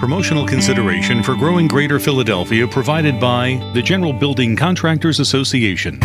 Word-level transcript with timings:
Promotional 0.00 0.46
consideration 0.46 1.22
for 1.22 1.34
growing 1.36 1.68
Greater 1.68 1.98
Philadelphia 1.98 2.66
provided 2.66 3.20
by 3.20 3.60
the 3.74 3.82
General 3.82 4.14
Building 4.14 4.56
Contractors 4.56 5.20
Association. 5.20 6.00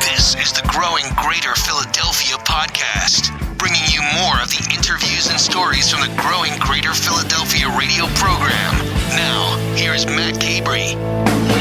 This 0.00 0.34
is 0.40 0.50
the 0.50 0.66
Growing 0.66 1.04
Greater 1.22 1.54
Philadelphia 1.54 2.36
podcast, 2.38 3.28
bringing 3.58 3.82
you 3.92 4.00
more 4.22 4.40
of 4.40 4.48
the 4.48 4.66
interviews 4.74 5.28
and 5.28 5.38
stories 5.38 5.90
from 5.90 6.00
the 6.00 6.22
Growing 6.22 6.58
Greater 6.58 6.94
Philadelphia 6.94 7.68
radio 7.78 8.06
program. 8.16 8.78
Now, 9.10 9.58
here 9.76 9.92
is 9.92 10.06
Matt 10.06 10.40
Cabrey. 10.40 11.51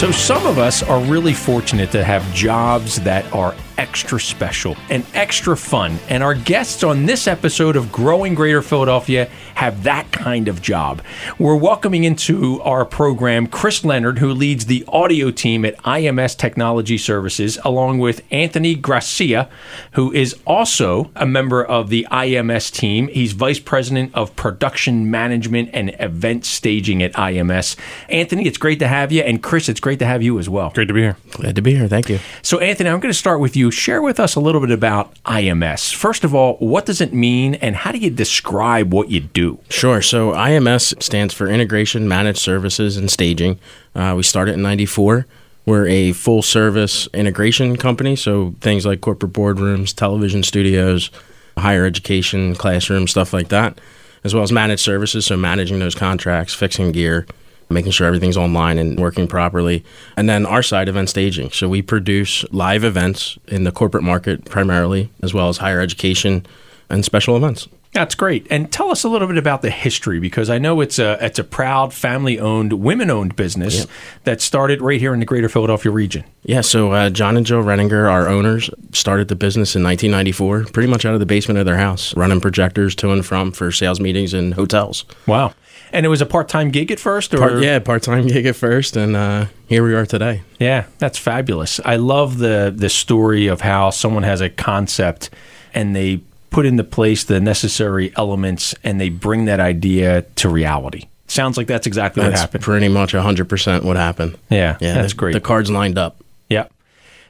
So, 0.00 0.10
some 0.10 0.46
of 0.46 0.56
us 0.56 0.82
are 0.82 0.98
really 0.98 1.34
fortunate 1.34 1.90
to 1.90 2.02
have 2.02 2.24
jobs 2.32 3.02
that 3.02 3.30
are 3.34 3.54
extra 3.80 4.20
special 4.20 4.76
and 4.90 5.04
extra 5.14 5.56
fun. 5.56 5.98
And 6.10 6.22
our 6.22 6.34
guests 6.34 6.84
on 6.84 7.06
this 7.06 7.26
episode 7.26 7.76
of 7.76 7.90
Growing 7.90 8.34
Greater 8.34 8.60
Philadelphia 8.60 9.30
have 9.54 9.84
that 9.84 10.12
kind 10.12 10.48
of 10.48 10.60
job. 10.60 11.00
We're 11.38 11.56
welcoming 11.56 12.04
into 12.04 12.60
our 12.60 12.84
program 12.84 13.46
Chris 13.46 13.82
Leonard, 13.82 14.18
who 14.18 14.34
leads 14.34 14.66
the 14.66 14.84
audio 14.88 15.30
team 15.30 15.64
at 15.64 15.78
IMS 15.78 16.36
Technology 16.36 16.98
Services, 16.98 17.58
along 17.64 18.00
with 18.00 18.22
Anthony 18.30 18.76
Grassia, 18.76 19.48
who 19.92 20.12
is 20.12 20.36
also 20.46 21.10
a 21.16 21.24
member 21.24 21.64
of 21.64 21.88
the 21.88 22.06
IMS 22.10 22.70
team. 22.70 23.08
He's 23.08 23.32
Vice 23.32 23.58
President 23.58 24.14
of 24.14 24.36
Production 24.36 25.10
Management 25.10 25.70
and 25.72 25.96
Event 25.98 26.44
Staging 26.44 27.02
at 27.02 27.14
IMS. 27.14 27.76
Anthony, 28.10 28.46
it's 28.46 28.58
great 28.58 28.78
to 28.80 28.88
have 28.88 29.10
you. 29.10 29.22
And 29.22 29.42
Chris, 29.42 29.70
it's 29.70 29.80
great 29.80 29.89
to 29.98 30.06
have 30.06 30.22
you 30.22 30.38
as 30.38 30.48
well. 30.48 30.70
Great 30.70 30.88
to 30.88 30.94
be 30.94 31.02
here. 31.02 31.16
Glad 31.32 31.56
to 31.56 31.62
be 31.62 31.74
here. 31.74 31.88
Thank 31.88 32.08
you. 32.08 32.18
So, 32.42 32.58
Anthony, 32.58 32.88
I'm 32.88 33.00
going 33.00 33.12
to 33.12 33.18
start 33.18 33.40
with 33.40 33.56
you. 33.56 33.70
Share 33.70 34.00
with 34.00 34.20
us 34.20 34.34
a 34.34 34.40
little 34.40 34.60
bit 34.60 34.70
about 34.70 35.14
IMS. 35.24 35.94
First 35.94 36.24
of 36.24 36.34
all, 36.34 36.54
what 36.58 36.86
does 36.86 37.00
it 37.00 37.12
mean, 37.12 37.56
and 37.56 37.76
how 37.76 37.92
do 37.92 37.98
you 37.98 38.10
describe 38.10 38.92
what 38.92 39.10
you 39.10 39.20
do? 39.20 39.58
Sure. 39.68 40.00
So, 40.00 40.32
IMS 40.32 41.02
stands 41.02 41.34
for 41.34 41.48
Integration 41.48 42.08
Managed 42.08 42.38
Services 42.38 42.96
and 42.96 43.10
Staging. 43.10 43.58
Uh, 43.94 44.14
we 44.16 44.22
started 44.22 44.54
in 44.54 44.62
94. 44.62 45.26
We're 45.66 45.86
a 45.86 46.12
full 46.12 46.42
service 46.42 47.06
integration 47.12 47.76
company. 47.76 48.16
So, 48.16 48.54
things 48.60 48.86
like 48.86 49.00
corporate 49.00 49.32
boardrooms, 49.32 49.94
television 49.94 50.42
studios, 50.42 51.10
higher 51.58 51.84
education, 51.84 52.54
classrooms, 52.54 53.10
stuff 53.10 53.32
like 53.32 53.48
that, 53.48 53.80
as 54.24 54.34
well 54.34 54.42
as 54.42 54.52
managed 54.52 54.82
services. 54.82 55.26
So, 55.26 55.36
managing 55.36 55.78
those 55.78 55.94
contracts, 55.94 56.54
fixing 56.54 56.92
gear, 56.92 57.26
making 57.70 57.92
sure 57.92 58.06
everything's 58.06 58.36
online 58.36 58.78
and 58.78 58.98
working 58.98 59.26
properly. 59.28 59.84
And 60.16 60.28
then 60.28 60.44
our 60.46 60.62
side, 60.62 60.88
event 60.88 61.08
staging. 61.08 61.50
So 61.52 61.68
we 61.68 61.82
produce 61.82 62.44
live 62.52 62.84
events 62.84 63.38
in 63.48 63.64
the 63.64 63.72
corporate 63.72 64.04
market 64.04 64.44
primarily, 64.44 65.10
as 65.22 65.32
well 65.32 65.48
as 65.48 65.58
higher 65.58 65.80
education 65.80 66.44
and 66.88 67.04
special 67.04 67.36
events. 67.36 67.68
That's 67.92 68.14
great. 68.14 68.46
And 68.50 68.70
tell 68.70 68.92
us 68.92 69.02
a 69.02 69.08
little 69.08 69.26
bit 69.26 69.36
about 69.36 69.62
the 69.62 69.70
history 69.70 70.20
because 70.20 70.48
I 70.48 70.58
know 70.58 70.80
it's 70.80 71.00
a 71.00 71.18
it's 71.24 71.40
a 71.40 71.44
proud 71.44 71.92
family-owned, 71.92 72.74
women-owned 72.74 73.34
business 73.34 73.78
Yep. 73.80 73.88
that 74.24 74.40
started 74.40 74.80
right 74.80 75.00
here 75.00 75.12
in 75.12 75.18
the 75.18 75.26
Greater 75.26 75.48
Philadelphia 75.48 75.90
region. 75.90 76.22
Yeah, 76.44 76.60
so 76.60 76.92
uh, 76.92 77.10
John 77.10 77.36
and 77.36 77.44
Joe 77.44 77.60
Renninger, 77.60 78.08
our 78.08 78.28
owners, 78.28 78.70
started 78.92 79.26
the 79.26 79.34
business 79.34 79.74
in 79.74 79.82
1994, 79.82 80.66
pretty 80.72 80.88
much 80.88 81.04
out 81.04 81.14
of 81.14 81.20
the 81.20 81.26
basement 81.26 81.58
of 81.58 81.66
their 81.66 81.78
house, 81.78 82.16
running 82.16 82.40
projectors 82.40 82.94
to 82.96 83.10
and 83.10 83.26
from 83.26 83.50
for 83.50 83.72
sales 83.72 83.98
meetings 83.98 84.34
and 84.34 84.54
hotels. 84.54 85.04
Wow. 85.26 85.52
And 85.92 86.06
it 86.06 86.08
was 86.08 86.20
a 86.20 86.26
part-time 86.26 86.70
gig 86.70 86.90
at 86.92 87.00
first 87.00 87.34
or 87.34 87.38
Part, 87.38 87.62
yeah, 87.62 87.78
part 87.80 88.02
time 88.02 88.26
gig 88.26 88.46
at 88.46 88.56
first, 88.56 88.96
and 88.96 89.16
uh, 89.16 89.46
here 89.66 89.82
we 89.84 89.94
are 89.94 90.06
today. 90.06 90.42
Yeah, 90.58 90.84
that's 90.98 91.18
fabulous. 91.18 91.80
I 91.84 91.96
love 91.96 92.38
the 92.38 92.72
the 92.74 92.88
story 92.88 93.48
of 93.48 93.60
how 93.62 93.90
someone 93.90 94.22
has 94.22 94.40
a 94.40 94.48
concept 94.48 95.30
and 95.74 95.94
they 95.96 96.20
put 96.50 96.66
into 96.66 96.84
place 96.84 97.24
the 97.24 97.40
necessary 97.40 98.12
elements 98.16 98.74
and 98.82 99.00
they 99.00 99.08
bring 99.08 99.44
that 99.46 99.60
idea 99.60 100.22
to 100.36 100.48
reality. 100.48 101.08
Sounds 101.28 101.56
like 101.56 101.68
that's 101.68 101.86
exactly 101.86 102.24
what 102.24 102.32
happened. 102.32 102.64
pretty 102.64 102.88
much 102.88 103.12
100% 103.12 103.84
what 103.84 103.96
happened. 103.96 104.36
yeah, 104.50 104.76
Yeah, 104.80 104.94
that's 104.94 105.12
the, 105.12 105.16
great. 105.18 105.32
The 105.32 105.40
cards 105.40 105.70
lined 105.70 105.96
up. 105.96 106.16
Yeah. 106.48 106.66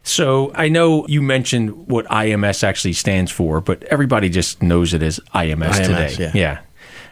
So 0.03 0.53
I 0.55 0.71
know 0.71 1.07
you 1.07 1.21
mentioned 1.21 1.87
what 1.87 2.07
IMS 2.07 2.65
actually 2.65 2.95
stands 2.95 3.31
for, 3.31 3.61
but 3.61 3.83
everybody 3.85 4.31
just 4.31 4.63
knows 4.63 4.95
it 4.95 5.03
as 5.03 5.21
IMS, 5.35 5.73
IMS, 5.73 6.17
today. 6.17 6.31
yeah. 6.35 6.61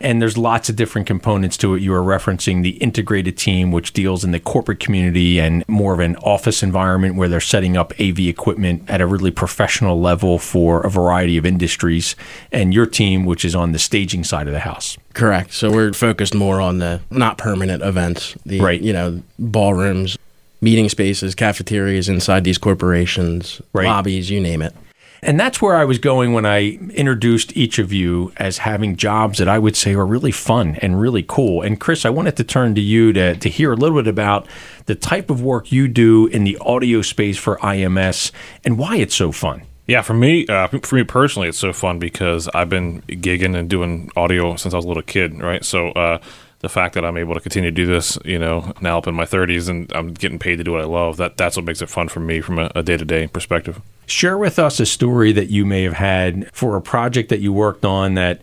And 0.01 0.23
there's 0.23 0.39
lots 0.39 0.69
of 0.69 0.77
different 0.77 1.07
components 1.07 1.57
to 1.59 1.75
it. 1.75 1.83
You 1.83 1.91
were 1.91 2.03
referencing 2.03 2.63
the 2.63 2.71
integrated 2.71 3.37
team, 3.37 3.73
which 3.73 3.93
deals 3.93 4.25
in 4.25 4.31
the 4.31 4.41
corporate 4.41 4.81
community 4.81 5.39
and 5.41 5.65
more 5.69 5.93
of 5.95 6.01
an 6.01 6.17
office 6.17 6.63
environment 6.63 7.17
where 7.17 7.29
they're 7.29 7.41
setting 7.41 7.77
up 7.77 7.93
AV 8.01 8.21
equipment 8.21 8.85
at 8.89 9.01
a 9.01 9.07
really 9.07 9.31
professional 9.31 10.01
level 10.01 10.39
for 10.39 10.81
a 10.83 10.91
variety 10.91 11.37
of 11.37 11.45
industries. 11.45 12.15
And 12.53 12.73
your 12.73 12.87
team, 12.87 13.25
which 13.25 13.45
is 13.45 13.55
on 13.55 13.73
the 13.73 13.79
staging 13.79 14.25
side 14.25 14.47
of 14.47 14.53
the 14.53 14.61
house. 14.61 14.97
Correct. 15.15 15.53
So 15.53 15.71
we're 15.71 15.93
focused 15.93 16.35
more 16.35 16.61
on 16.61 16.79
the 16.79 17.01
not 17.11 17.39
permanent 17.39 17.83
events, 17.83 18.37
the 18.47 18.61
Right. 18.61 18.81
you 18.81 18.93
know 18.93 19.21
ballrooms, 19.39 20.17
meeting 20.61 20.89
spaces, 20.89 21.35
cafeterias 21.35 22.09
inside 22.09 22.45
these 22.45 22.59
corporations, 22.59 23.61
Right. 23.73 23.87
lobbies, 23.87 24.31
you 24.31 24.41
name 24.41 24.63
it. 24.63 24.75
And 25.23 25.39
that's 25.39 25.61
where 25.61 25.77
I 25.77 25.85
was 25.85 25.99
going 25.99 26.33
when 26.33 26.47
I 26.47 26.79
introduced 26.95 27.57
each 27.57 27.79
of 27.79 27.93
you 27.93 28.33
as 28.37 28.59
having 28.59 28.97
jobs 28.97 29.39
that 29.39 29.49
I 29.49 29.59
would 29.59 29.77
say 29.77 29.95
are 29.95 30.07
really 30.07 30.31
fun 30.31 30.77
and 30.77 31.01
really 31.01 31.25
cool. 31.27 31.63
And 31.63 31.81
Chris, 31.81 32.05
I 32.05 32.11
wanted 32.11 32.37
to 32.37 32.45
turn 32.45 32.75
to 32.77 32.81
you 32.81 33.13
to, 33.13 33.37
to 33.37 33.49
hear 33.49 33.73
a 33.73 33.77
little 33.77 34.01
bit 34.01 34.09
about 34.09 34.47
the 34.87 34.95
type 34.95 35.31
of 35.31 35.43
work 35.43 35.73
you 35.73 35.89
do 35.89 36.27
in 36.27 36.45
the 36.45 36.57
audio 36.59 37.03
space 37.03 37.37
for 37.37 37.57
IMS 37.59 38.31
and 38.65 38.79
why 38.79 38.97
it's 38.97 39.15
so 39.15 39.33
fun. 39.33 39.63
Yeah, 39.89 40.03
for 40.03 40.15
me, 40.15 40.47
uh, 40.47 40.69
for 40.69 40.97
me 40.97 41.03
personally, 41.03 41.49
it's 41.49 41.59
so 41.59 41.73
fun 41.73 41.99
because 41.99 42.47
I've 42.49 42.69
been 42.69 43.01
gigging 43.03 43.57
and 43.57 43.71
doing 43.71 44.11
audio 44.17 44.55
since 44.57 44.75
I 44.75 44.77
was 44.77 44.85
a 44.85 44.89
little 44.89 45.03
kid, 45.03 45.41
right? 45.41 45.65
So 45.65 45.89
uh, 45.93 46.19
the 46.61 46.69
fact 46.69 46.95
that 46.95 47.07
I'm 47.07 47.17
able 47.17 47.35
to 47.35 47.41
continue 47.41 47.71
to 47.71 47.75
do 47.75 47.87
this, 47.87 48.19
you 48.25 48.39
know, 48.39 48.75
now 48.83 48.99
up 48.99 49.07
in 49.07 49.15
my 49.15 49.25
30s 49.25 49.69
and 49.69 49.91
I'm 49.95 50.13
getting 50.13 50.39
paid 50.39 50.57
to 50.57 50.65
do 50.65 50.73
what 50.73 50.83
I 50.83 50.85
love, 50.85 51.17
that 51.17 51.39
that's 51.39 51.57
what 51.57 51.65
makes 51.65 51.81
it 51.81 51.89
fun 51.89 52.09
for 52.09 52.21
me 52.21 52.41
from 52.41 52.59
a 52.59 52.83
day 52.83 52.99
to 52.99 53.05
day 53.05 53.29
perspective. 53.29 53.81
Share 54.09 54.39
with 54.39 54.59
us 54.59 54.81
a 54.81 54.87
story 54.87 55.33
that 55.33 55.51
you 55.51 55.65
may 55.65 55.83
have 55.83 55.95
had 55.95 56.51
for 56.53 56.77
a 56.77 56.83
project 56.83 57.29
that 57.29 57.41
you 57.41 57.53
worked 57.53 57.85
on 57.85 58.15
that 58.15 58.41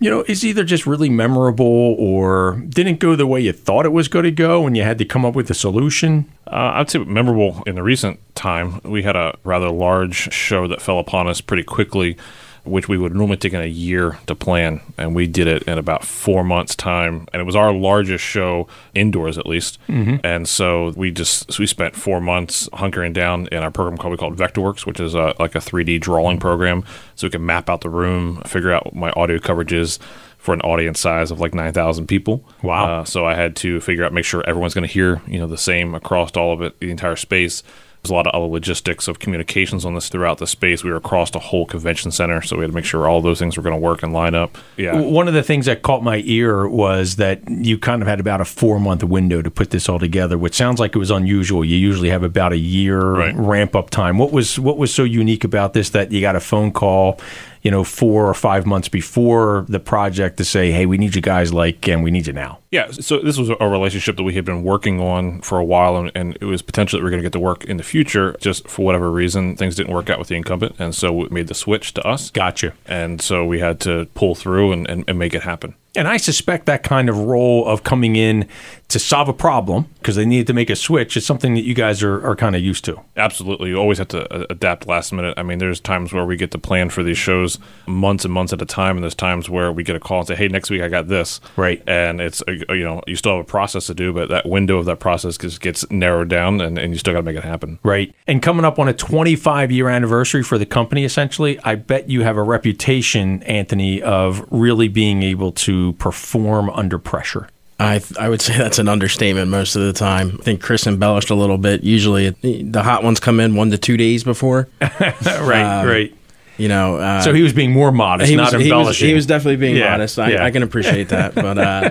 you 0.00 0.10
know 0.10 0.24
is 0.26 0.44
either 0.44 0.64
just 0.64 0.86
really 0.86 1.08
memorable 1.08 1.94
or 1.98 2.62
didn't 2.68 2.98
go 2.98 3.16
the 3.16 3.26
way 3.26 3.40
you 3.40 3.52
thought 3.52 3.86
it 3.86 3.92
was 3.92 4.08
going 4.08 4.24
to 4.24 4.30
go 4.30 4.66
and 4.66 4.76
you 4.76 4.82
had 4.82 4.98
to 4.98 5.04
come 5.04 5.24
up 5.24 5.34
with 5.34 5.48
a 5.50 5.54
solution. 5.54 6.30
Uh, 6.46 6.72
I'd 6.74 6.90
say 6.90 6.98
memorable 6.98 7.62
in 7.66 7.76
the 7.76 7.82
recent 7.82 8.18
time. 8.34 8.80
We 8.84 9.02
had 9.02 9.16
a 9.16 9.38
rather 9.44 9.70
large 9.70 10.32
show 10.32 10.66
that 10.68 10.82
fell 10.82 10.98
upon 10.98 11.28
us 11.28 11.40
pretty 11.40 11.62
quickly, 11.62 12.16
which 12.64 12.88
we 12.88 12.96
would 12.96 13.14
normally 13.14 13.36
take 13.36 13.52
in 13.52 13.60
a 13.60 13.66
year 13.66 14.18
to 14.26 14.34
plan, 14.34 14.80
and 14.96 15.14
we 15.14 15.26
did 15.26 15.46
it 15.46 15.62
in 15.64 15.78
about 15.78 16.04
four 16.04 16.42
months' 16.42 16.74
time. 16.74 17.28
And 17.32 17.40
it 17.40 17.44
was 17.44 17.56
our 17.56 17.72
largest 17.72 18.24
show 18.24 18.66
indoors, 18.94 19.36
at 19.38 19.46
least. 19.46 19.78
And 20.24 20.48
so 20.48 20.92
we 20.96 21.10
just 21.10 21.52
so 21.52 21.60
we 21.60 21.66
spent 21.66 21.94
four 21.94 22.20
months 22.20 22.68
hunkering 22.70 23.12
down 23.12 23.48
in 23.52 23.58
our 23.58 23.70
program 23.70 23.98
called 23.98 24.12
we 24.12 24.16
called 24.16 24.36
Vectorworks, 24.36 24.86
which 24.86 25.00
is 25.00 25.14
a, 25.14 25.34
like 25.38 25.54
a 25.54 25.58
3D 25.58 26.00
drawing 26.00 26.38
program, 26.38 26.84
so 27.14 27.26
we 27.26 27.30
can 27.30 27.44
map 27.44 27.68
out 27.68 27.82
the 27.82 27.90
room, 27.90 28.42
figure 28.46 28.72
out 28.72 28.86
what 28.86 28.94
my 28.94 29.10
audio 29.10 29.38
coverage 29.38 29.72
is 29.72 29.98
for 30.44 30.52
an 30.52 30.60
audience 30.60 31.00
size 31.00 31.30
of 31.30 31.40
like 31.40 31.54
9,000 31.54 32.06
people. 32.06 32.44
Wow. 32.62 33.00
Uh, 33.00 33.04
so 33.04 33.24
I 33.24 33.34
had 33.34 33.56
to 33.56 33.80
figure 33.80 34.04
out, 34.04 34.12
make 34.12 34.26
sure 34.26 34.44
everyone's 34.46 34.74
going 34.74 34.86
to 34.86 34.92
hear, 34.92 35.22
you 35.26 35.38
know, 35.38 35.46
the 35.46 35.56
same 35.56 35.94
across 35.94 36.32
all 36.32 36.52
of 36.52 36.60
it, 36.60 36.78
the 36.80 36.90
entire 36.90 37.16
space. 37.16 37.62
There's 38.04 38.10
a 38.10 38.14
lot 38.16 38.26
of 38.26 38.34
other 38.34 38.52
logistics 38.52 39.08
of 39.08 39.18
communications 39.18 39.86
on 39.86 39.94
this 39.94 40.10
throughout 40.10 40.36
the 40.36 40.46
space. 40.46 40.84
We 40.84 40.90
were 40.90 40.96
across 40.98 41.30
the 41.30 41.38
whole 41.38 41.64
convention 41.64 42.10
center, 42.10 42.42
so 42.42 42.56
we 42.56 42.60
had 42.62 42.70
to 42.70 42.74
make 42.74 42.84
sure 42.84 43.08
all 43.08 43.22
those 43.22 43.38
things 43.38 43.56
were 43.56 43.62
going 43.62 43.74
to 43.74 43.80
work 43.80 44.02
and 44.02 44.12
line 44.12 44.34
up. 44.34 44.58
Yeah. 44.76 45.00
One 45.00 45.26
of 45.26 45.32
the 45.32 45.42
things 45.42 45.64
that 45.64 45.80
caught 45.80 46.02
my 46.02 46.20
ear 46.26 46.68
was 46.68 47.16
that 47.16 47.40
you 47.48 47.78
kind 47.78 48.02
of 48.02 48.08
had 48.08 48.20
about 48.20 48.42
a 48.42 48.44
four 48.44 48.78
month 48.78 49.02
window 49.04 49.40
to 49.40 49.50
put 49.50 49.70
this 49.70 49.88
all 49.88 49.98
together, 49.98 50.36
which 50.36 50.52
sounds 50.52 50.78
like 50.78 50.94
it 50.94 50.98
was 50.98 51.10
unusual. 51.10 51.64
You 51.64 51.78
usually 51.78 52.10
have 52.10 52.22
about 52.22 52.52
a 52.52 52.58
year 52.58 53.00
Right. 53.00 53.34
ramp 53.34 53.74
up 53.74 53.88
time. 53.88 54.18
What 54.18 54.32
was 54.32 54.58
what 54.58 54.76
was 54.76 54.92
so 54.92 55.04
unique 55.04 55.42
about 55.42 55.72
this 55.72 55.88
that 55.90 56.12
you 56.12 56.20
got 56.20 56.36
a 56.36 56.40
phone 56.40 56.72
call, 56.72 57.18
you 57.64 57.70
know, 57.70 57.82
four 57.82 58.28
or 58.28 58.34
five 58.34 58.66
months 58.66 58.88
before 58.88 59.64
the 59.68 59.80
project 59.80 60.36
to 60.36 60.44
say, 60.44 60.70
"Hey, 60.70 60.86
we 60.86 60.98
need 60.98 61.16
you 61.16 61.22
guys 61.22 61.52
like, 61.52 61.88
and 61.88 62.04
we 62.04 62.10
need 62.10 62.26
you 62.26 62.32
now." 62.34 62.58
Yeah, 62.70 62.90
so 62.90 63.18
this 63.18 63.38
was 63.38 63.50
a 63.58 63.68
relationship 63.68 64.16
that 64.16 64.22
we 64.22 64.34
had 64.34 64.44
been 64.44 64.62
working 64.62 65.00
on 65.00 65.40
for 65.40 65.58
a 65.58 65.64
while, 65.64 65.96
and, 65.96 66.12
and 66.14 66.36
it 66.40 66.44
was 66.44 66.60
potential 66.60 66.98
that 66.98 67.02
we 67.02 67.08
are 67.08 67.10
going 67.10 67.22
to 67.22 67.26
get 67.26 67.32
to 67.32 67.40
work 67.40 67.64
in 67.64 67.78
the 67.78 67.82
future. 67.82 68.36
Just 68.38 68.68
for 68.68 68.84
whatever 68.84 69.10
reason, 69.10 69.56
things 69.56 69.74
didn't 69.74 69.94
work 69.94 70.10
out 70.10 70.18
with 70.18 70.28
the 70.28 70.36
incumbent, 70.36 70.76
and 70.78 70.94
so 70.94 71.12
we 71.12 71.28
made 71.30 71.48
the 71.48 71.54
switch 71.54 71.94
to 71.94 72.06
us. 72.06 72.30
Gotcha. 72.30 72.74
And 72.86 73.20
so 73.22 73.44
we 73.46 73.60
had 73.60 73.80
to 73.80 74.06
pull 74.14 74.34
through 74.34 74.72
and, 74.72 74.88
and, 74.88 75.04
and 75.08 75.18
make 75.18 75.34
it 75.34 75.42
happen. 75.42 75.74
And 75.96 76.08
I 76.08 76.16
suspect 76.16 76.66
that 76.66 76.82
kind 76.82 77.08
of 77.08 77.16
role 77.16 77.66
of 77.66 77.84
coming 77.84 78.16
in 78.16 78.48
to 78.88 78.98
solve 78.98 79.28
a 79.28 79.32
problem 79.32 79.86
because 79.98 80.16
they 80.16 80.24
needed 80.24 80.46
to 80.46 80.52
make 80.52 80.70
a 80.70 80.76
switch 80.76 81.16
is 81.16 81.24
something 81.24 81.54
that 81.54 81.64
you 81.64 81.74
guys 81.74 82.02
are, 82.02 82.24
are 82.24 82.36
kind 82.36 82.54
of 82.54 82.62
used 82.62 82.84
to. 82.84 83.00
Absolutely. 83.16 83.70
You 83.70 83.76
always 83.76 83.98
have 83.98 84.08
to 84.08 84.32
uh, 84.32 84.46
adapt 84.50 84.86
last 84.86 85.12
minute. 85.12 85.34
I 85.36 85.42
mean, 85.42 85.58
there's 85.58 85.80
times 85.80 86.12
where 86.12 86.24
we 86.24 86.36
get 86.36 86.50
to 86.52 86.58
plan 86.58 86.90
for 86.90 87.02
these 87.02 87.18
shows 87.18 87.58
months 87.86 88.24
and 88.24 88.32
months 88.32 88.52
at 88.52 88.60
a 88.60 88.66
time, 88.66 88.96
and 88.96 89.02
there's 89.02 89.14
times 89.14 89.48
where 89.48 89.72
we 89.72 89.82
get 89.82 89.96
a 89.96 90.00
call 90.00 90.18
and 90.18 90.28
say, 90.28 90.34
hey, 90.34 90.48
next 90.48 90.70
week 90.70 90.82
I 90.82 90.88
got 90.88 91.08
this. 91.08 91.40
Right. 91.56 91.82
And 91.86 92.20
it's, 92.20 92.42
uh, 92.46 92.52
you 92.52 92.84
know, 92.84 93.02
you 93.06 93.16
still 93.16 93.36
have 93.36 93.44
a 93.44 93.48
process 93.48 93.86
to 93.86 93.94
do, 93.94 94.12
but 94.12 94.28
that 94.28 94.46
window 94.46 94.78
of 94.78 94.86
that 94.86 95.00
process 95.00 95.38
just 95.38 95.60
gets 95.60 95.90
narrowed 95.90 96.28
down, 96.28 96.60
and, 96.60 96.78
and 96.78 96.92
you 96.92 96.98
still 96.98 97.14
got 97.14 97.20
to 97.20 97.24
make 97.24 97.36
it 97.36 97.44
happen. 97.44 97.78
Right. 97.82 98.14
And 98.26 98.42
coming 98.42 98.64
up 98.64 98.78
on 98.78 98.88
a 98.88 98.94
25 98.94 99.72
year 99.72 99.88
anniversary 99.88 100.42
for 100.42 100.58
the 100.58 100.66
company, 100.66 101.04
essentially, 101.04 101.58
I 101.60 101.76
bet 101.76 102.10
you 102.10 102.22
have 102.22 102.36
a 102.36 102.42
reputation, 102.42 103.42
Anthony, 103.44 104.02
of 104.02 104.46
really 104.50 104.88
being 104.88 105.22
able 105.22 105.52
to 105.52 105.94
perform 105.94 106.70
under 106.70 106.98
pressure. 106.98 107.48
I 107.78 107.98
th- 107.98 108.16
I 108.18 108.28
would 108.28 108.40
say 108.46 108.56
that's 108.56 108.78
an 108.78 108.88
understatement 108.88 109.50
most 109.50 109.76
of 109.76 109.82
the 109.82 109.92
time. 109.92 110.36
I 110.40 110.42
think 110.42 110.62
Chris 110.62 110.86
embellished 110.86 111.30
a 111.30 111.34
little 111.34 111.58
bit. 111.58 111.82
Usually, 111.82 112.26
it, 112.26 112.72
the 112.72 112.82
hot 112.82 113.02
ones 113.02 113.20
come 113.20 113.40
in 113.40 113.54
one 113.56 113.70
to 113.70 113.78
two 113.78 113.96
days 113.96 114.24
before. 114.24 114.68
right, 114.80 115.80
Um, 115.80 115.86
right. 115.88 116.14
You 116.56 116.68
know, 116.68 116.96
uh, 116.98 117.20
So 117.20 117.34
he 117.34 117.42
was 117.42 117.52
being 117.52 117.72
more 117.72 117.90
modest, 117.90 118.30
he 118.30 118.36
not 118.36 118.52
was, 118.52 118.62
he 118.62 118.72
was, 118.72 118.98
he 118.98 119.12
was 119.14 119.26
definitely 119.26 119.56
being 119.56 119.74
Yeah, 119.76 119.90
modest. 119.90 120.20
I, 120.20 120.30
yeah. 120.30 120.44
I 120.44 120.52
can 120.52 120.62
appreciate 120.62 121.08
that, 121.08 121.34
but 121.46 121.58
uh, 121.58 121.90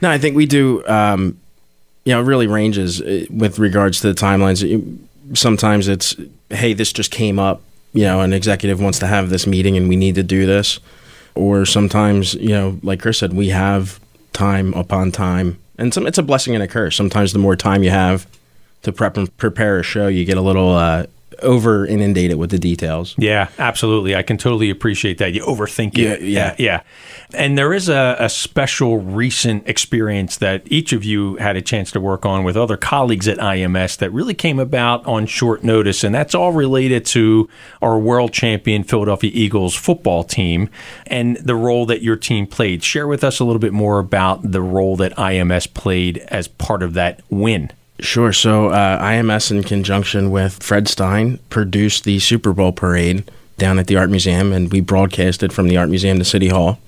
no, 0.00 0.10
I 0.10 0.16
think 0.16 0.34
we 0.34 0.46
do. 0.46 0.82
Um, 0.86 1.38
you 2.06 2.14
know, 2.14 2.22
really 2.22 2.46
ranges 2.46 3.02
uh, 3.02 3.26
with 3.28 3.58
regards 3.58 4.00
to 4.00 4.06
the 4.10 4.14
timelines. 4.18 4.64
Sometimes 5.34 5.88
it's, 5.88 6.16
hey, 6.48 6.72
this 6.72 6.90
just 6.90 7.10
came 7.10 7.38
up. 7.38 7.60
You 7.92 8.04
know, 8.04 8.22
an 8.22 8.32
executive 8.32 8.80
wants 8.80 8.98
to 9.00 9.06
have 9.06 9.28
this 9.28 9.46
meeting, 9.46 9.76
and 9.76 9.90
we 9.90 9.96
need 9.96 10.14
to 10.14 10.22
do 10.22 10.46
this. 10.46 10.80
Or 11.34 11.66
sometimes, 11.66 12.32
you 12.32 12.48
know, 12.48 12.78
like 12.82 13.00
Chris 13.02 13.18
said, 13.18 13.34
we 13.34 13.48
have 13.50 14.00
time 14.38 14.72
upon 14.74 15.10
time, 15.10 15.58
and 15.78 15.92
some 15.92 16.06
it's 16.06 16.16
a 16.16 16.22
blessing 16.22 16.54
and 16.54 16.62
a 16.62 16.68
curse. 16.68 16.94
Sometimes 16.96 17.32
the 17.32 17.40
more 17.40 17.56
time 17.56 17.82
you 17.82 17.90
have 17.90 18.26
to 18.82 18.92
prep 18.92 19.16
and 19.16 19.36
prepare 19.36 19.80
a 19.80 19.82
show, 19.82 20.06
you 20.06 20.24
get 20.24 20.38
a 20.38 20.40
little 20.40 20.70
uh, 20.70 21.06
over 21.42 21.86
inundated 21.86 22.36
with 22.36 22.50
the 22.50 22.58
details. 22.58 23.14
Yeah, 23.18 23.48
absolutely. 23.58 24.14
I 24.14 24.22
can 24.22 24.38
totally 24.38 24.70
appreciate 24.70 25.18
that. 25.18 25.32
You 25.32 25.44
overthink 25.44 25.98
it. 25.98 26.22
Yeah, 26.22 26.54
yeah. 26.56 26.56
yeah. 26.58 26.82
And 27.34 27.58
there 27.58 27.72
is 27.72 27.88
a, 27.88 28.16
a 28.18 28.28
special 28.28 28.98
recent 28.98 29.68
experience 29.68 30.36
that 30.38 30.62
each 30.66 30.92
of 30.92 31.04
you 31.04 31.36
had 31.36 31.56
a 31.56 31.62
chance 31.62 31.90
to 31.92 32.00
work 32.00 32.24
on 32.24 32.44
with 32.44 32.56
other 32.56 32.76
colleagues 32.76 33.28
at 33.28 33.38
IMS 33.38 33.98
that 33.98 34.10
really 34.10 34.34
came 34.34 34.58
about 34.58 35.04
on 35.06 35.26
short 35.26 35.62
notice. 35.62 36.04
And 36.04 36.14
that's 36.14 36.34
all 36.34 36.52
related 36.52 37.04
to 37.06 37.48
our 37.82 37.98
world 37.98 38.32
champion 38.32 38.84
Philadelphia 38.84 39.30
Eagles 39.32 39.74
football 39.74 40.24
team 40.24 40.70
and 41.06 41.36
the 41.38 41.54
role 41.54 41.86
that 41.86 42.02
your 42.02 42.16
team 42.16 42.46
played. 42.46 42.82
Share 42.82 43.06
with 43.06 43.22
us 43.22 43.40
a 43.40 43.44
little 43.44 43.60
bit 43.60 43.72
more 43.72 43.98
about 43.98 44.52
the 44.52 44.62
role 44.62 44.96
that 44.96 45.14
IMS 45.16 45.72
played 45.72 46.18
as 46.28 46.48
part 46.48 46.82
of 46.82 46.94
that 46.94 47.20
win. 47.28 47.70
Sure. 48.00 48.32
So 48.32 48.68
uh, 48.68 49.02
IMS, 49.02 49.50
in 49.50 49.62
conjunction 49.64 50.30
with 50.30 50.62
Fred 50.62 50.88
Stein, 50.88 51.38
produced 51.50 52.04
the 52.04 52.18
Super 52.18 52.52
Bowl 52.52 52.72
parade 52.72 53.28
down 53.56 53.78
at 53.78 53.88
the 53.88 53.96
Art 53.96 54.10
Museum, 54.10 54.52
and 54.52 54.70
we 54.70 54.80
broadcasted 54.80 55.52
from 55.52 55.68
the 55.68 55.76
Art 55.76 55.88
Museum 55.88 56.18
to 56.18 56.24
City 56.24 56.48
Hall. 56.48 56.78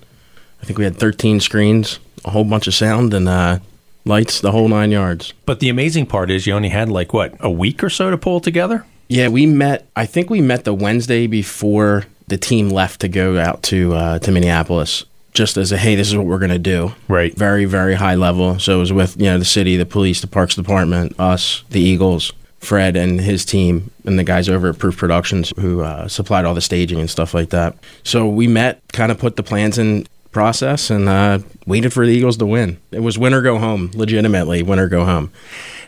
I 0.63 0.67
think 0.67 0.79
we 0.79 0.85
had 0.85 0.97
13 0.97 1.41
screens, 1.41 1.99
a 2.25 2.31
whole 2.31 2.45
bunch 2.45 2.69
of 2.69 2.75
sound, 2.75 3.13
and 3.13 3.29
uh, 3.29 3.59
lights, 4.05 4.41
the 4.41 4.53
whole 4.53 4.69
nine 4.69 4.91
yards. 4.91 5.33
But 5.47 5.61
the 5.61 5.69
amazing 5.69 6.07
part 6.07 6.31
is 6.31 6.47
you 6.47 6.55
only 6.55 6.69
had 6.69 6.89
like 6.89 7.13
what, 7.13 7.35
a 7.41 7.51
week 7.51 7.83
or 7.83 7.91
so 7.91 8.11
to 8.11 8.19
pull 8.19 8.41
together? 8.41 8.85
Yeah, 9.09 9.29
we 9.29 9.47
met. 9.47 9.89
I 9.97 10.07
think 10.07 10.31
we 10.31 10.41
met 10.41 10.65
the 10.65 10.75
Wednesday 10.75 11.27
before 11.27 12.05
the 12.29 12.39
team 12.39 12.69
left 12.69 13.01
to 13.01 13.09
go 13.09 13.39
out 13.39 13.63
to 13.65 13.95
uh, 13.95 14.19
to 14.21 14.31
Minneapolis. 14.31 15.05
Just 15.33 15.57
as 15.57 15.73
a 15.73 15.79
hey, 15.79 15.95
this 15.95 16.09
is 16.09 16.17
what 16.17 16.27
we're 16.27 16.39
gonna 16.39 16.59
do. 16.59 16.93
Right. 17.09 17.35
Very 17.37 17.65
very 17.65 17.95
high 17.95 18.17
level. 18.17 18.59
So 18.59 18.77
it 18.77 18.81
was 18.81 18.93
with 18.93 19.17
you 19.17 19.27
know 19.27 19.39
the 19.39 19.45
city, 19.45 19.77
the 19.77 19.87
police, 19.87 20.21
the 20.21 20.27
parks 20.27 20.55
department, 20.55 21.19
us, 21.19 21.65
the 21.71 21.81
Eagles, 21.81 22.33
Fred 22.61 22.97
and 22.97 23.21
his 23.21 23.45
team, 23.45 23.91
and 24.05 24.19
the 24.19 24.25
guys 24.25 24.49
over 24.49 24.69
at 24.69 24.79
Proof 24.79 24.97
Productions 24.97 25.53
who 25.59 25.81
uh, 25.81 26.09
supplied 26.09 26.45
all 26.45 26.55
the 26.55 26.61
staging 26.61 27.01
and 27.01 27.11
stuff 27.11 27.33
like 27.33 27.51
that. 27.51 27.77
So 28.03 28.29
we 28.29 28.47
met, 28.47 28.81
kind 28.93 29.11
of 29.11 29.19
put 29.19 29.37
the 29.37 29.43
plans 29.43 29.79
in 29.79 30.07
process, 30.31 30.91
and 30.91 31.09
uh, 31.09 31.39
waited 31.67 31.93
for 31.93 32.07
the 32.07 32.13
Eagles 32.13 32.37
to 32.37 32.47
win. 32.47 32.79
It 32.93 33.01
was 33.01 33.19
win 33.19 33.35
or 33.35 33.41
go 33.41 33.59
home. 33.59 33.91
Legitimately, 33.95 34.63
win 34.63 34.79
or 34.79 34.89
go 34.89 35.05
home. 35.05 35.33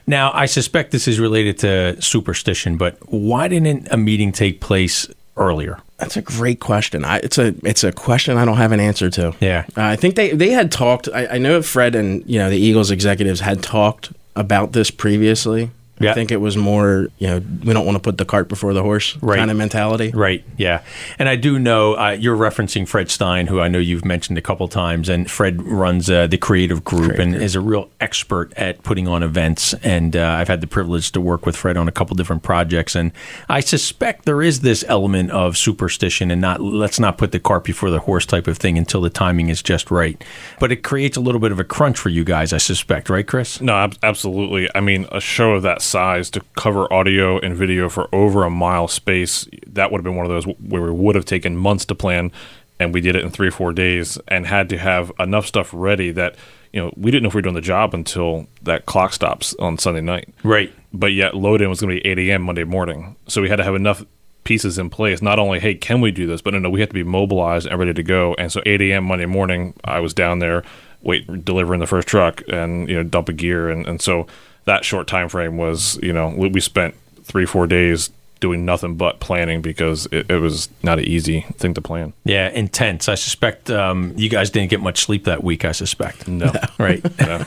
Now, 0.06 0.32
I 0.32 0.46
suspect 0.46 0.90
this 0.90 1.06
is 1.06 1.20
related 1.20 1.58
to 1.58 2.00
superstition, 2.02 2.76
but 2.76 2.96
why 3.12 3.48
didn't 3.48 3.88
a 3.90 3.96
meeting 3.96 4.32
take 4.32 4.60
place 4.60 5.06
earlier? 5.36 5.78
That's 6.02 6.16
a 6.16 6.22
great 6.22 6.58
question. 6.58 7.04
I, 7.04 7.19
it's 7.19 7.38
a 7.38 7.54
it's 7.62 7.84
a 7.84 7.93
question 7.93 8.37
I 8.37 8.44
don't 8.44 8.56
have 8.56 8.72
an 8.72 8.81
answer 8.81 9.08
to. 9.10 9.34
Yeah. 9.38 9.64
Uh, 9.76 9.82
I 9.82 9.96
think 9.96 10.16
they 10.16 10.32
they 10.32 10.50
had 10.50 10.72
talked. 10.72 11.08
I, 11.14 11.26
I 11.26 11.38
know 11.38 11.62
Fred 11.62 11.94
and 11.94 12.28
you 12.28 12.40
know 12.40 12.50
the 12.50 12.58
Eagles 12.58 12.90
executives 12.90 13.38
had 13.38 13.62
talked 13.62 14.12
about 14.34 14.72
this 14.72 14.90
previously. 14.90 15.70
Yeah. 16.02 16.10
I 16.10 16.14
think 16.14 16.31
it 16.31 16.38
was 16.40 16.56
more 16.56 17.08
you 17.19 17.26
know 17.28 17.43
we 17.64 17.72
don't 17.72 17.87
want 17.87 17.96
to 17.96 18.00
put 18.02 18.19
the 18.19 18.25
cart 18.25 18.49
before 18.49 18.72
the 18.75 18.82
horse 18.82 19.16
Right. 19.22 19.38
kind 19.38 19.50
of 19.50 19.56
mentality. 19.56 20.10
Right. 20.12 20.44
Yeah. 20.56 20.82
And 21.19 21.28
I 21.28 21.37
do 21.37 21.58
know 21.58 21.94
uh, 21.94 22.10
you're 22.10 22.37
referencing 22.37 22.87
Fred 22.88 23.10
Stein, 23.10 23.46
who 23.46 23.60
I 23.60 23.69
know 23.69 23.78
you've 23.78 24.04
mentioned 24.04 24.38
a 24.38 24.43
couple 24.43 24.69
times, 24.69 25.08
and 25.08 25.31
Fred 25.31 25.62
runs 25.62 26.10
uh, 26.10 26.26
the 26.26 26.38
creative 26.38 26.84
group 26.84 27.19
and 27.19 27.34
is 27.34 27.54
a 27.54 27.60
real 27.60 27.88
expert 28.00 28.52
at 28.56 28.82
putting 28.82 29.06
on 29.08 29.22
events. 29.22 29.75
And 29.82 30.16
uh, 30.16 30.37
I've 30.38 30.49
had 30.49 30.60
the 30.60 30.66
privilege 30.66 31.12
to 31.12 31.20
work 31.20 31.46
with 31.46 31.56
Fred 31.56 31.76
on 31.76 31.88
a 31.88 31.93
couple 31.93 32.16
different 32.16 32.43
projects, 32.43 32.94
and 32.96 33.12
I 33.48 33.60
suspect 33.60 34.25
there 34.25 34.43
is 34.43 34.60
this 34.60 34.84
element 34.88 35.31
of 35.31 35.56
superstition 35.56 36.31
and 36.31 36.40
not 36.40 36.60
let's 36.60 36.98
not 37.00 37.19
put 37.19 37.32
the 37.32 37.40
cart 37.40 37.64
before 37.64 37.90
the 37.90 38.00
horse 38.00 38.26
type 38.26 38.46
of 38.46 38.58
thing 38.58 38.76
until 38.78 39.00
the 39.00 39.10
timing 39.10 39.48
is 39.48 39.62
just 39.62 39.90
right. 39.90 40.22
But 40.60 40.72
it 40.72 40.82
creates 40.82 41.16
a 41.16 41.20
little 41.20 41.40
bit 41.40 41.52
of 41.52 41.60
a 41.60 41.64
crunch 41.64 41.98
for 41.98 42.08
you 42.08 42.25
guys, 42.25 42.52
I 42.52 42.58
suspect, 42.58 43.08
right, 43.10 43.26
Chris? 43.26 43.60
No, 43.60 43.75
ab- 43.75 43.96
absolutely. 44.02 44.69
I 44.75 44.81
mean, 44.81 45.06
a 45.12 45.20
show 45.20 45.52
of 45.52 45.62
that 45.62 45.82
size 45.92 46.30
to 46.30 46.40
cover 46.56 46.92
audio 46.92 47.38
and 47.38 47.54
video 47.54 47.88
for 47.88 48.08
over 48.12 48.44
a 48.44 48.50
mile 48.50 48.88
space, 48.88 49.46
that 49.66 49.92
would 49.92 49.98
have 49.98 50.04
been 50.04 50.16
one 50.16 50.26
of 50.26 50.30
those 50.30 50.44
where 50.58 50.82
we 50.82 50.90
would 50.90 51.14
have 51.14 51.24
taken 51.24 51.56
months 51.56 51.84
to 51.84 51.94
plan, 51.94 52.32
and 52.80 52.92
we 52.92 53.00
did 53.00 53.14
it 53.14 53.22
in 53.22 53.30
three 53.30 53.48
or 53.48 53.52
four 53.52 53.72
days 53.72 54.18
and 54.26 54.46
had 54.46 54.68
to 54.70 54.78
have 54.78 55.12
enough 55.20 55.46
stuff 55.46 55.70
ready 55.72 56.10
that, 56.10 56.34
you 56.72 56.80
know, 56.80 56.92
we 56.96 57.10
didn't 57.10 57.22
know 57.22 57.28
if 57.28 57.34
we 57.34 57.38
were 57.38 57.42
doing 57.42 57.54
the 57.54 57.60
job 57.60 57.94
until 57.94 58.46
that 58.62 58.86
clock 58.86 59.12
stops 59.12 59.54
on 59.60 59.78
Sunday 59.78 60.00
night. 60.00 60.28
Right. 60.42 60.72
But 60.92 61.12
yet, 61.12 61.36
load 61.36 61.62
in 61.62 61.68
was 61.68 61.80
going 61.80 61.94
to 61.96 62.02
be 62.02 62.08
8 62.08 62.18
a.m. 62.30 62.42
Monday 62.42 62.64
morning. 62.64 63.14
So 63.28 63.40
we 63.40 63.48
had 63.48 63.56
to 63.56 63.64
have 63.64 63.74
enough 63.74 64.04
pieces 64.44 64.78
in 64.78 64.90
place. 64.90 65.22
Not 65.22 65.38
only, 65.38 65.60
hey, 65.60 65.74
can 65.74 66.00
we 66.00 66.10
do 66.10 66.26
this? 66.26 66.42
But 66.42 66.54
no, 66.54 66.58
no, 66.58 66.70
we 66.70 66.80
had 66.80 66.90
to 66.90 66.94
be 66.94 67.04
mobilized 67.04 67.66
and 67.66 67.78
ready 67.78 67.94
to 67.94 68.02
go. 68.02 68.34
And 68.34 68.50
so 68.50 68.62
8 68.66 68.80
a.m. 68.80 69.04
Monday 69.04 69.26
morning, 69.26 69.74
I 69.84 70.00
was 70.00 70.14
down 70.14 70.40
there, 70.40 70.64
wait, 71.02 71.44
delivering 71.44 71.80
the 71.80 71.86
first 71.86 72.08
truck 72.08 72.42
and, 72.48 72.88
you 72.88 72.96
know, 72.96 73.02
dump 73.02 73.28
a 73.28 73.32
gear. 73.32 73.68
And, 73.68 73.86
and 73.86 74.00
so 74.00 74.26
that 74.64 74.84
short 74.84 75.06
time 75.06 75.28
frame 75.28 75.56
was, 75.56 75.98
you 76.02 76.12
know, 76.12 76.28
we 76.28 76.48
we 76.48 76.60
spent 76.60 76.94
three, 77.24 77.46
four 77.46 77.66
days 77.66 78.10
doing 78.42 78.64
nothing 78.64 78.96
but 78.96 79.20
planning 79.20 79.62
because 79.62 80.06
it, 80.10 80.28
it 80.28 80.38
was 80.38 80.68
not 80.82 80.98
an 80.98 81.04
easy 81.04 81.46
thing 81.58 81.72
to 81.74 81.80
plan. 81.80 82.12
Yeah, 82.24 82.48
intense. 82.50 83.08
I 83.08 83.14
suspect 83.14 83.70
um, 83.70 84.12
you 84.16 84.28
guys 84.28 84.50
didn't 84.50 84.70
get 84.70 84.80
much 84.80 85.04
sleep 85.04 85.24
that 85.24 85.44
week. 85.44 85.64
I 85.64 85.72
suspect. 85.72 86.28
No. 86.28 86.52
Right. 86.78 87.04
no. 87.20 87.44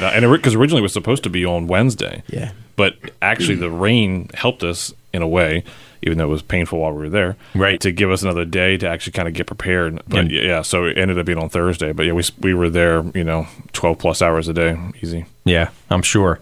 No, 0.00 0.06
and 0.06 0.32
because 0.32 0.54
originally 0.54 0.80
it 0.80 0.82
was 0.82 0.94
supposed 0.94 1.22
to 1.24 1.30
be 1.30 1.44
on 1.44 1.66
Wednesday. 1.66 2.22
Yeah. 2.28 2.52
But 2.76 2.94
actually, 3.20 3.56
the 3.56 3.70
rain 3.70 4.30
helped 4.32 4.62
us 4.62 4.94
in 5.12 5.20
a 5.20 5.28
way, 5.28 5.64
even 6.02 6.18
though 6.18 6.24
it 6.24 6.28
was 6.28 6.42
painful 6.42 6.78
while 6.80 6.92
we 6.92 6.98
were 6.98 7.08
there. 7.08 7.36
Right. 7.54 7.80
To 7.80 7.90
give 7.92 8.10
us 8.10 8.22
another 8.22 8.44
day 8.44 8.76
to 8.78 8.88
actually 8.88 9.12
kind 9.12 9.28
of 9.28 9.34
get 9.34 9.46
prepared. 9.46 10.00
But 10.08 10.20
And- 10.20 10.30
yeah, 10.30 10.62
so 10.62 10.84
it 10.84 10.96
ended 10.98 11.18
up 11.18 11.26
being 11.26 11.38
on 11.38 11.48
Thursday. 11.48 11.92
But 11.92 12.06
yeah, 12.06 12.12
we, 12.12 12.22
we 12.40 12.54
were 12.54 12.70
there, 12.70 13.04
you 13.14 13.24
know, 13.24 13.46
12 13.72 13.98
plus 13.98 14.22
hours 14.22 14.48
a 14.48 14.52
day, 14.52 14.76
easy. 15.02 15.26
Yeah, 15.44 15.70
I'm 15.90 16.02
sure. 16.02 16.40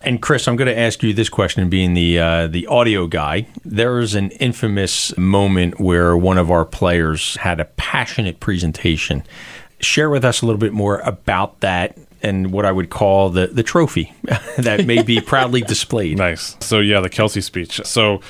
And 0.00 0.22
Chris, 0.22 0.46
I'm 0.46 0.54
going 0.56 0.68
to 0.68 0.78
ask 0.78 1.02
you 1.02 1.12
this 1.12 1.28
question, 1.28 1.68
being 1.68 1.94
the 1.94 2.20
uh, 2.20 2.46
the 2.46 2.68
audio 2.68 3.08
guy. 3.08 3.48
There 3.64 3.98
is 3.98 4.14
an 4.14 4.30
infamous 4.32 5.16
moment 5.18 5.80
where 5.80 6.16
one 6.16 6.38
of 6.38 6.52
our 6.52 6.64
players 6.64 7.34
had 7.38 7.58
a 7.58 7.64
passionate 7.64 8.38
presentation. 8.38 9.24
Share 9.80 10.08
with 10.08 10.24
us 10.24 10.40
a 10.40 10.46
little 10.46 10.60
bit 10.60 10.72
more 10.72 10.98
about 11.00 11.60
that 11.60 11.96
and 12.22 12.52
what 12.52 12.64
I 12.64 12.70
would 12.70 12.90
call 12.90 13.30
the 13.30 13.48
the 13.48 13.64
trophy 13.64 14.12
that 14.58 14.86
may 14.86 15.02
be 15.02 15.20
proudly 15.20 15.62
displayed. 15.62 16.16
Nice. 16.18 16.56
So 16.60 16.78
yeah, 16.78 17.00
the 17.00 17.10
Kelce 17.10 17.42
speech. 17.42 17.80
So 17.84 18.20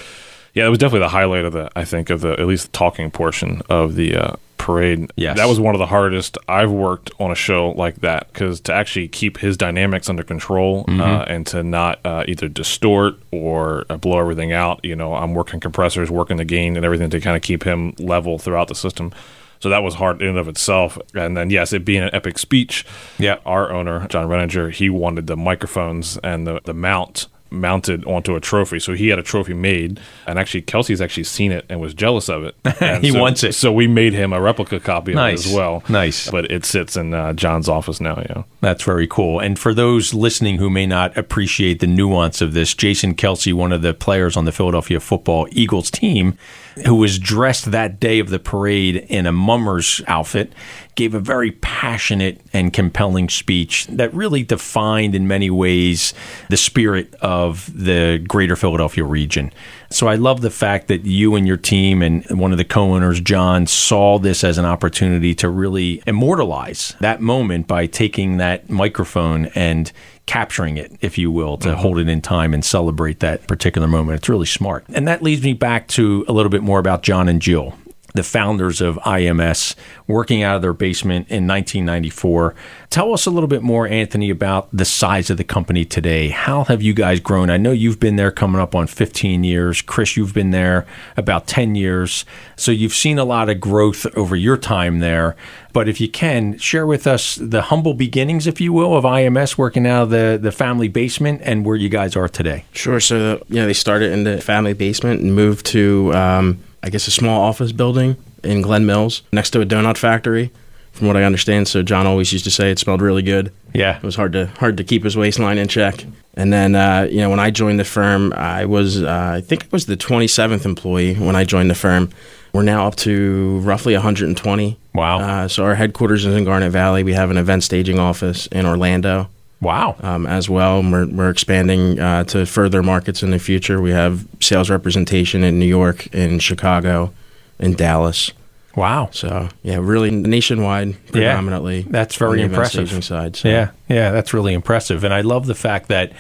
yeah, 0.59 0.67
it 0.67 0.71
was 0.71 0.79
definitely 0.79 1.07
the 1.07 1.09
highlight 1.09 1.45
of 1.45 1.53
the 1.53 1.71
I 1.77 1.85
think 1.85 2.11
of 2.11 2.21
the 2.21 2.33
at 2.33 2.47
least 2.47 2.67
the 2.67 2.73
talking 2.73 3.11
portion 3.11 3.63
of 3.69 3.95
the 3.95 4.17
uh, 4.17 4.37
parade. 4.59 5.11
Yes. 5.17 5.37
that 5.39 5.49
was 5.49 5.59
one 5.59 5.75
of 5.75 5.79
the 5.79 5.87
hardest 5.87 6.37
I've 6.49 6.71
worked 6.71 7.11
on 7.19 7.31
a 7.31 7.35
show 7.35 7.71
like 7.71 7.97
that 8.03 8.31
because 8.33 8.61
to 8.63 8.75
actually 8.75 9.09
keep 9.09 9.39
his 9.39 9.57
dynamics 9.57 10.11
under 10.11 10.23
control 10.23 10.85
uh, 10.89 11.25
and 11.27 11.47
to 11.47 11.63
not 11.63 12.01
uh, 12.05 12.25
either 12.29 12.49
distort 12.49 13.15
or 13.31 13.87
uh, 13.89 13.97
blow 13.97 14.19
everything 14.19 14.53
out. 14.53 14.85
You 14.85 14.97
know, 14.97 15.15
I'm 15.15 15.33
working 15.33 15.61
compressors, 15.61 16.11
working 16.11 16.37
the 16.37 16.45
gain 16.45 16.77
and 16.77 16.85
everything 16.85 17.09
to 17.11 17.21
kind 17.21 17.37
of 17.37 17.43
keep 17.43 17.63
him 17.63 17.95
level 17.99 18.39
throughout 18.39 18.69
the 18.69 18.75
system. 18.75 19.13
So 19.61 19.71
that 19.71 19.83
was 19.83 19.95
hard 19.95 20.21
in 20.23 20.29
and 20.29 20.39
of 20.39 20.49
itself. 20.49 20.99
And 21.15 21.37
then, 21.37 21.51
yes, 21.51 21.73
it 21.73 21.85
being 21.85 22.03
an 22.03 22.11
epic 22.13 22.39
speech. 22.39 22.85
Yeah. 23.19 23.39
Our 23.47 23.73
owner, 23.73 24.07
John 24.09 24.29
Renninger, 24.29 24.73
he 24.73 24.91
wanted 24.91 25.27
the 25.27 25.37
microphones 25.37 26.19
and 26.19 26.47
the, 26.47 26.61
the 26.65 26.75
mount 26.75 27.27
mounted 27.51 28.05
onto 28.05 28.35
a 28.37 28.41
trophy. 28.41 28.79
So 28.79 28.95
he 28.95 29.09
had 29.09 29.19
a 29.19 29.23
trophy 29.23 29.55
made, 29.55 30.01
and 30.27 30.39
actually 30.39 30.63
Kelce's 30.63 31.01
actually 31.01 31.25
seen 31.25 31.53
it 31.53 31.65
and 31.69 31.81
was 31.81 31.95
jealous 31.95 32.29
of 32.29 32.45
it. 32.45 32.55
And 32.81 33.03
He 33.05 33.11
so- 33.11 33.21
wants 33.21 33.43
it. 33.45 33.55
So 33.55 33.73
we 33.73 33.87
made 33.89 34.13
him 34.13 34.33
a 34.33 34.41
replica 34.41 34.79
copy 34.81 35.15
Nice. 35.15 35.41
of 35.41 35.47
it 35.47 35.49
as 35.51 35.57
well. 35.57 35.83
Nice. 35.89 36.31
But 36.31 36.51
it 36.51 36.65
sits 36.65 36.97
in 36.97 37.13
uh, 37.15 37.33
John's 37.33 37.69
office 37.69 38.01
now. 38.01 38.19
Yeah. 38.29 38.43
That's 38.61 38.83
very 38.83 39.07
cool. 39.07 39.41
And 39.41 39.59
for 39.59 39.75
those 39.75 40.15
listening 40.15 40.59
who 40.59 40.71
may 40.71 40.87
not 40.87 41.17
appreciate 41.17 41.81
the 41.81 41.87
nuance 41.87 42.41
of 42.41 42.53
this, 42.55 42.75
Jason 42.75 43.15
Kelce, 43.15 43.53
one 43.53 43.73
of 43.73 43.83
the 43.83 43.95
players 43.95 44.37
on 44.37 44.45
the 44.45 44.53
Philadelphia 44.53 45.01
football 45.01 45.49
Eagles 45.53 45.91
team, 45.91 46.37
who 46.85 46.95
was 46.95 47.19
dressed 47.19 47.71
that 47.73 47.99
day 47.99 48.19
of 48.21 48.31
the 48.31 48.39
parade 48.39 48.97
in 49.09 49.27
a 49.27 49.33
mummer's 49.33 50.01
outfit, 50.07 50.53
gave 50.99 51.15
a 51.15 51.21
very 51.21 51.53
passionate 51.53 52.41
and 52.53 52.73
compelling 52.73 53.29
speech 53.29 53.87
that 53.87 54.13
really 54.13 54.43
defined 54.43 55.15
in 55.15 55.29
many 55.29 55.49
ways 55.49 56.13
the 56.51 56.57
spirit 56.57 57.15
of 57.23 57.71
the 57.73 58.19
greater 58.27 58.57
Philadelphia 58.57 59.05
region. 59.05 59.53
So 59.91 60.09
I 60.09 60.17
love 60.17 60.41
the 60.41 60.51
fact 60.51 60.89
that 60.89 61.05
you 61.05 61.37
and 61.37 61.47
your 61.47 61.57
team 61.57 62.03
and 62.03 62.27
one 62.37 62.51
of 62.51 62.59
the 62.59 62.65
co-owners, 62.65 63.21
John, 63.21 63.69
saw 63.69 64.19
this 64.19 64.43
as 64.43 64.59
an 64.59 64.65
opportunity 64.65 65.37
to 65.37 65.49
really 65.49 66.03
immortalize 66.05 66.97
that 66.99 67.21
moment 67.21 67.69
by 67.69 67.87
taking 67.87 68.39
that 68.39 68.69
microphone 68.69 69.47
and 69.55 69.93
capturing 70.27 70.79
it, 70.79 70.93
if 71.01 71.17
you 71.17 71.31
will, 71.31 71.59
to 71.59 71.69
mm-hmm. 71.69 71.79
hold 71.79 71.99
it 72.01 72.09
in 72.09 72.21
time 72.21 72.53
and 72.53 72.65
celebrate 72.65 73.21
that 73.21 73.47
particular 73.47 73.87
moment. 73.87 74.17
It's 74.19 74.29
really 74.29 74.47
smart. 74.47 74.85
And 74.89 75.07
that 75.07 75.23
leads 75.23 75.45
me 75.45 75.53
back 75.53 75.87
to 75.89 76.25
a 76.27 76.33
little 76.33 76.51
bit 76.51 76.65
more 76.65 76.81
about 76.81 77.05
John 77.05 77.29
and 77.29 77.41
Jill 77.41 77.77
the 78.15 78.23
founders 78.23 78.81
of 78.81 78.97
IMS, 78.99 79.75
working 80.07 80.43
out 80.43 80.57
of 80.57 80.63
their 80.63 80.73
basement 80.73 81.29
in 81.29 81.47
1994. 81.47 82.55
Tell 82.89 83.13
us 83.13 83.27
a 83.27 83.31
little 83.31 83.49
bit 83.49 83.63
more, 83.63 83.87
Anthony, 83.87 84.31
about 84.31 84.69
the 84.73 84.87
size 84.87 85.29
of 85.29 85.37
the 85.37 85.45
company 85.45 85.85
today. 85.85 86.31
How 86.31 86.65
have 86.65 86.81
you 86.81 86.95
guys 86.95 87.21
grown? 87.21 87.51
I 87.51 87.59
know 87.59 87.71
you've 87.71 88.01
been 88.01 88.17
there 88.17 88.31
coming 88.31 88.61
up 88.61 88.75
on 88.75 88.87
15 88.87 89.45
years. 89.45 89.83
Chris, 89.83 90.17
you've 90.17 90.33
been 90.33 90.53
there 90.53 90.87
about 91.19 91.47
10 91.47 91.75
years. 91.75 92.25
So 92.57 92.73
you've 92.73 92.95
seen 92.95 93.19
a 93.19 93.25
lot 93.25 93.51
of 93.51 93.61
growth 93.61 94.07
over 94.17 94.35
your 94.35 94.57
time 94.57 95.01
there. 95.01 95.37
But 95.75 95.87
if 95.87 96.01
you 96.01 96.09
can, 96.09 96.57
share 96.57 96.87
with 96.87 97.07
us 97.07 97.37
the 97.37 97.63
humble 97.63 97.93
beginnings, 97.93 98.47
if 98.47 98.59
you 98.59 98.73
will, 98.73 98.97
of 98.97 99.05
IMS 99.05 99.59
working 99.59 99.87
out 99.87 100.05
of 100.05 100.11
the, 100.11 100.39
the 100.41 100.51
family 100.51 100.89
basement 100.89 101.43
and 101.45 101.65
where 101.67 101.77
you 101.77 101.91
guys 101.91 102.17
are 102.17 102.29
today. 102.29 102.65
Sure. 102.73 103.01
So, 103.01 103.45
you 103.49 103.57
know, 103.57 103.67
they 103.67 103.75
started 103.75 104.13
in 104.13 104.25
the 104.25 104.41
family 104.41 104.73
basement 104.73 105.21
and 105.21 105.35
moved 105.35 105.67
to, 105.67 106.13
um, 106.15 106.65
I 106.83 106.91
guess, 106.91 107.07
a 107.07 107.11
small 107.11 107.43
office 107.43 107.73
building 107.73 108.17
in 108.45 108.63
Glen 108.63 108.87
Mills 108.87 109.23
next 109.33 109.51
to 109.51 109.61
a 109.61 109.67
donut 109.67 109.97
factory, 109.97 110.51
from 110.93 111.07
what 111.07 111.17
I 111.17 111.25
understand. 111.25 111.69
So, 111.69 111.83
John 111.83 112.07
always 112.07 112.33
used 112.33 112.45
to 112.45 112.51
say 112.51 112.71
it 112.71 112.79
smelled 112.79 113.03
really 113.03 113.23
good. 113.23 113.53
Yeah. 113.75 113.97
It 113.97 114.03
was 114.03 114.17
hard 114.17 114.33
to 114.33 114.47
hard 114.47 114.77
to 114.77 114.85
keep 114.85 115.05
his 115.05 115.17
waistline 115.17 115.59
in 115.59 115.69
check. 115.69 116.05
And 116.35 116.53
then, 116.53 116.77
uh, 116.77 117.09
you 117.11 117.19
know, 117.19 117.31
when 117.31 117.41
I 117.41 117.51
joined 117.51 117.81
the 117.81 117.85
firm, 117.85 118.33
I 118.33 118.65
was, 118.65 119.03
uh, 119.03 119.33
I 119.37 119.41
think 119.41 119.65
I 119.65 119.69
was 119.73 119.87
the 119.87 119.97
27th 119.97 120.65
employee 120.65 121.15
when 121.15 121.35
I 121.35 121.45
joined 121.45 121.69
the 121.69 121.75
firm. 121.75 122.11
We're 122.53 122.63
now 122.63 122.87
up 122.87 122.95
to 122.97 123.59
roughly 123.59 123.95
120. 123.95 124.79
Wow. 124.95 125.19
Uh, 125.19 125.49
so 125.49 125.65
our 125.65 125.75
headquarters 125.75 126.25
is 126.25 126.35
in 126.35 126.45
Garnet 126.45 126.71
Valley. 126.71 127.03
We 127.03 127.13
have 127.13 127.31
an 127.31 127.39
event 127.39 127.65
staging 127.65 127.99
office 127.99 128.47
in 128.47 128.67
Orlando 128.67 129.29
Wow. 129.61 129.97
um, 130.01 130.27
as 130.27 130.49
well. 130.49 130.83
We're, 130.83 131.07
we're 131.07 131.31
expanding 131.31 131.99
uh, 131.99 132.25
to 132.25 132.47
further 132.47 132.83
markets 132.83 133.23
in 133.23 133.31
the 133.31 133.39
future. 133.39 133.81
We 133.81 133.91
have 133.91 134.27
sales 134.41 134.71
representation 134.71 135.43
in 135.43 135.59
New 135.59 135.67
York, 135.67 136.07
in 136.15 136.39
Chicago, 136.39 137.13
in 137.59 137.75
Dallas. 137.75 138.33
Wow. 138.77 139.09
So 139.11 139.49
yeah, 139.65 139.79
really 139.81 140.13
nationwide, 140.13 140.97
predominantly. 141.11 141.83
that's 141.83 142.15
very 142.15 142.43
on 142.43 142.51
the 142.51 142.55
event 142.55 142.75
impressive. 142.75 143.05
side. 143.05 143.35
So. 143.35 143.49
Yeah, 143.49 143.71
yeah, 143.89 144.13
that's 144.13 144.33
really 144.33 144.55
impressive. 144.55 145.03
And 145.03 145.13
I 145.13 145.23
love 145.23 145.47
the 145.47 145.57
fact 145.57 145.89
that, 145.89 146.13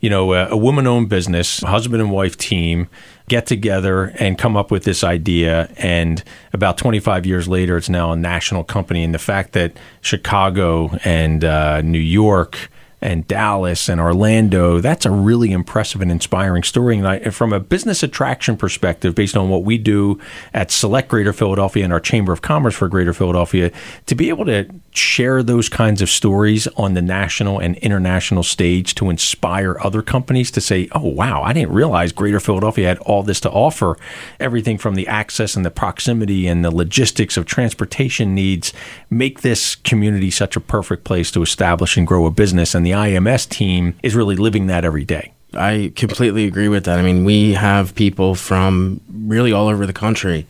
you 0.00 0.08
know, 0.08 0.32
a, 0.32 0.48
a 0.48 0.56
woman 0.56 0.86
owned 0.86 1.10
business, 1.10 1.60
husband 1.60 2.00
and 2.00 2.10
wife 2.10 2.38
team 2.38 2.88
get 3.28 3.44
together 3.46 4.14
and 4.18 4.38
come 4.38 4.56
up 4.56 4.70
with 4.70 4.84
this 4.84 5.04
idea. 5.04 5.68
And 5.76 6.22
about 6.54 6.78
25 6.78 7.26
years 7.26 7.48
later, 7.48 7.76
it's 7.76 7.90
now 7.90 8.12
a 8.12 8.16
national 8.16 8.64
company. 8.64 9.04
And 9.04 9.12
the 9.12 9.18
fact 9.18 9.52
that 9.52 9.76
Chicago 10.00 10.96
and 11.04 11.44
uh, 11.44 11.82
New 11.82 11.98
York, 11.98 12.70
and 13.00 13.28
Dallas 13.28 13.88
and 13.88 14.00
Orlando, 14.00 14.80
that's 14.80 15.04
a 15.04 15.10
really 15.10 15.52
impressive 15.52 16.00
and 16.00 16.10
inspiring 16.10 16.62
story. 16.62 16.96
And 16.96 17.06
I, 17.06 17.18
from 17.30 17.52
a 17.52 17.60
business 17.60 18.02
attraction 18.02 18.56
perspective, 18.56 19.14
based 19.14 19.36
on 19.36 19.50
what 19.50 19.64
we 19.64 19.76
do 19.76 20.18
at 20.54 20.70
Select 20.70 21.08
Greater 21.08 21.32
Philadelphia 21.32 21.84
and 21.84 21.92
our 21.92 22.00
Chamber 22.00 22.32
of 22.32 22.40
Commerce 22.40 22.74
for 22.74 22.88
Greater 22.88 23.12
Philadelphia, 23.12 23.70
to 24.06 24.14
be 24.14 24.28
able 24.30 24.46
to 24.46 24.68
share 24.92 25.42
those 25.42 25.68
kinds 25.68 26.00
of 26.00 26.08
stories 26.08 26.66
on 26.68 26.94
the 26.94 27.02
national 27.02 27.58
and 27.58 27.76
international 27.76 28.42
stage 28.42 28.94
to 28.94 29.10
inspire 29.10 29.76
other 29.80 30.00
companies 30.00 30.50
to 30.50 30.60
say, 30.60 30.88
oh, 30.92 31.06
wow, 31.06 31.42
I 31.42 31.52
didn't 31.52 31.72
realize 31.72 32.12
Greater 32.12 32.40
Philadelphia 32.40 32.88
had 32.88 32.98
all 33.00 33.22
this 33.22 33.40
to 33.40 33.50
offer. 33.50 33.98
Everything 34.40 34.78
from 34.78 34.94
the 34.94 35.06
access 35.06 35.54
and 35.54 35.66
the 35.66 35.70
proximity 35.70 36.46
and 36.46 36.64
the 36.64 36.74
logistics 36.74 37.36
of 37.36 37.44
transportation 37.44 38.34
needs 38.34 38.72
make 39.10 39.42
this 39.42 39.74
community 39.74 40.30
such 40.30 40.56
a 40.56 40.60
perfect 40.60 41.04
place 41.04 41.30
to 41.32 41.42
establish 41.42 41.98
and 41.98 42.06
grow 42.06 42.24
a 42.24 42.30
business. 42.30 42.74
And 42.74 42.85
the 42.86 42.92
IMS 42.92 43.48
team 43.48 43.94
is 44.02 44.14
really 44.14 44.36
living 44.36 44.68
that 44.68 44.84
every 44.84 45.04
day. 45.04 45.32
I 45.54 45.92
completely 45.96 46.44
agree 46.44 46.68
with 46.68 46.84
that. 46.84 46.98
I 46.98 47.02
mean, 47.02 47.24
we 47.24 47.54
have 47.54 47.94
people 47.94 48.34
from 48.34 49.00
really 49.10 49.52
all 49.52 49.68
over 49.68 49.86
the 49.86 49.92
country 49.92 50.46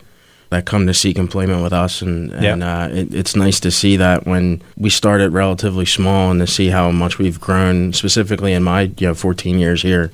that 0.51 0.65
come 0.65 0.87
to 0.87 0.95
seek 0.95 1.19
employment 1.19 1.63
with 1.63 1.73
us, 1.73 2.03
and, 2.03 2.33
and 2.33 2.63
uh, 2.63 2.89
it, 2.91 3.13
it's 3.13 3.35
nice 3.35 3.59
to 3.61 3.71
see 3.71 3.97
that 3.97 4.27
when 4.27 4.63
we 4.77 4.91
started 4.91 5.33
relatively 5.33 5.87
small 5.87 6.31
and 6.31 6.41
to 6.41 6.47
see 6.47 6.69
how 6.69 6.91
much 6.91 7.19
we've 7.19 7.41
grown, 7.41 7.93
specifically 7.93 8.53
in 8.53 8.63
my 8.63 8.83
you 8.99 9.09
know 9.09 9.15
14 9.15 9.59
years 9.59 9.83
here. 9.83 10.11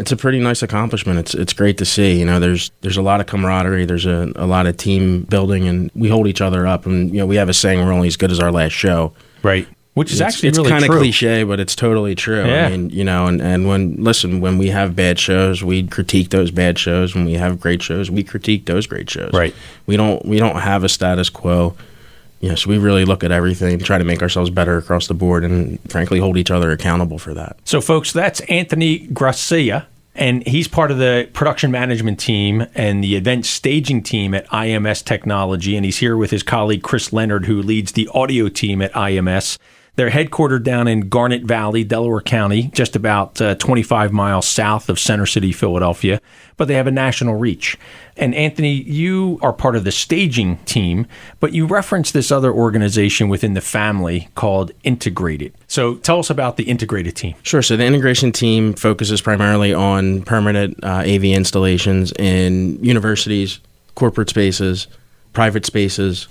It's 0.00 0.12
a 0.12 0.16
pretty 0.16 0.38
nice 0.38 0.62
accomplishment. 0.62 1.18
It's 1.18 1.34
it's 1.34 1.52
great 1.52 1.76
to 1.78 1.84
see. 1.84 2.18
You 2.18 2.24
know, 2.24 2.38
there's 2.38 2.70
there's 2.82 2.96
a 2.96 3.02
lot 3.02 3.20
of 3.20 3.26
camaraderie. 3.26 3.84
There's 3.84 4.06
a, 4.06 4.32
a 4.36 4.46
lot 4.46 4.66
of 4.66 4.76
team 4.76 5.22
building, 5.22 5.66
and 5.66 5.90
we 5.94 6.08
hold 6.08 6.28
each 6.28 6.40
other 6.40 6.66
up. 6.68 6.86
And 6.86 7.10
you 7.10 7.18
know, 7.18 7.26
we 7.26 7.36
have 7.36 7.48
a 7.48 7.54
saying: 7.54 7.84
"We're 7.84 7.92
only 7.92 8.06
as 8.06 8.16
good 8.16 8.30
as 8.30 8.38
our 8.38 8.52
last 8.52 8.72
show." 8.72 9.12
Right. 9.42 9.66
Which 9.98 10.12
is 10.12 10.20
it's, 10.20 10.34
actually 10.34 10.50
it's 10.50 10.58
really 10.58 10.70
kind 10.70 10.84
of 10.84 10.90
cliche, 10.90 11.42
but 11.42 11.58
it's 11.58 11.74
totally 11.74 12.14
true. 12.14 12.46
Yeah. 12.46 12.66
I 12.66 12.70
mean, 12.70 12.90
you 12.90 13.02
know, 13.04 13.26
and, 13.26 13.42
and 13.42 13.66
when 13.66 13.96
listen, 13.96 14.40
when 14.40 14.56
we 14.56 14.68
have 14.68 14.94
bad 14.94 15.18
shows, 15.18 15.64
we 15.64 15.86
critique 15.86 16.30
those 16.30 16.50
bad 16.50 16.78
shows. 16.78 17.14
When 17.14 17.24
we 17.24 17.34
have 17.34 17.58
great 17.58 17.82
shows, 17.82 18.10
we 18.10 18.22
critique 18.22 18.66
those 18.66 18.86
great 18.86 19.10
shows. 19.10 19.32
Right. 19.32 19.54
We 19.86 19.96
don't 19.96 20.24
we 20.24 20.38
don't 20.38 20.60
have 20.60 20.84
a 20.84 20.88
status 20.88 21.28
quo. 21.28 21.76
Yes, 22.40 22.64
we 22.64 22.78
really 22.78 23.04
look 23.04 23.24
at 23.24 23.32
everything, 23.32 23.80
try 23.80 23.98
to 23.98 24.04
make 24.04 24.22
ourselves 24.22 24.50
better 24.50 24.78
across 24.78 25.08
the 25.08 25.14
board, 25.14 25.42
and 25.42 25.80
frankly, 25.90 26.20
hold 26.20 26.36
each 26.36 26.52
other 26.52 26.70
accountable 26.70 27.18
for 27.18 27.34
that. 27.34 27.56
So, 27.64 27.80
folks, 27.80 28.12
that's 28.12 28.38
Anthony 28.42 29.08
Grassia, 29.08 29.86
and 30.14 30.46
he's 30.46 30.68
part 30.68 30.92
of 30.92 30.98
the 30.98 31.28
production 31.32 31.72
management 31.72 32.20
team 32.20 32.66
and 32.76 33.02
the 33.02 33.16
event 33.16 33.44
staging 33.46 34.04
team 34.04 34.34
at 34.34 34.46
IMS 34.48 35.04
Technology. 35.04 35.76
And 35.76 35.84
he's 35.84 35.98
here 35.98 36.16
with 36.16 36.30
his 36.30 36.42
colleague 36.42 36.82
Chris 36.82 37.12
Leonard, 37.12 37.46
who 37.46 37.60
leads 37.62 37.92
the 37.92 38.08
audio 38.14 38.48
team 38.48 38.82
at 38.82 38.92
IMS. 38.92 39.58
They're 39.98 40.10
headquartered 40.10 40.62
down 40.62 40.86
in 40.86 41.08
Garnet 41.08 41.42
Valley, 41.42 41.82
Delaware 41.82 42.20
County, 42.20 42.70
just 42.72 42.94
about 42.94 43.40
uh, 43.40 43.56
25 43.56 44.12
miles 44.12 44.46
south 44.46 44.88
of 44.88 44.96
Center 44.96 45.26
City, 45.26 45.50
Philadelphia, 45.50 46.20
but 46.56 46.68
they 46.68 46.74
have 46.74 46.86
a 46.86 46.92
national 46.92 47.34
reach. 47.34 47.76
And 48.16 48.32
Anthony, 48.32 48.74
you 48.74 49.40
are 49.42 49.52
part 49.52 49.74
of 49.74 49.82
the 49.82 49.90
staging 49.90 50.58
team, 50.58 51.08
but 51.40 51.52
you 51.52 51.66
reference 51.66 52.12
this 52.12 52.30
other 52.30 52.52
organization 52.52 53.28
within 53.28 53.54
the 53.54 53.60
family 53.60 54.28
called 54.36 54.70
Integrated. 54.84 55.52
So 55.66 55.96
tell 55.96 56.20
us 56.20 56.30
about 56.30 56.58
the 56.58 56.70
Integrated 56.70 57.16
team. 57.16 57.34
Sure. 57.42 57.60
So 57.60 57.76
the 57.76 57.84
integration 57.84 58.30
team 58.30 58.74
focuses 58.74 59.20
primarily 59.20 59.74
on 59.74 60.22
permanent 60.22 60.78
uh, 60.84 61.02
AV 61.08 61.24
installations 61.24 62.12
in 62.12 62.84
universities, 62.84 63.58
corporate 63.96 64.30
spaces, 64.30 64.86
private 65.32 65.66
spaces. 65.66 66.28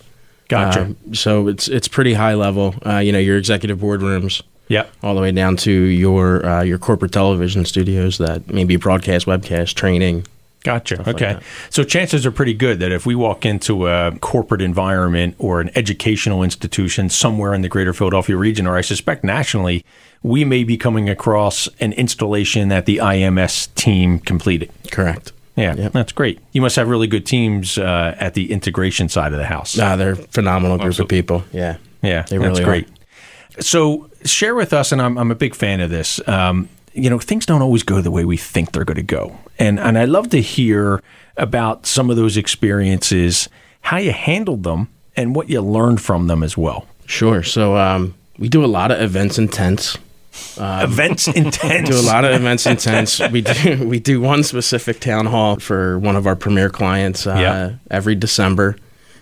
Gotcha. 0.48 0.82
Um, 0.84 0.98
so 1.14 1.48
it's 1.48 1.68
it's 1.68 1.88
pretty 1.88 2.14
high 2.14 2.34
level. 2.36 2.76
Uh, 2.86 2.98
you 3.00 3.12
know, 3.12 3.20
your 3.20 3.38
executive 3.38 3.80
boardrooms, 3.80 4.42
Yep. 4.70 4.92
all 5.04 5.16
the 5.16 5.22
way 5.22 5.32
down 5.32 5.58
to 5.58 5.72
your 5.72 6.46
uh, 6.46 6.62
your 6.64 6.78
corporate 6.78 7.12
television 7.12 7.66
studios 7.66 8.18
that 8.18 8.48
maybe 8.52 8.76
broadcast, 8.78 9.26
webcast, 9.26 9.74
training. 9.76 10.26
Gotcha. 10.64 11.00
Okay. 11.10 11.34
that. 11.34 11.44
so 11.70 11.84
chances 11.86 12.26
are 12.26 12.32
pretty 12.32 12.54
good 12.54 12.80
that 12.80 12.92
if 12.92 13.06
we 13.06 13.16
walk 13.16 13.46
into 13.46 13.88
a 13.88 14.18
corporate 14.20 14.62
environment 14.62 15.36
or 15.40 15.62
an 15.62 15.70
educational 15.76 16.44
institution 16.44 17.10
somewhere 17.10 17.54
in 17.54 17.62
the 17.62 17.70
greater 17.70 17.94
Philadelphia 17.94 18.36
region, 18.36 18.68
or 18.68 18.76
I 18.76 18.82
suspect 18.82 19.24
nationally, 19.24 19.86
we 20.24 20.44
may 20.44 20.66
be 20.66 20.76
coming 20.76 21.10
across 21.10 21.70
an 21.80 21.94
installation 21.94 22.68
that 22.68 22.86
the 22.86 22.98
IMS 22.98 23.74
team 23.76 24.20
completed. 24.20 24.70
Correct. 24.92 25.32
Yeah, 25.58 25.76
Yep. 25.76 25.92
that's 25.92 26.12
great. 26.14 26.40
You 26.54 26.62
must 26.62 26.76
have 26.78 26.88
really 26.88 27.08
good 27.08 27.26
teams 27.26 27.78
uh, 27.78 28.16
at 28.20 28.34
the 28.36 28.52
integration 28.52 29.10
side 29.10 29.34
of 29.34 29.40
the 29.40 29.46
house. 29.46 29.78
Ah, 29.80 29.96
they're 29.98 30.12
a 30.12 30.16
phenomenal 30.16 30.78
group 30.78 30.98
of 31.00 31.08
people. 31.10 31.44
Yeah. 31.52 31.78
Yeah, 32.04 32.22
They 32.30 32.38
that's 32.38 32.50
really 32.50 32.62
are. 32.62 32.66
great. 32.66 32.88
So 33.60 34.10
share 34.24 34.54
with 34.56 34.72
us, 34.72 34.92
and 34.92 35.02
I'm, 35.02 35.18
I'm 35.18 35.32
a 35.32 35.36
big 35.36 35.56
fan 35.56 35.82
of 35.82 35.90
this. 35.90 36.22
Um, 36.28 36.70
you 36.94 37.10
know, 37.10 37.20
things 37.20 37.46
don't 37.46 37.62
always 37.62 37.84
go 37.84 38.02
the 38.02 38.12
way 38.12 38.24
we 38.24 38.38
think 38.38 38.72
they're 38.72 38.86
going 38.86 38.98
to 38.98 39.16
go, 39.16 39.36
and 39.60 39.80
and 39.80 39.98
I 39.98 40.06
love 40.06 40.30
to 40.30 40.42
hear 40.42 41.02
about 41.38 41.86
some 41.86 42.10
of 42.12 42.16
those 42.18 42.38
experiences, 42.38 43.50
how 43.82 43.98
you 43.98 44.12
handled 44.12 44.64
them, 44.64 44.88
and 45.16 45.36
what 45.36 45.50
you 45.50 45.62
learned 45.62 46.02
from 46.02 46.28
them 46.28 46.44
as 46.44 46.56
well. 46.58 46.86
Sure. 47.06 47.42
So 47.44 47.78
um, 47.78 48.14
we 48.38 48.48
do 48.50 48.64
a 48.64 48.68
lot 48.68 48.92
of 48.92 49.02
events 49.02 49.38
and 49.38 49.52
tents. 49.52 49.98
Events 50.60 51.28
intense. 51.36 51.90
do 51.90 51.96
a 52.00 52.02
lot 52.02 52.26
of 52.26 52.32
events 52.34 52.66
intense. 52.66 53.20
We 53.20 53.42
do 53.42 53.86
we 53.88 54.00
do 54.00 54.20
one 54.22 54.44
specific 54.44 55.00
town 55.00 55.26
hall 55.28 55.58
for 55.58 56.00
one 56.00 56.16
of 56.16 56.26
our 56.28 56.36
premier 56.36 56.70
clients 56.70 57.28
uh, 57.28 57.76
every 57.92 58.16
December, 58.16 58.76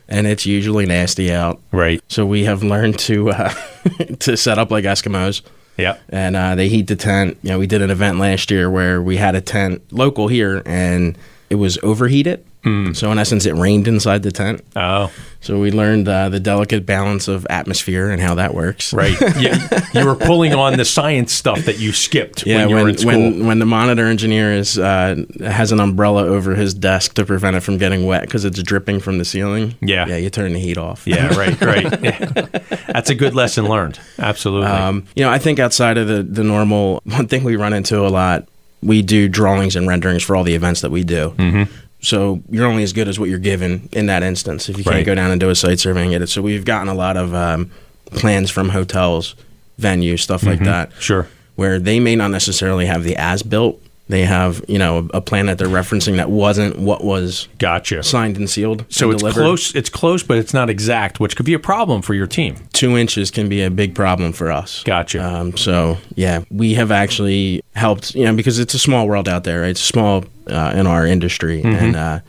and 0.07 0.27
it's 0.27 0.45
usually 0.45 0.85
nasty 0.85 1.31
out. 1.33 1.59
Right. 1.71 2.01
So 2.07 2.25
we 2.25 2.45
have 2.45 2.63
learned 2.63 2.99
to 2.99 3.31
uh, 3.31 3.53
to 4.19 4.37
set 4.37 4.57
up 4.59 4.71
like 4.71 4.85
Eskimos, 4.85 5.41
Yeah. 5.77 5.97
and 6.09 6.35
uh, 6.35 6.55
they 6.55 6.69
heat 6.69 6.87
the 6.87 6.95
tent. 6.95 7.37
You 7.43 7.49
know, 7.51 7.59
we 7.59 7.67
did 7.67 7.81
an 7.81 7.91
event 7.91 8.17
last 8.19 8.49
year 8.51 8.69
where 8.69 9.01
we 9.01 9.17
had 9.17 9.35
a 9.35 9.41
tent 9.41 9.81
local 9.91 10.27
here, 10.29 10.61
and 10.65 11.17
it 11.49 11.55
was 11.55 11.77
overheated. 11.83 12.45
So 12.93 13.11
in 13.11 13.19
essence, 13.19 13.45
it 13.45 13.53
rained 13.53 13.87
inside 13.87 14.23
the 14.23 14.31
tent. 14.31 14.61
Oh, 14.75 15.11
So 15.39 15.59
we 15.59 15.69
learned 15.69 16.07
uh, 16.09 16.29
the 16.29 16.39
delicate 16.39 16.83
balance 16.83 17.27
of 17.27 17.45
atmosphere 17.47 18.09
and 18.09 18.19
how 18.19 18.33
that 18.35 18.55
works. 18.55 18.91
right. 18.91 19.15
you, 19.39 19.51
you 19.93 20.03
were 20.05 20.15
pulling 20.15 20.55
on 20.55 20.75
the 20.77 20.85
science 20.85 21.31
stuff 21.31 21.65
that 21.65 21.77
you 21.77 21.91
skipped 21.93 22.43
Yeah, 22.47 22.61
when 22.61 22.69
you 22.69 22.75
were 22.75 22.81
when 22.83 22.89
in 22.91 22.97
school. 22.97 23.11
when 23.11 23.45
when 23.45 23.59
the 23.59 23.65
monitor 23.67 24.07
engineer 24.07 24.51
is 24.51 24.79
uh, 24.79 25.15
has 25.41 25.71
an 25.71 25.79
umbrella 25.79 26.23
over 26.25 26.55
his 26.55 26.73
desk 26.73 27.13
to 27.15 27.25
prevent 27.25 27.55
it 27.55 27.59
from 27.61 27.77
getting 27.77 28.07
wet 28.07 28.21
because 28.23 28.45
it's 28.45 28.61
dripping 28.63 28.99
from 28.99 29.19
the 29.19 29.25
ceiling. 29.25 29.75
Yeah. 29.81 30.07
yeah, 30.07 30.17
you 30.17 30.31
turn 30.31 30.53
the 30.53 30.59
heat 30.59 30.77
off. 30.79 31.05
yeah, 31.05 31.27
right, 31.37 31.61
right. 31.61 32.03
Yeah. 32.03 32.17
That's 32.87 33.11
a 33.11 33.15
good 33.15 33.35
lesson 33.35 33.65
learned. 33.65 33.99
Absolutely. 34.17 34.67
Um, 34.69 35.05
you 35.15 35.23
know, 35.23 35.29
I 35.29 35.37
think 35.37 35.59
outside 35.59 35.99
of 35.99 36.07
the 36.07 36.23
the 36.23 36.43
normal, 36.43 37.01
one 37.03 37.27
thing 37.27 37.43
we 37.43 37.55
run 37.57 37.73
into 37.73 37.99
a 37.99 38.09
lot, 38.09 38.47
we 38.81 39.03
do 39.03 39.27
drawings 39.29 39.75
and 39.75 39.87
renderings 39.87 40.23
for 40.23 40.35
all 40.35 40.43
the 40.43 40.55
events 40.55 40.81
that 40.81 40.89
we 40.91 41.03
do. 41.03 41.29
Mm-hmm. 41.37 41.71
So 42.01 42.41
you're 42.49 42.67
only 42.67 42.83
as 42.83 42.93
good 42.93 43.07
as 43.07 43.19
what 43.19 43.29
you're 43.29 43.39
given 43.39 43.89
in 43.91 44.05
that 44.07 44.21
instance. 44.23 44.69
If 44.69 44.77
you 44.77 44.83
can't 44.83 44.95
Right. 44.97 45.05
go 45.05 45.15
down 45.15 45.31
and 45.31 45.39
do 45.39 45.49
a 45.49 45.55
site 45.55 45.79
survey 45.79 46.03
and 46.03 46.11
get 46.11 46.21
it, 46.21 46.27
so 46.29 46.41
we've 46.41 46.65
gotten 46.65 46.87
a 46.87 46.93
lot 46.93 47.17
of 47.17 47.33
um, 47.33 47.71
plans 48.11 48.51
from 48.51 48.69
hotels, 48.69 49.35
venues, 49.79 50.19
stuff 50.19 50.43
like 50.43 50.59
that. 50.59 50.91
sure. 50.99 51.27
where 51.55 51.79
they 51.79 51.99
may 52.01 52.15
not 52.15 52.31
necessarily 52.31 52.85
have 52.85 53.03
the 53.03 53.15
as 53.15 53.41
built. 53.41 53.81
They 54.07 54.23
have, 54.25 54.63
you 54.67 54.77
know, 54.77 54.99
a, 55.13 55.17
a 55.17 55.21
plan 55.21 55.47
that 55.47 55.57
they're 55.57 55.67
referencing 55.67 56.17
that 56.17 56.29
wasn't 56.29 56.77
what 56.77 57.03
was 57.03 57.47
Gotcha. 57.57 58.03
signed 58.03 58.37
and 58.37 58.47
sealed. 58.47 58.85
So 58.89 59.05
and 59.07 59.13
it's 59.15 59.21
delivered. 59.23 59.41
close. 59.41 59.73
It's 59.73 59.89
close, 59.89 60.21
but 60.21 60.37
it's 60.37 60.53
not 60.53 60.69
exact, 60.69 61.19
which 61.19 61.35
could 61.35 61.45
be 61.47 61.55
a 61.55 61.59
problem 61.59 62.03
for 62.03 62.13
your 62.13 62.27
team. 62.27 62.55
Two 62.71 62.97
inches 62.97 63.31
can 63.31 63.49
be 63.49 63.63
a 63.63 63.71
big 63.71 63.95
problem 63.95 64.31
for 64.31 64.51
us. 64.51 64.83
Gotcha. 64.83 65.25
Um, 65.25 65.57
so 65.57 65.97
yeah, 66.13 66.43
we 66.51 66.75
have 66.75 66.91
actually 66.91 67.63
helped, 67.75 68.13
you 68.13 68.25
know, 68.25 68.35
because 68.35 68.59
it's 68.59 68.75
a 68.75 68.79
small 68.79 69.07
world 69.07 69.27
out 69.27 69.43
there. 69.43 69.61
Right? 69.61 69.71
It's 69.71 69.81
small 69.81 70.23
uh, 70.47 70.73
in 70.75 70.85
our 70.85 71.05
industry, 71.07 71.63
Mm-hmm. 71.63 71.83
and 71.85 71.95
uh, 71.95 72.19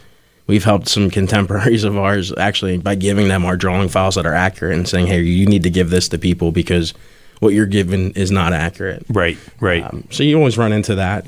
we've 0.46 0.64
helped 0.64 0.88
some 0.88 1.10
contemporaries 1.10 1.84
of 1.84 1.98
ours 1.98 2.32
actually 2.38 2.78
by 2.78 2.94
giving 2.94 3.28
them 3.28 3.44
our 3.44 3.56
drawing 3.56 3.90
files 3.90 4.14
that 4.14 4.24
are 4.24 4.32
accurate 4.34 4.78
and 4.78 4.88
saying, 4.88 5.08
hey, 5.08 5.20
you 5.20 5.44
need 5.44 5.64
to 5.64 5.70
give 5.70 5.90
this 5.90 6.08
to 6.08 6.16
people 6.18 6.52
because 6.52 6.94
what 7.40 7.52
you're 7.52 7.66
given 7.66 8.12
is 8.12 8.30
not 8.30 8.54
accurate. 8.54 9.04
right. 9.10 9.36
Right. 9.60 9.84
Um, 9.84 10.08
so 10.10 10.22
you 10.22 10.38
always 10.38 10.56
run 10.56 10.72
into 10.72 10.94
that. 10.94 11.26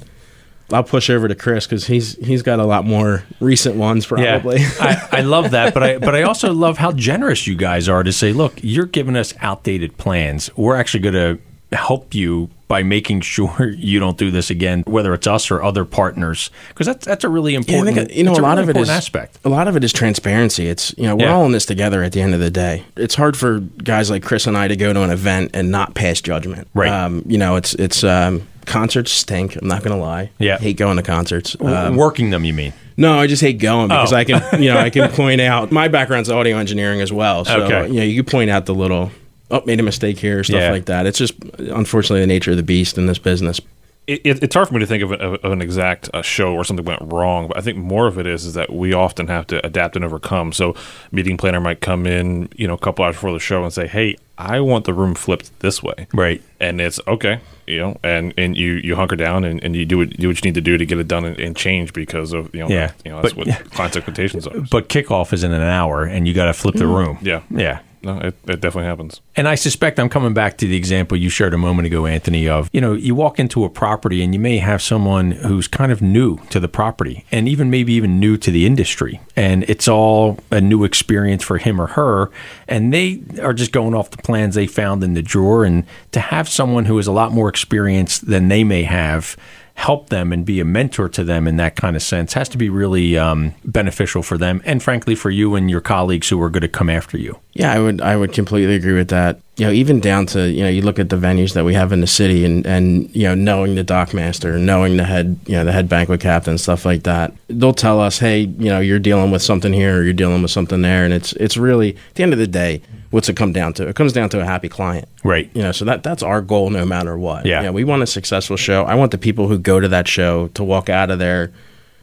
I'll 0.73 0.85
push 0.85 1.09
over 1.09 1.29
to 1.29 1.35
Chris 1.35 1.67
because 1.67 1.87
he's 1.87 2.17
he's 2.25 2.43
got 2.43 2.59
a 2.61 2.65
lot 2.65 2.85
more 2.85 3.25
recent 3.41 3.77
ones 3.77 4.05
probably. 4.07 4.61
Yeah, 4.61 4.69
I, 5.13 5.19
I 5.19 5.21
love 5.23 5.53
that, 5.53 5.73
but 5.75 5.83
I 5.83 5.99
but 5.99 6.15
I 6.15 6.23
also 6.23 6.53
love 6.67 6.79
how 6.79 6.93
generous 6.93 7.47
you 7.47 7.57
guys 7.57 7.89
are 7.89 8.03
to 8.03 8.13
say, 8.13 8.33
look, 8.33 8.55
you're 8.63 8.87
giving 8.87 9.17
us 9.17 9.33
outdated 9.41 9.97
plans. 9.97 10.51
We're 10.57 10.77
actually 10.77 11.01
going 11.01 11.15
to 11.15 11.77
help 11.77 12.15
you 12.15 12.49
by 12.67 12.83
making 12.83 13.21
sure 13.23 13.69
you 13.77 13.99
don't 13.99 14.17
do 14.19 14.31
this 14.31 14.51
again, 14.51 14.83
whether 14.87 15.13
it's 15.15 15.27
us 15.27 15.51
or 15.51 15.63
other 15.63 15.85
partners, 15.87 16.51
because 16.69 16.87
that's 16.87 17.07
that's 17.07 17.25
a 17.25 17.29
really 17.31 17.53
Yeah, 17.53 17.59
I 17.59 17.61
important. 17.61 17.97
think, 17.97 18.15
you 18.15 18.25
know 18.25 18.33
a 18.33 18.35
lot 18.35 18.59
really 18.59 18.71
of 18.71 18.77
it 18.77 18.77
is 18.77 18.91
aspect. 18.91 19.39
a 19.45 19.49
lot 19.49 19.69
of 19.69 19.77
it 19.77 19.85
is 19.85 19.93
transparency. 19.93 20.67
It's 20.69 20.95
you 20.99 21.05
know 21.05 21.17
we're 21.17 21.25
Yeah. 21.27 21.35
all 21.35 21.47
in 21.47 21.53
this 21.53 21.65
together 21.67 22.03
at 22.03 22.13
the 22.13 22.21
end 22.21 22.35
of 22.35 22.41
the 22.41 22.51
day. 22.51 22.85
It's 22.97 23.15
hard 23.15 23.37
for 23.39 23.61
guys 23.61 24.11
like 24.11 24.23
Chris 24.23 24.47
and 24.47 24.57
I 24.57 24.69
to 24.69 24.77
go 24.77 24.93
to 24.93 25.03
an 25.03 25.11
event 25.11 25.53
and 25.55 25.71
not 25.71 25.95
pass 25.95 26.21
judgment. 26.21 26.69
Right. 26.75 26.91
Um, 26.91 27.23
you 27.27 27.39
know 27.39 27.57
it's 27.57 27.73
it's 27.75 28.05
um, 28.05 28.47
concerts 28.69 29.11
stink. 29.11 29.57
I'm 29.57 29.67
not 29.67 29.83
gonna 29.83 29.99
lie. 29.99 30.31
Yeah. 30.39 30.59
hate 30.59 30.77
going 30.77 30.97
to 30.99 31.03
concerts. 31.03 31.57
Um, 31.61 31.97
Working 31.97 32.31
them, 32.31 32.45
you 32.45 32.53
mean? 32.55 32.73
No, 32.97 33.19
I 33.19 33.27
just 33.27 33.43
hate 33.43 33.59
going 33.59 33.89
because 33.89 34.13
Oh. 34.13 34.17
I 34.17 34.25
can, 34.25 34.63
you 34.63 34.73
know, 34.73 34.79
I 34.79 34.91
can 34.91 35.09
point 35.13 35.41
out 35.41 35.71
my 35.73 35.89
background's 35.89 36.29
audio 36.31 36.57
engineering 36.59 37.01
as 37.01 37.13
well. 37.13 37.45
So, 37.45 37.63
Okay. 37.63 37.89
you 37.89 37.95
know, 38.01 38.03
you 38.05 38.23
can 38.23 38.31
point 38.31 38.51
out 38.51 38.67
the 38.67 38.75
little, 38.75 39.11
oh, 39.51 39.63
made 39.67 39.79
a 39.81 39.83
mistake 39.85 40.19
here, 40.19 40.43
stuff 40.45 40.61
Yeah. 40.61 40.71
like 40.73 40.87
that. 40.87 41.07
It's 41.07 41.19
just 41.19 41.35
unfortunately 41.59 42.21
the 42.21 42.27
nature 42.27 42.51
of 42.53 42.57
the 42.57 42.63
beast 42.63 42.99
in 42.99 43.07
this 43.07 43.19
business. 43.19 43.61
it, 44.09 44.21
it, 44.25 44.43
it's 44.43 44.55
hard 44.55 44.67
for 44.69 44.73
me 44.75 44.81
to 44.81 44.87
think 44.87 45.03
of, 45.03 45.13
a, 45.13 45.17
of 45.45 45.53
an 45.53 45.61
exact 45.61 46.09
uh, 46.15 46.23
show 46.23 46.55
where 46.55 46.65
something 46.65 46.85
went 46.87 47.03
wrong, 47.03 47.47
but 47.47 47.59
I 47.59 47.61
think 47.61 47.77
more 47.77 48.07
of 48.07 48.19
it 48.19 48.27
is 48.27 48.47
is 48.47 48.55
that 48.55 48.73
we 48.73 48.95
often 48.95 49.29
have 49.29 49.47
to 49.49 49.65
adapt 49.67 49.97
and 49.97 50.05
overcome. 50.05 50.51
So, 50.53 50.75
meeting 51.13 51.37
planner 51.37 51.61
might 51.61 51.81
come 51.83 52.07
in, 52.07 52.49
you 52.57 52.67
know, 52.67 52.73
a 52.75 52.79
couple 52.79 53.05
hours 53.05 53.17
before 53.17 53.33
the 53.35 53.39
show 53.39 53.63
and 53.65 53.71
say, 53.73 53.87
"Hey, 53.87 54.17
I 54.39 54.61
want 54.61 54.87
the 54.87 54.95
room 54.95 55.15
flipped 55.15 55.51
this 55.61 55.83
way," 55.83 56.07
Right. 56.15 56.41
and 56.59 56.81
it's 56.81 56.99
okay, 57.07 57.41
you 57.69 57.79
know, 57.79 57.97
and 58.03 58.35
and 58.37 58.57
you 58.57 58.75
you 58.75 58.97
hunker 58.97 59.17
down 59.17 59.45
and, 59.45 59.63
and 59.63 59.77
you 59.77 59.85
do 59.85 59.99
what 59.99 60.11
do 60.11 60.29
what 60.29 60.43
you 60.43 60.49
need 60.49 60.55
to 60.55 60.61
do 60.61 60.79
to 60.79 60.87
get 60.87 60.99
it 60.99 61.09
done 61.09 61.25
and, 61.25 61.39
and 61.39 61.57
change 61.57 61.93
because 61.93 62.33
of 62.33 62.55
you 62.55 62.61
know, 62.61 62.69
Yeah. 62.69 62.93
you 63.05 63.11
know 63.11 63.23
that's 63.23 63.35
But- 63.35 63.47
what 63.47 63.71
clients' 63.73 63.97
expectations 63.97 64.47
are. 64.47 64.61
But 64.71 64.89
kickoff 64.89 65.33
is 65.33 65.45
in 65.45 65.53
an 65.53 65.63
hour, 65.63 66.05
and 66.05 66.27
you 66.27 66.35
got 66.35 66.47
to 66.47 66.53
flip 66.53 66.75
the 66.75 66.85
mm-hmm. 66.85 66.95
room. 66.95 67.19
Yeah. 67.23 67.43
Yeah. 67.51 67.81
No, 68.09 68.19
it, 68.21 68.35
it 68.47 68.61
definitely 68.63 68.85
happens. 68.85 69.21
And 69.37 69.47
I 69.47 69.55
suspect 69.55 70.01
I'm 70.01 70.09
coming 70.09 70.33
back 70.33 70.57
to 70.59 70.67
the 70.67 70.77
example 70.77 71.15
you 71.19 71.29
shared 71.29 71.53
a 71.53 71.59
moment 71.59 71.85
ago, 71.85 72.07
Anthony, 72.07 72.49
of, 72.49 72.71
you 72.73 72.81
know, 72.81 72.95
you 72.95 73.15
walk 73.15 73.39
into 73.39 73.65
a 73.65 73.69
property 73.69 74.23
and 74.23 74.33
you 74.33 74.41
may 74.41 74.57
have 74.57 74.81
someone 74.81 75.33
who's 75.33 75.69
kind 75.69 75.93
of 75.93 76.01
new 76.01 76.39
to 76.49 76.59
the 76.59 76.69
property 76.69 77.27
and 77.31 77.47
even 77.47 77.69
maybe 77.69 77.93
even 77.93 78.19
new 78.19 78.39
to 78.39 78.51
the 78.51 78.65
industry. 78.65 79.21
And 79.37 79.63
it's 79.65 79.87
all 79.87 80.39
a 80.51 80.59
new 80.59 80.85
experience 80.85 81.45
for 81.45 81.59
him 81.59 81.79
or 81.79 81.89
her. 81.89 82.31
And 82.67 82.95
they 82.95 83.21
are 83.43 83.53
just 83.53 83.73
going 83.73 83.95
off 83.95 84.11
the 84.11 84.23
plans 84.23 84.55
they 84.55 84.67
found 84.67 85.05
in 85.05 85.13
the 85.13 85.23
drawer. 85.23 85.67
And 85.67 85.85
to 86.13 86.21
have 86.21 86.49
someone 86.49 86.87
who 86.87 86.99
is 86.99 87.07
a 87.07 87.13
lot 87.13 87.33
more 87.33 87.51
experienced 87.51 88.27
than 88.27 88.49
they 88.49 88.65
may 88.65 88.85
have 88.85 89.37
help 89.79 90.09
them 90.09 90.33
and 90.33 90.45
be 90.45 90.59
a 90.59 90.65
mentor 90.65 91.09
to 91.09 91.23
them 91.23 91.47
in 91.47 91.57
that 91.57 91.77
kind 91.77 91.95
of 91.95 92.03
sense 92.03 92.33
has 92.33 92.49
to 92.49 92.59
be 92.59 92.69
really 92.69 93.17
um, 93.17 93.55
beneficial 93.65 94.25
for 94.25 94.37
them 94.37 94.61
and 94.65 94.83
frankly 94.83 95.15
for 95.15 95.31
you 95.31 95.55
and 95.55 95.71
your 95.71 95.81
colleagues 95.81 96.29
who 96.29 96.43
are 96.43 96.51
going 96.51 96.63
to 96.63 96.69
come 96.69 96.91
after 96.91 97.17
you. 97.17 97.39
Yeah, 97.53 97.73
I 97.73 97.79
would 97.79 98.01
I 98.01 98.17
would 98.17 98.33
completely 98.33 98.75
agree 98.75 98.95
with 98.95 99.09
that. 99.11 99.41
You 99.57 99.67
know, 99.67 99.73
even 99.73 100.01
down 100.01 100.27
to 100.27 100.51
you 100.51 100.65
know, 100.65 100.69
you 100.69 100.83
look 100.83 100.99
at 100.99 101.11
the 101.11 101.17
venues 101.17 101.55
that 101.55 101.65
we 101.65 101.75
have 101.75 101.93
in 101.93 102.01
the 102.01 102.09
city, 102.09 102.45
and 102.45 102.67
and 102.67 103.15
you 103.15 103.23
know, 103.23 103.37
knowing 103.37 103.77
the 103.77 103.85
dock 103.85 104.13
master, 104.13 104.59
knowing 104.59 104.97
the 104.97 105.05
head 105.05 105.39
you 105.47 105.55
know 105.55 105.65
the 105.65 105.73
head 105.73 105.89
banquet 105.89 106.21
captain, 106.21 106.59
stuff 106.59 106.85
like 106.85 107.05
that. 107.05 107.33
They'll 107.49 107.73
tell 107.73 108.01
us, 108.01 108.19
hey, 108.19 108.41
you 108.41 108.71
know, 108.71 108.81
you're 108.81 108.99
dealing 108.99 109.31
with 109.31 109.43
something 109.43 109.73
here, 109.73 109.99
or 109.99 110.03
you're 110.03 110.13
dealing 110.13 110.43
with 110.43 110.51
something 110.51 110.83
there, 110.83 111.05
and 111.05 111.15
it's 111.15 111.33
it's 111.35 111.57
really 111.57 111.97
at 111.97 112.15
the 112.15 112.23
end 112.25 112.33
of 112.33 112.39
the 112.39 112.47
day, 112.47 112.83
what's 113.11 113.29
it 113.29 113.37
come 113.37 113.53
down 113.53 113.73
to? 113.75 113.89
It 113.89 113.97
comes 113.97 114.13
down 114.13 114.29
to 114.31 114.41
a 114.41 114.45
happy 114.45 114.69
client. 114.69 115.09
Right. 115.25 115.51
You 115.55 115.63
know, 115.63 115.73
so 115.73 115.85
that 115.87 116.03
that's 116.03 116.23
our 116.23 116.41
goal 116.41 116.71
no 116.71 116.85
matter 116.85 117.17
what. 117.19 117.47
Yeah. 117.47 117.61
You 117.61 117.67
know, 117.67 117.73
we 117.73 117.85
want 117.85 118.03
a 118.03 118.07
successful 118.07 118.57
show. 118.57 118.85
I 118.85 118.95
want 118.95 119.11
the 119.13 119.19
people 119.19 119.49
who 119.49 119.59
go 119.59 119.81
to 119.81 119.89
that 119.89 120.09
show 120.09 120.49
to 120.49 120.65
walk 120.65 120.89
out 120.89 121.11
of 121.11 121.19
there 121.19 121.53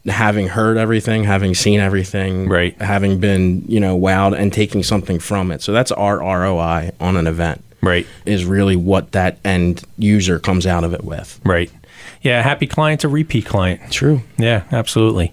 having 0.08 0.48
heard 0.48 0.78
everything, 0.78 1.24
having 1.24 1.56
seen 1.56 1.80
everything, 1.80 2.48
Right. 2.48 2.80
having 2.80 3.20
been, 3.20 3.63
you 3.68 3.80
know, 3.80 3.98
wowed 3.98 4.38
and 4.38 4.54
taking 4.54 4.84
something 4.84 5.18
from 5.20 5.52
it. 5.52 5.62
So 5.63 5.72
that's 5.72 5.91
our 5.91 6.20
ROI 6.20 6.91
on 7.00 7.18
an 7.18 7.26
event. 7.28 7.63
Right. 7.82 8.06
Is 8.26 8.46
really 8.46 8.76
what 8.76 9.12
that 9.13 9.38
end 9.44 9.84
user 9.98 10.39
comes 10.39 10.65
out 10.68 10.84
of 10.84 10.94
it 10.94 11.04
with. 11.04 11.39
Right. 11.44 11.72
Yeah, 12.25 12.41
happy 12.41 12.65
client's 12.65 13.03
a 13.03 13.07
repeat 13.07 13.45
client. 13.45 13.91
True. 13.91 14.21
Yeah, 14.35 14.63
absolutely. 14.71 15.31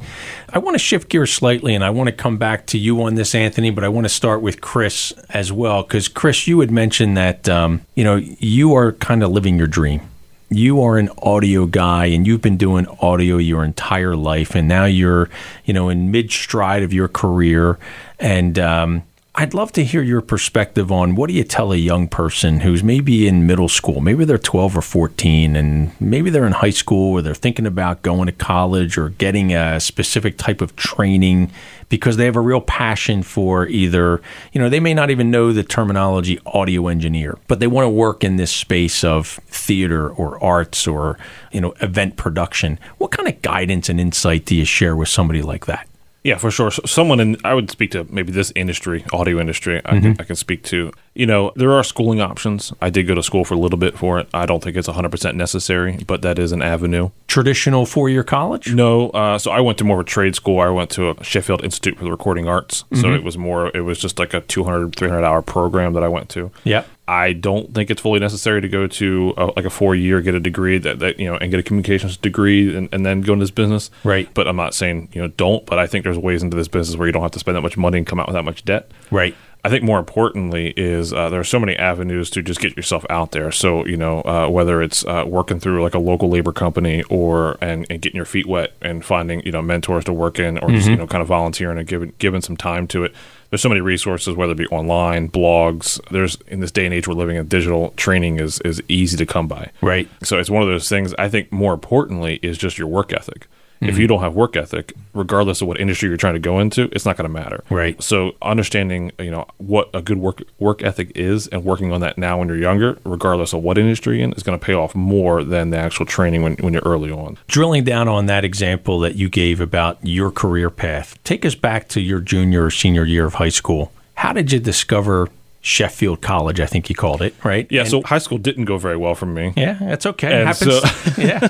I 0.50 0.58
want 0.58 0.74
to 0.74 0.78
shift 0.78 1.08
gears 1.08 1.32
slightly 1.32 1.74
and 1.74 1.82
I 1.82 1.88
want 1.88 2.08
to 2.08 2.12
come 2.12 2.36
back 2.36 2.66
to 2.66 2.78
you 2.78 3.02
on 3.04 3.14
this, 3.14 3.34
Anthony, 3.34 3.70
but 3.70 3.82
I 3.82 3.88
want 3.88 4.04
to 4.04 4.10
start 4.10 4.42
with 4.42 4.60
Chris 4.60 5.10
as 5.30 5.50
well. 5.50 5.84
Because, 5.84 6.06
Chris, 6.06 6.46
you 6.46 6.60
had 6.60 6.70
mentioned 6.70 7.16
that, 7.16 7.48
um, 7.48 7.80
you 7.94 8.04
know, 8.04 8.16
you 8.16 8.74
are 8.74 8.92
kind 8.92 9.22
of 9.22 9.30
living 9.30 9.56
your 9.56 9.68
dream. 9.68 10.02
You 10.50 10.82
are 10.82 10.98
an 10.98 11.08
audio 11.22 11.64
guy 11.64 12.04
and 12.04 12.26
you've 12.26 12.42
been 12.42 12.58
doing 12.58 12.86
audio 13.00 13.38
your 13.38 13.64
entire 13.64 14.14
life. 14.14 14.54
And 14.54 14.68
now 14.68 14.84
you're, 14.84 15.30
you 15.64 15.72
know, 15.72 15.88
in 15.88 16.10
mid 16.10 16.30
stride 16.30 16.82
of 16.82 16.92
your 16.92 17.08
career. 17.08 17.78
And, 18.18 18.58
um, 18.58 19.02
I'd 19.34 19.54
love 19.54 19.72
to 19.72 19.84
hear 19.84 20.02
your 20.02 20.20
perspective 20.20 20.92
on 20.92 21.14
what 21.14 21.28
do 21.28 21.32
you 21.32 21.42
tell 21.42 21.72
a 21.72 21.76
young 21.76 22.06
person 22.06 22.60
who's 22.60 22.84
maybe 22.84 23.26
in 23.26 23.46
middle 23.46 23.68
school, 23.68 24.02
maybe 24.02 24.26
they're 24.26 24.36
12 24.36 24.76
or 24.76 24.82
14, 24.82 25.56
and 25.56 25.98
maybe 25.98 26.28
they're 26.28 26.46
in 26.46 26.52
high 26.52 26.68
school 26.68 27.14
or 27.14 27.22
they're 27.22 27.34
thinking 27.34 27.64
about 27.64 28.02
going 28.02 28.26
to 28.26 28.32
college 28.32 28.98
or 28.98 29.08
getting 29.08 29.54
a 29.54 29.80
specific 29.80 30.36
type 30.36 30.60
of 30.60 30.76
training 30.76 31.50
because 31.88 32.18
they 32.18 32.26
have 32.26 32.36
a 32.36 32.40
real 32.40 32.60
passion 32.60 33.22
for 33.22 33.66
either, 33.68 34.20
you 34.52 34.60
know, 34.60 34.68
they 34.68 34.80
may 34.80 34.92
not 34.92 35.08
even 35.08 35.30
know 35.30 35.50
the 35.50 35.62
terminology 35.62 36.38
audio 36.44 36.88
engineer, 36.88 37.38
but 37.48 37.58
they 37.58 37.66
want 37.66 37.86
to 37.86 37.90
work 37.90 38.22
in 38.22 38.36
this 38.36 38.52
space 38.52 39.02
of 39.02 39.40
theater 39.46 40.10
or 40.10 40.42
arts 40.44 40.86
or, 40.86 41.18
you 41.52 41.60
know, 41.62 41.72
event 41.80 42.16
production. 42.16 42.78
What 42.98 43.12
kind 43.12 43.26
of 43.26 43.40
guidance 43.40 43.88
and 43.88 43.98
insight 43.98 44.44
do 44.44 44.54
you 44.54 44.66
share 44.66 44.94
with 44.94 45.08
somebody 45.08 45.40
like 45.40 45.64
that? 45.64 45.88
Yeah, 46.24 46.38
for 46.38 46.50
sure. 46.52 46.70
So 46.70 46.82
someone 46.86 47.18
in, 47.18 47.36
I 47.44 47.52
would 47.54 47.68
speak 47.70 47.90
to 47.92 48.04
maybe 48.08 48.30
this 48.32 48.52
industry, 48.54 49.04
audio 49.12 49.40
industry, 49.40 49.80
I, 49.84 49.94
Mm-hmm. 49.94 50.00
can, 50.12 50.16
I 50.20 50.24
can 50.24 50.36
speak 50.36 50.62
to. 50.64 50.92
You 51.14 51.26
know, 51.26 51.52
there 51.56 51.72
are 51.72 51.84
schooling 51.84 52.20
options. 52.20 52.72
I 52.80 52.88
did 52.90 53.06
go 53.06 53.14
to 53.14 53.22
school 53.22 53.44
for 53.44 53.54
a 53.54 53.58
little 53.58 53.78
bit 53.78 53.98
for 53.98 54.18
it. 54.18 54.28
I 54.32 54.46
don't 54.46 54.62
think 54.62 54.76
it's 54.76 54.88
100% 54.88 55.34
necessary, 55.34 55.98
but 56.06 56.22
that 56.22 56.38
is 56.38 56.52
an 56.52 56.62
avenue. 56.62 57.10
Traditional 57.28 57.84
four 57.84 58.08
year 58.08 58.24
college? 58.24 58.72
No, 58.72 59.10
uh, 59.10 59.38
so 59.38 59.50
I 59.50 59.60
went 59.60 59.78
to 59.78 59.84
more 59.84 60.00
of 60.00 60.06
a 60.06 60.08
trade 60.08 60.34
school. 60.34 60.60
I 60.60 60.68
went 60.68 60.90
to 60.90 61.10
a 61.10 61.24
Sheffield 61.24 61.64
Institute 61.64 61.98
for 61.98 62.04
the 62.04 62.10
Recording 62.10 62.48
Arts. 62.48 62.84
So 62.94 63.12
it 63.12 63.22
was 63.24 63.36
more, 63.36 63.70
it 63.76 63.80
was 63.80 63.98
just 63.98 64.18
like 64.18 64.32
a 64.32 64.40
200, 64.42 64.96
300 64.96 65.24
hour 65.24 65.42
program 65.42 65.92
that 65.94 66.02
I 66.02 66.08
went 66.08 66.28
to. 66.30 66.50
Yeah. 66.64 66.84
I 67.08 67.32
don't 67.32 67.74
think 67.74 67.90
it's 67.90 68.00
fully 68.00 68.20
necessary 68.20 68.60
to 68.60 68.68
go 68.68 68.86
to 68.86 69.34
a, 69.36 69.46
like 69.46 69.64
a 69.64 69.70
four 69.70 69.94
year, 69.94 70.20
get 70.20 70.34
a 70.34 70.40
degree 70.40 70.78
that, 70.78 71.00
that 71.00 71.18
you 71.18 71.26
know, 71.26 71.36
and 71.36 71.50
get 71.50 71.58
a 71.58 71.62
communications 71.62 72.16
degree 72.16 72.74
and, 72.74 72.88
and 72.92 73.04
then 73.04 73.22
go 73.22 73.32
into 73.32 73.42
this 73.42 73.50
business. 73.50 73.90
Right. 74.04 74.32
But 74.32 74.46
I'm 74.46 74.56
not 74.56 74.72
saying 74.72 75.08
you 75.12 75.20
know 75.20 75.28
don't. 75.28 75.66
But 75.66 75.78
I 75.78 75.86
think 75.86 76.04
there's 76.04 76.16
ways 76.16 76.42
into 76.42 76.56
this 76.56 76.68
business 76.68 76.96
where 76.96 77.06
you 77.06 77.12
don't 77.12 77.22
have 77.22 77.32
to 77.32 77.38
spend 77.38 77.56
that 77.56 77.60
much 77.62 77.76
money 77.76 77.98
and 77.98 78.06
come 78.06 78.20
out 78.20 78.28
with 78.28 78.34
that 78.34 78.44
much 78.44 78.64
debt. 78.64 78.90
Right. 79.10 79.34
I 79.64 79.68
think 79.68 79.84
more 79.84 80.00
importantly 80.00 80.74
is 80.76 81.12
uh, 81.12 81.28
there 81.28 81.38
are 81.38 81.44
so 81.44 81.60
many 81.60 81.76
avenues 81.76 82.30
to 82.30 82.42
just 82.42 82.60
get 82.60 82.76
yourself 82.76 83.06
out 83.08 83.30
there. 83.30 83.52
So 83.52 83.86
you 83.86 83.96
know 83.96 84.22
uh, 84.22 84.48
whether 84.48 84.82
it's 84.82 85.04
uh, 85.04 85.24
working 85.26 85.60
through 85.60 85.82
like 85.82 85.94
a 85.94 86.00
local 86.00 86.28
labor 86.28 86.52
company 86.52 87.02
or 87.04 87.58
and, 87.60 87.86
and 87.88 88.02
getting 88.02 88.16
your 88.16 88.24
feet 88.24 88.46
wet 88.46 88.72
and 88.80 89.04
finding 89.04 89.40
you 89.44 89.52
know 89.52 89.62
mentors 89.62 90.04
to 90.06 90.12
work 90.12 90.38
in 90.38 90.58
or 90.58 90.70
just 90.70 90.88
you 90.88 90.96
know 90.96 91.06
kind 91.06 91.22
of 91.22 91.28
volunteering 91.28 91.78
and 91.78 91.86
giving 91.86 92.12
giving 92.18 92.40
some 92.40 92.56
time 92.56 92.86
to 92.88 93.04
it. 93.04 93.14
There's 93.50 93.60
so 93.60 93.68
many 93.68 93.82
resources, 93.82 94.34
whether 94.34 94.52
it 94.52 94.58
be 94.58 94.66
online, 94.68 95.28
blogs. 95.28 96.00
There's 96.10 96.36
in 96.48 96.60
this 96.60 96.70
day 96.72 96.86
and 96.86 96.94
age 96.94 97.06
we're 97.06 97.14
living 97.14 97.36
in, 97.36 97.46
digital 97.46 97.90
training 97.96 98.40
is 98.40 98.58
is 98.60 98.82
easy 98.88 99.16
to 99.16 99.26
come 99.26 99.46
by. 99.46 99.70
Right. 99.80 100.08
So 100.24 100.38
it's 100.38 100.50
one 100.50 100.62
of 100.62 100.68
those 100.68 100.88
things. 100.88 101.14
I 101.18 101.28
think 101.28 101.52
more 101.52 101.74
importantly 101.74 102.40
is 102.42 102.58
just 102.58 102.78
your 102.78 102.88
work 102.88 103.12
ethic. 103.12 103.46
If 103.82 103.94
mm-hmm. 103.94 104.00
you 104.00 104.06
don't 104.06 104.20
have 104.20 104.34
work 104.34 104.56
ethic, 104.56 104.92
regardless 105.12 105.60
of 105.60 105.68
what 105.68 105.80
industry 105.80 106.08
you're 106.08 106.16
trying 106.16 106.34
to 106.34 106.40
go 106.40 106.60
into, 106.60 106.88
it's 106.92 107.04
not 107.04 107.16
going 107.16 107.28
to 107.28 107.32
matter. 107.32 107.64
Right. 107.68 108.00
So 108.02 108.36
understanding, 108.40 109.10
you 109.18 109.30
know, 109.30 109.46
what 109.58 109.90
a 109.92 110.00
good 110.00 110.18
work 110.18 110.42
work 110.58 110.82
ethic 110.82 111.12
is, 111.14 111.48
and 111.48 111.64
working 111.64 111.92
on 111.92 112.00
that 112.00 112.16
now 112.16 112.38
when 112.38 112.48
you're 112.48 112.58
younger, 112.58 112.98
regardless 113.04 113.52
of 113.52 113.62
what 113.62 113.78
industry 113.78 114.18
you're 114.18 114.24
in, 114.24 114.32
is 114.34 114.42
going 114.42 114.58
to 114.58 114.64
pay 114.64 114.74
off 114.74 114.94
more 114.94 115.42
than 115.42 115.70
the 115.70 115.78
actual 115.78 116.06
training 116.06 116.42
when, 116.42 116.54
when 116.56 116.72
you're 116.72 116.82
early 116.84 117.10
on. 117.10 117.38
Drilling 117.48 117.84
down 117.84 118.08
on 118.08 118.26
that 118.26 118.44
example 118.44 119.00
that 119.00 119.16
you 119.16 119.28
gave 119.28 119.60
about 119.60 119.98
your 120.02 120.30
career 120.30 120.70
path, 120.70 121.18
take 121.24 121.44
us 121.44 121.54
back 121.54 121.88
to 121.88 122.00
your 122.00 122.20
junior 122.20 122.66
or 122.66 122.70
senior 122.70 123.04
year 123.04 123.26
of 123.26 123.34
high 123.34 123.48
school. 123.48 123.92
How 124.14 124.32
did 124.32 124.52
you 124.52 124.60
discover 124.60 125.28
Sheffield 125.64 126.20
College? 126.20 126.60
I 126.60 126.66
think 126.66 126.88
he 126.88 126.94
called 126.94 127.22
it, 127.22 127.34
right? 127.44 127.66
Yeah. 127.70 127.82
And- 127.82 127.90
so 127.90 128.02
high 128.02 128.18
school 128.18 128.36
didn't 128.38 128.64
go 128.66 128.76
very 128.78 128.96
well 128.96 129.14
for 129.14 129.26
me. 129.26 129.52
yeah, 129.56 129.74
that's 129.80 130.04
okay. 130.06 130.26
It 130.28 130.32
And 130.32 130.48
happens. 130.48 130.80
so- 130.80 131.12
yeah. 131.22 131.48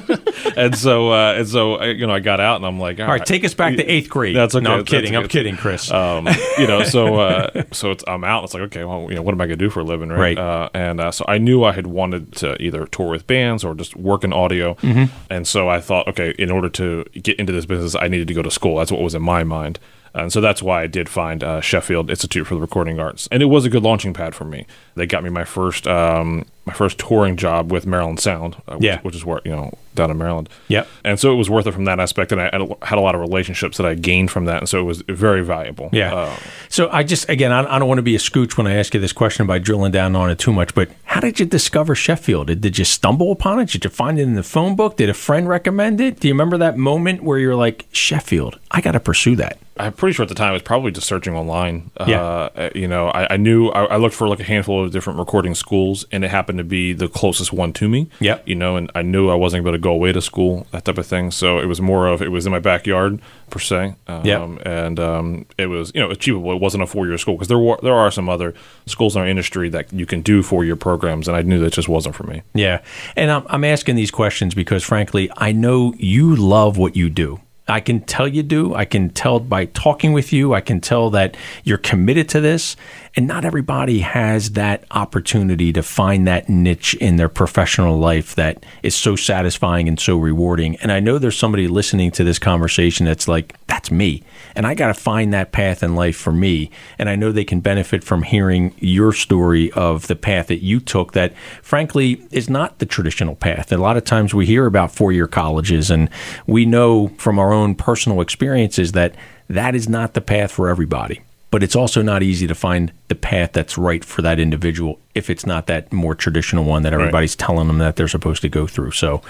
and 0.57 0.77
so 0.77 1.11
uh, 1.11 1.35
and 1.39 1.49
so 1.49 1.81
uh, 1.81 1.85
you 1.87 2.07
know 2.07 2.13
I 2.13 2.21
got 2.21 2.39
out 2.39 2.57
and 2.57 2.67
I'm 2.67 2.79
like 2.79 3.01
All 3.01 3.07
right, 3.07 3.25
take 3.25 3.45
us 3.45 3.55
back 3.55 3.77
to 3.77 3.85
eighth 3.85 4.11
grade. 4.11 4.37
That's 4.37 4.55
okay. 4.55 4.63
No, 4.63 4.73
I'm 4.73 4.79
That's 4.81 4.91
kidding. 4.91 5.17
I'm 5.17 5.29
kidding, 5.29 5.57
Chris. 5.57 5.91
um, 5.91 6.29
you 6.59 6.67
know, 6.67 6.83
so 6.85 7.17
uh, 7.21 7.63
so 7.73 7.91
it's 7.91 8.05
I'm 8.07 8.23
out. 8.23 8.45
It's 8.45 8.55
like 8.55 8.65
okay, 8.65 8.85
well, 8.85 9.07
you 9.09 9.15
know, 9.17 9.23
what 9.23 9.33
am 9.35 9.41
I 9.41 9.47
gonna 9.47 9.57
do 9.57 9.71
for 9.71 9.81
a 9.81 9.85
living, 9.85 10.11
right? 10.11 10.37
Right. 10.37 10.39
Uh, 10.39 10.69
and 10.75 11.01
uh, 11.01 11.11
so 11.11 11.25
I 11.27 11.39
knew 11.39 11.65
I 11.65 11.73
had 11.73 11.87
wanted 11.87 12.33
to 12.37 12.61
either 12.63 12.87
tour 12.87 13.09
with 13.11 13.27
bands 13.27 13.65
or 13.65 13.75
just 13.75 13.97
work 13.97 14.25
in 14.25 14.33
audio, 14.33 14.75
Mm-hmm. 14.75 15.05
and 15.31 15.47
so 15.49 15.69
I 15.71 15.81
thought, 15.81 16.07
okay, 16.09 16.35
in 16.39 16.51
order 16.51 16.69
to 16.69 17.05
get 17.15 17.39
into 17.39 17.53
this 17.53 17.65
business, 17.67 17.95
I 17.95 18.09
needed 18.09 18.29
to 18.29 18.35
go 18.35 18.43
to 18.43 18.51
school. 18.51 18.77
That's 18.77 18.93
what 18.93 19.01
was 19.01 19.15
in 19.15 19.23
my 19.23 19.43
mind. 19.43 19.79
And 20.15 20.33
so 20.33 20.41
that's 20.41 20.63
why 20.63 20.83
I 20.83 20.87
did 20.87 21.09
find 21.09 21.43
uh, 21.43 21.61
Sheffield 21.61 22.11
Institute 22.11 22.47
for 22.47 22.55
the 22.55 22.61
Recording 22.61 22.99
Arts, 23.01 23.29
and 23.33 23.43
it 23.43 23.47
was 23.47 23.65
a 23.65 23.71
good 23.71 23.83
launching 23.83 24.13
pad 24.13 24.35
for 24.35 24.45
me. 24.45 24.67
They 24.95 25.07
got 25.07 25.25
me 25.25 25.31
my 25.31 25.45
first 25.45 25.87
um, 25.87 26.45
my 26.67 26.75
first 26.75 26.99
touring 26.99 27.37
job 27.37 27.73
with 27.73 27.87
Maryland 27.87 28.21
Sound, 28.21 28.57
uh, 28.69 28.75
which, 28.75 28.85
Yeah. 28.85 29.01
which 29.01 29.17
is 29.17 29.25
where 29.25 29.41
you 29.45 29.53
know 29.53 29.73
down 29.95 30.11
in 30.11 30.19
Maryland. 30.19 30.49
Yep. 30.69 30.87
And 31.05 31.19
so 31.19 31.33
it 31.33 31.37
was 31.37 31.49
worth 31.51 31.67
it 31.67 31.73
from 31.73 31.85
that 31.87 31.99
aspect, 31.99 32.31
and 32.33 32.41
I 32.41 32.45
had 32.53 32.61
a- 32.61 32.77
had 32.87 32.99
a 32.99 33.01
lot 33.01 33.15
of 33.15 33.21
relationships 33.23 33.79
that 33.79 33.87
I 33.87 33.95
gained 33.95 34.31
from 34.31 34.45
that, 34.45 34.59
and 34.59 34.69
so 34.69 34.79
it 34.81 34.85
was 34.85 35.03
very 35.09 35.43
valuable. 35.43 35.89
Yeah. 35.93 36.15
Uh, 36.15 36.37
so 36.69 36.91
I 36.91 37.03
just 37.05 37.27
again, 37.31 37.51
I, 37.51 37.61
I 37.75 37.79
don't 37.79 37.89
want 37.89 37.99
to 37.99 38.03
be 38.03 38.15
a 38.15 38.19
scooch 38.19 38.59
when 38.59 38.67
I 38.67 38.75
ask 38.75 38.93
you 38.93 39.01
this 39.01 39.13
question 39.15 39.47
by 39.47 39.59
drilling 39.59 39.93
down 39.93 40.15
on 40.15 40.31
it 40.31 40.39
too 40.39 40.53
much. 40.53 40.75
But 40.75 40.91
how 41.05 41.21
did 41.21 41.41
you 41.41 41.47
discover 41.47 41.95
Sheffield? 41.95 42.49
Did, 42.49 42.61
did 42.61 42.79
you 42.79 42.85
stumble 42.85 43.33
upon 43.33 43.61
it? 43.61 43.71
Did 43.71 43.85
you 43.85 43.91
find 43.91 44.19
it 44.19 44.23
in 44.23 44.35
the 44.35 44.43
phone 44.43 44.77
book? 44.77 44.99
Did 44.99 45.09
a 45.09 45.15
friend 45.15 45.49
recommend 45.49 46.03
it? 46.03 46.21
Do 46.21 46.29
you 46.29 46.35
remember 46.35 46.59
that 46.59 46.77
moment 46.77 47.23
where 47.23 47.39
you're 47.39 47.57
like, 47.57 47.87
Sheffield, 47.93 48.59
I 48.71 48.83
got 48.83 48.93
to 48.93 49.01
pursue 49.01 49.37
that? 49.37 49.59
I'm 49.79 49.93
pretty 49.93 50.13
sure 50.13 50.25
at 50.25 50.29
the 50.29 50.35
time 50.35 50.51
it 50.51 50.55
was 50.55 50.63
probably 50.63 50.91
just 50.93 51.07
searching 51.07 51.35
online. 51.35 51.91
Yeah. 52.07 52.21
Uh, 52.23 52.71
you 52.75 52.87
know, 52.87 53.09
I, 53.09 53.35
I 53.35 53.37
knew 53.37 53.69
I, 53.69 53.85
I 53.85 53.97
looked 53.97 54.15
for 54.15 54.29
like 54.29 54.41
a 54.41 54.45
handful 54.45 54.85
of 54.85 54.93
different 54.93 55.19
recording 55.19 55.55
schools, 55.55 56.05
and 56.13 56.25
it 56.25 56.31
happened 56.31 56.59
to 56.59 56.65
be 56.65 56.93
the 56.93 57.09
closest 57.09 57.53
one 57.53 57.73
to 57.75 57.89
me. 57.89 58.09
Yeah. 58.21 58.41
You 58.45 58.55
know, 58.55 58.77
and 58.77 58.91
I 58.95 59.03
knew 59.03 59.31
I 59.31 59.35
wasn't 59.35 59.63
able 59.63 59.73
to 59.73 59.79
go 59.79 59.93
away 59.93 60.13
to 60.13 60.21
school, 60.21 60.67
that 60.73 60.85
type 60.85 60.99
of 60.99 61.07
thing. 61.07 61.31
So 61.31 61.59
it 61.59 61.67
was 61.67 61.81
more 61.81 62.07
of 62.07 62.21
it 62.21 62.29
was 62.29 62.45
in 62.47 62.53
my 62.53 62.61
backyard 62.61 63.21
per 63.51 63.59
se. 63.59 63.95
Um, 64.07 64.25
Yep. 64.25 64.67
And 64.67 65.01
um, 65.01 65.47
it 65.59 65.67
was 65.67 65.91
you 65.95 66.01
know 66.01 66.11
achievable. 66.11 66.53
It 66.53 66.61
wasn't 66.61 66.83
a 66.83 66.87
four 66.87 67.07
year 67.07 67.19
school 67.19 67.35
because 67.35 67.49
there 67.49 67.59
were 67.59 67.79
there 67.83 67.95
are 67.95 68.11
some 68.11 68.29
other 68.29 68.55
schools 68.87 69.17
in 69.17 69.23
our 69.23 69.29
industry 69.29 69.69
that 69.71 69.93
you 69.93 70.07
can 70.07 70.21
do 70.23 70.43
four 70.43 70.65
year 70.65 70.77
programs, 70.77 71.29
and 71.29 71.37
I 71.37 71.43
knew 71.43 71.59
that 71.61 71.73
just 71.73 71.89
wasn't 71.89 72.15
for 72.15 72.25
me. 72.25 72.43
Yeah. 72.55 72.83
And 73.17 73.31
I'm, 73.31 73.47
I'm 73.49 73.65
asking 73.65 73.97
these 73.97 74.11
questions 74.11 74.55
because, 74.55 74.83
frankly, 74.85 75.31
I 75.37 75.53
know 75.53 75.95
you 75.97 76.37
love 76.37 76.77
what 76.77 76.95
you 76.97 77.09
do. 77.11 77.41
I 77.69 77.81
can 77.81 78.01
tell 78.01 78.27
you 78.27 78.43
do. 78.43 78.75
I 78.75 78.85
can 78.85 79.11
tell 79.11 79.39
by 79.39 79.67
talking 79.67 80.13
with 80.13 80.33
you. 80.33 80.53
I 80.53 80.61
can 80.61 80.81
tell 80.81 81.11
that 81.11 81.37
you're 81.65 81.79
committed 81.79 82.29
to 82.31 82.41
this. 82.41 82.77
And 83.15 83.27
not 83.27 83.45
everybody 83.45 83.99
has 83.99 84.53
that 84.53 84.85
opportunity 84.91 85.71
to 85.75 85.83
find 85.83 86.27
that 86.27 86.49
niche 86.49 86.95
in 86.95 87.17
their 87.17 87.29
professional 87.29 87.99
life 87.99 88.35
that 88.37 88.65
is 88.83 88.95
so 88.95 89.17
satisfying 89.17 89.87
and 89.87 90.01
so 90.01 90.17
rewarding. 90.17 90.77
And 90.77 90.91
I 90.91 91.01
know 91.01 91.19
there's 91.19 91.37
somebody 91.37 91.69
listening 91.69 92.11
to 92.13 92.25
this 92.25 92.39
conversation 92.39 93.05
that's 93.05 93.29
like, 93.29 93.55
that's 93.67 93.91
me. 93.91 94.23
And 94.57 94.67
I 94.67 94.75
got 94.75 94.87
to 94.87 94.95
find 94.95 95.33
that 95.35 95.53
path 95.53 95.83
in 95.83 95.95
life 95.95 96.17
for 96.17 96.33
me. 96.33 96.71
And 96.99 97.11
I 97.11 97.17
know 97.17 97.33
they 97.33 97.45
can 97.45 97.61
benefit 97.61 98.03
from 98.03 98.23
hearing 98.23 98.75
your 98.79 99.13
story 99.13 99.71
of 99.73 100.07
the 100.07 100.17
path 100.17 100.47
that 100.47 100.63
you 100.63 100.81
took 100.81 101.13
that, 101.13 101.37
frankly, 101.63 102.27
is 102.31 102.49
not 102.49 102.79
the 102.79 102.87
traditional 102.87 103.35
path. 103.35 103.73
A 103.73 103.77
lot 103.77 103.99
of 103.99 104.05
times 104.05 104.33
we 104.33 104.47
hear 104.47 104.65
about 104.65 104.91
four 104.91 105.13
year 105.13 105.27
colleges, 105.27 105.91
and 105.91 106.09
we 106.47 106.65
know 106.65 107.09
from 107.19 107.39
our 107.39 107.53
own 107.53 107.75
personal 107.75 108.23
experiences 108.23 108.93
that 108.93 109.15
that 109.49 109.75
is 109.75 109.87
not 109.87 110.15
the 110.15 110.23
path 110.23 110.51
for 110.51 110.71
everybody. 110.71 111.21
But 111.53 111.63
it's 111.63 111.77
also 111.77 112.03
not 112.03 112.25
easy 112.25 112.49
to 112.49 112.55
find 112.55 112.91
the 113.07 113.15
path 113.15 113.53
that's 113.53 113.79
right 113.79 114.05
for 114.05 114.23
that 114.23 114.41
individual 114.41 114.99
if 115.15 115.29
it's 115.31 115.47
not 115.47 115.67
that 115.67 115.93
more 115.93 116.15
traditional 116.15 116.65
one 116.65 116.83
that 116.83 116.93
everybody's 116.95 117.37
telling 117.37 117.69
them 117.69 117.79
that 117.79 117.97
they're 117.97 118.09
supposed 118.09 118.43
to 118.43 118.49
go 118.49 118.67
through. 118.67 118.91
So, 118.93 119.23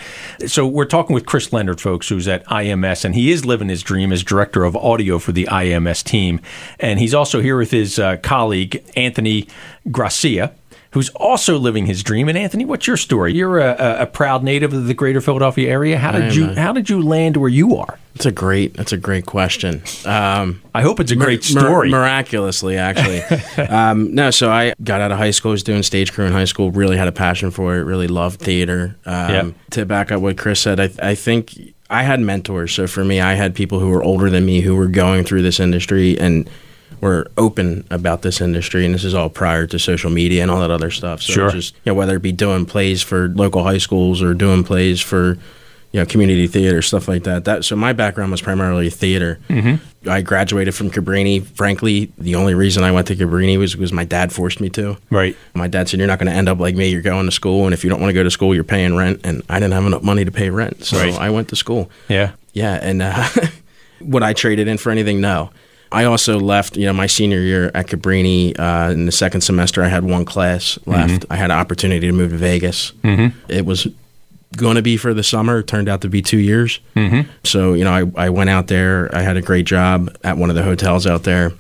so 0.47 0.67
we're 0.67 0.87
talking 0.87 1.15
with 1.15 1.27
Chris 1.27 1.53
Leonard, 1.53 1.81
folks, 1.81 2.09
who's 2.09 2.29
at 2.29 2.47
IMS, 2.47 3.05
and 3.05 3.15
he 3.15 3.33
is 3.33 3.45
living 3.45 3.69
his 3.69 3.83
dream 3.83 4.13
as 4.13 4.23
director 4.23 4.65
of 4.65 4.77
audio 4.77 5.19
for 5.19 5.33
the 5.33 5.47
IMS 5.51 6.05
team, 6.05 6.41
and 6.79 6.99
he's 7.01 7.13
also 7.13 7.41
here 7.41 7.59
with 7.59 7.73
his 7.73 7.99
uh, 7.99 8.17
colleague 8.19 8.83
Anthony 8.97 9.49
Grassia. 9.89 10.53
Who's 10.93 11.09
also 11.11 11.59
living 11.59 11.87
his 11.87 12.03
dream? 12.03 12.29
And 12.29 12.37
Anthony, 12.37 12.67
what's 12.67 12.87
your 12.87 12.99
story? 12.99 13.33
You're 13.33 13.59
a, 13.61 14.03
a, 14.03 14.07
proud 14.07 14.45
native 14.45 14.75
of 14.75 14.87
the 14.87 14.93
Greater 14.93 15.23
Philadelphia 15.23 15.71
area. 15.71 15.97
How 15.99 16.13
did 16.13 16.35
you 16.35 16.51
a- 16.51 16.55
How 16.55 16.73
did 16.75 16.91
you 16.91 17.01
land 17.03 17.39
where 17.39 17.49
you 17.49 17.77
are? 17.77 17.99
That's 18.13 18.27
a 18.27 18.33
great. 18.33 18.75
That's 18.75 18.93
a 18.93 18.99
great 18.99 19.25
question. 19.25 19.83
Um, 20.05 20.61
I 20.75 20.83
hope 20.83 21.01
it's 21.01 21.11
a 21.11 21.17
great 21.17 21.41
mir- 21.55 21.61
story. 21.63 21.89
miraculously, 21.89 22.77
actually. 22.77 23.23
um, 23.69 24.15
no, 24.15 24.31
so 24.31 24.51
I 24.51 24.75
got 24.85 25.01
out 25.01 25.11
of 25.13 25.17
high 25.17 25.31
school. 25.31 25.53
Was 25.53 25.63
doing 25.63 25.83
stage 25.83 26.13
crew 26.13 26.27
in 26.27 26.33
high 26.33 26.45
school. 26.45 26.71
Really 26.71 26.99
had 26.99 27.09
a 27.09 27.13
passion 27.13 27.51
for 27.51 27.75
it. 27.79 27.85
Really 27.85 28.09
loved 28.09 28.41
theater. 28.41 28.95
Um, 29.07 29.31
Yeah. 29.31 29.51
To 29.71 29.87
back 29.87 30.13
up 30.13 30.21
what 30.21 30.37
Chris 30.37 30.61
said, 30.61 30.79
I, 30.79 30.91
I 31.03 31.15
think 31.15 31.59
I 31.89 32.03
had 32.03 32.21
mentors. 32.21 32.75
So 32.75 32.87
for 32.87 33.03
me, 33.03 33.19
I 33.19 33.33
had 33.33 33.55
people 33.55 33.81
who 33.81 33.89
were 33.89 34.03
older 34.03 34.29
than 34.29 34.45
me 34.45 34.61
who 34.61 34.77
were 34.77 34.89
going 34.89 35.25
through 35.25 35.41
this 35.41 35.59
industry 35.59 36.19
and 36.21 36.51
were 37.03 37.31
open 37.37 37.85
about 37.91 38.23
this 38.23 38.41
industry. 38.41 38.87
And 38.87 38.95
this 38.95 39.05
is 39.05 39.13
all 39.15 39.29
prior 39.29 39.67
to 39.67 39.79
social 39.79 40.11
media 40.11 40.41
and 40.41 40.51
all 40.51 40.61
that 40.61 40.71
other 40.71 40.91
stuff. 40.91 41.21
So 41.21 41.33
Sure. 41.35 41.51
just 41.51 41.75
you 41.85 41.91
know, 41.93 41.95
whether 41.95 42.17
it 42.17 42.23
be 42.23 42.33
doing 42.33 42.65
plays 42.65 43.03
for 43.03 43.29
local 43.29 43.63
high 43.65 43.79
schools 43.79 44.23
or 44.23 44.33
doing 44.33 44.65
plays 44.65 45.01
for 45.03 45.37
you 45.93 46.01
know 46.01 46.07
community 46.07 46.47
theater 46.47 46.81
stuff 46.81 47.07
like 47.09 47.25
that. 47.25 47.45
That 47.45 47.65
so 47.67 47.77
my 47.77 47.93
background 47.93 48.31
was 48.31 48.41
primarily 48.41 48.89
theater. 48.89 49.39
Mm-hmm. 49.51 50.09
I 50.09 50.23
graduated 50.23 50.75
from 50.75 50.91
Cabrini. 50.91 51.45
Frankly, 51.45 52.11
the 52.17 52.35
only 52.37 52.55
reason 52.55 52.83
I 52.83 52.93
went 52.93 53.09
to 53.09 53.15
Cabrini 53.17 53.59
was 53.59 53.75
because 53.75 53.93
my 53.93 54.05
dad 54.05 54.33
forced 54.33 54.59
me 54.61 54.71
to. 54.71 54.97
right. 55.11 55.37
My 55.55 55.69
dad 55.69 55.89
said, 55.91 55.99
"You're 56.01 56.07
not 56.07 56.19
going 56.19 56.31
to 56.31 56.37
end 56.37 56.49
up 56.49 56.59
like 56.61 56.77
me. 56.77 56.89
You're 56.89 57.03
going 57.03 57.27
to 57.27 57.31
school, 57.33 57.67
and 57.67 57.75
if 57.75 57.85
you 57.85 57.91
don't 57.91 58.01
want 58.01 58.09
to 58.09 58.15
go 58.15 58.23
to 58.23 58.31
school, 58.31 58.55
you're 58.55 58.65
paying 58.65 58.97
rent." 58.97 59.21
And 59.25 59.43
I 59.51 59.61
didn't 59.61 59.75
have 59.75 59.85
enough 59.85 60.03
money 60.03 60.25
to 60.25 60.33
pay 60.33 60.49
rent, 60.51 60.85
so 60.85 60.97
Right. 60.99 61.19
I 61.19 61.29
went 61.31 61.49
to 61.49 61.57
school. 61.57 61.91
Yeah. 62.09 62.33
Yeah, 62.55 62.79
and 62.83 63.03
uh, 63.03 63.29
would 64.01 64.23
I 64.23 64.33
trade 64.33 64.59
it 64.61 64.69
in 64.69 64.79
for 64.79 64.91
anything? 64.91 65.21
No. 65.21 65.51
I 65.93 66.05
also 66.05 66.41
left, 66.41 66.77
you 66.77 66.87
know, 66.87 66.93
my 66.93 67.07
senior 67.07 67.41
year 67.41 67.71
at 67.75 67.87
Cabrini. 67.87 68.59
Uh, 68.59 68.91
in 68.93 69.07
the 69.07 69.13
second 69.13 69.43
semester, 69.43 69.83
I 69.83 69.89
had 69.89 70.05
one 70.05 70.25
class 70.25 70.79
left. 70.87 71.27
I 71.31 71.37
had 71.37 71.51
an 71.51 71.59
opportunity 71.59 72.07
to 72.07 72.13
move 72.13 72.31
to 72.31 72.37
Vegas. 72.37 72.93
Mm-hmm. 73.03 73.39
It 73.53 73.67
was 73.67 73.87
going 74.57 74.77
to 74.77 74.83
be 74.83 74.97
for 74.97 75.15
the 75.15 75.23
summer. 75.23 75.59
It 75.59 75.67
turned 75.67 75.89
out 75.89 76.01
to 76.03 76.09
be 76.09 76.23
two 76.23 76.39
years. 76.39 76.81
Mm-hmm. 76.97 77.31
So, 77.45 77.75
you 77.75 77.85
know, 77.85 77.93
I, 77.93 78.27
I 78.27 78.31
went 78.31 78.51
out 78.51 78.67
there. 78.69 79.15
I 79.15 79.23
had 79.23 79.37
a 79.37 79.43
great 79.43 79.67
job 79.67 80.17
at 80.25 80.37
one 80.37 80.51
of 80.51 80.57
the 80.57 80.63
hotels 80.63 81.07
out 81.07 81.23
there. 81.25 81.53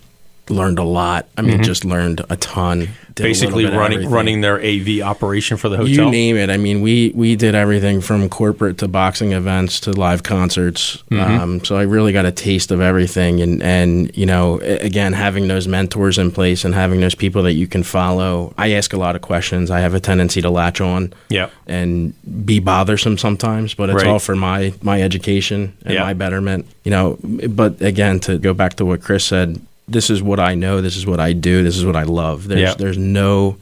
Learned 0.48 0.78
a 0.78 0.84
lot. 0.84 1.28
I 1.38 1.42
mean, 1.42 1.62
just 1.62 1.84
learned 1.84 2.24
a 2.28 2.36
ton. 2.36 2.88
Did 3.14 3.26
a 3.26 3.28
little 3.28 3.48
Basically, 3.58 3.64
running 3.66 4.08
running 4.10 4.40
their 4.40 4.58
AV 4.62 5.00
operation 5.02 5.56
for 5.58 5.68
the 5.68 5.76
hotel. 5.76 6.06
You 6.06 6.10
name 6.10 6.36
it. 6.36 6.48
I 6.50 6.56
mean, 6.56 6.80
we 6.80 7.12
we 7.14 7.36
did 7.36 7.54
everything 7.54 8.00
from 8.00 8.28
corporate 8.28 8.78
to 8.78 8.88
boxing 8.88 9.32
events 9.32 9.80
to 9.80 9.92
live 9.92 10.22
concerts. 10.22 11.02
Mm-hmm. 11.10 11.40
Um, 11.40 11.64
so 11.64 11.76
I 11.76 11.82
really 11.82 12.12
got 12.12 12.24
a 12.24 12.32
taste 12.32 12.70
of 12.70 12.80
everything, 12.80 13.40
and 13.42 13.62
and 13.62 14.16
you 14.16 14.24
know, 14.24 14.60
again, 14.60 15.12
having 15.12 15.48
those 15.48 15.68
mentors 15.68 16.16
in 16.16 16.30
place 16.30 16.64
and 16.64 16.74
having 16.74 17.00
those 17.00 17.14
people 17.14 17.42
that 17.42 17.52
you 17.52 17.66
can 17.66 17.82
follow. 17.82 18.54
I 18.56 18.72
ask 18.72 18.92
a 18.92 18.98
lot 18.98 19.14
of 19.14 19.22
questions. 19.22 19.70
I 19.70 19.80
have 19.80 19.92
a 19.94 20.00
tendency 20.00 20.40
to 20.40 20.48
latch 20.50 20.80
on. 20.80 21.12
Yep. 21.28 21.52
And 21.66 22.14
be 22.46 22.60
bothersome 22.60 23.18
sometimes, 23.18 23.74
but 23.74 23.90
it's 23.90 23.96
Right. 23.96 24.06
all 24.06 24.18
for 24.20 24.36
my 24.36 24.72
my 24.82 25.02
education 25.02 25.74
and 25.84 25.94
Yeah. 25.94 26.02
my 26.04 26.14
betterment. 26.14 26.66
You 26.84 26.90
know, 26.90 27.18
but 27.48 27.80
again, 27.82 28.20
to 28.20 28.38
go 28.38 28.54
back 28.54 28.74
to 28.76 28.84
what 28.84 29.02
Chris 29.02 29.24
said, 29.24 29.60
this 29.88 30.10
is 30.10 30.22
what 30.22 30.40
I 30.40 30.54
know. 30.54 30.80
This 30.80 30.96
is 30.96 31.06
what 31.06 31.20
I 31.20 31.32
do. 31.32 31.62
This 31.62 31.76
is 31.76 31.84
what 31.84 31.96
I 31.96 32.02
love. 32.04 32.48
There's 32.48 32.60
Yeah. 32.60 32.74
there's 32.74 32.98
no 32.98 33.56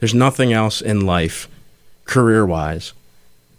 there's 0.00 0.14
nothing 0.14 0.52
else 0.52 0.80
in 0.80 1.06
life 1.06 1.48
career 2.04 2.44
wise 2.44 2.92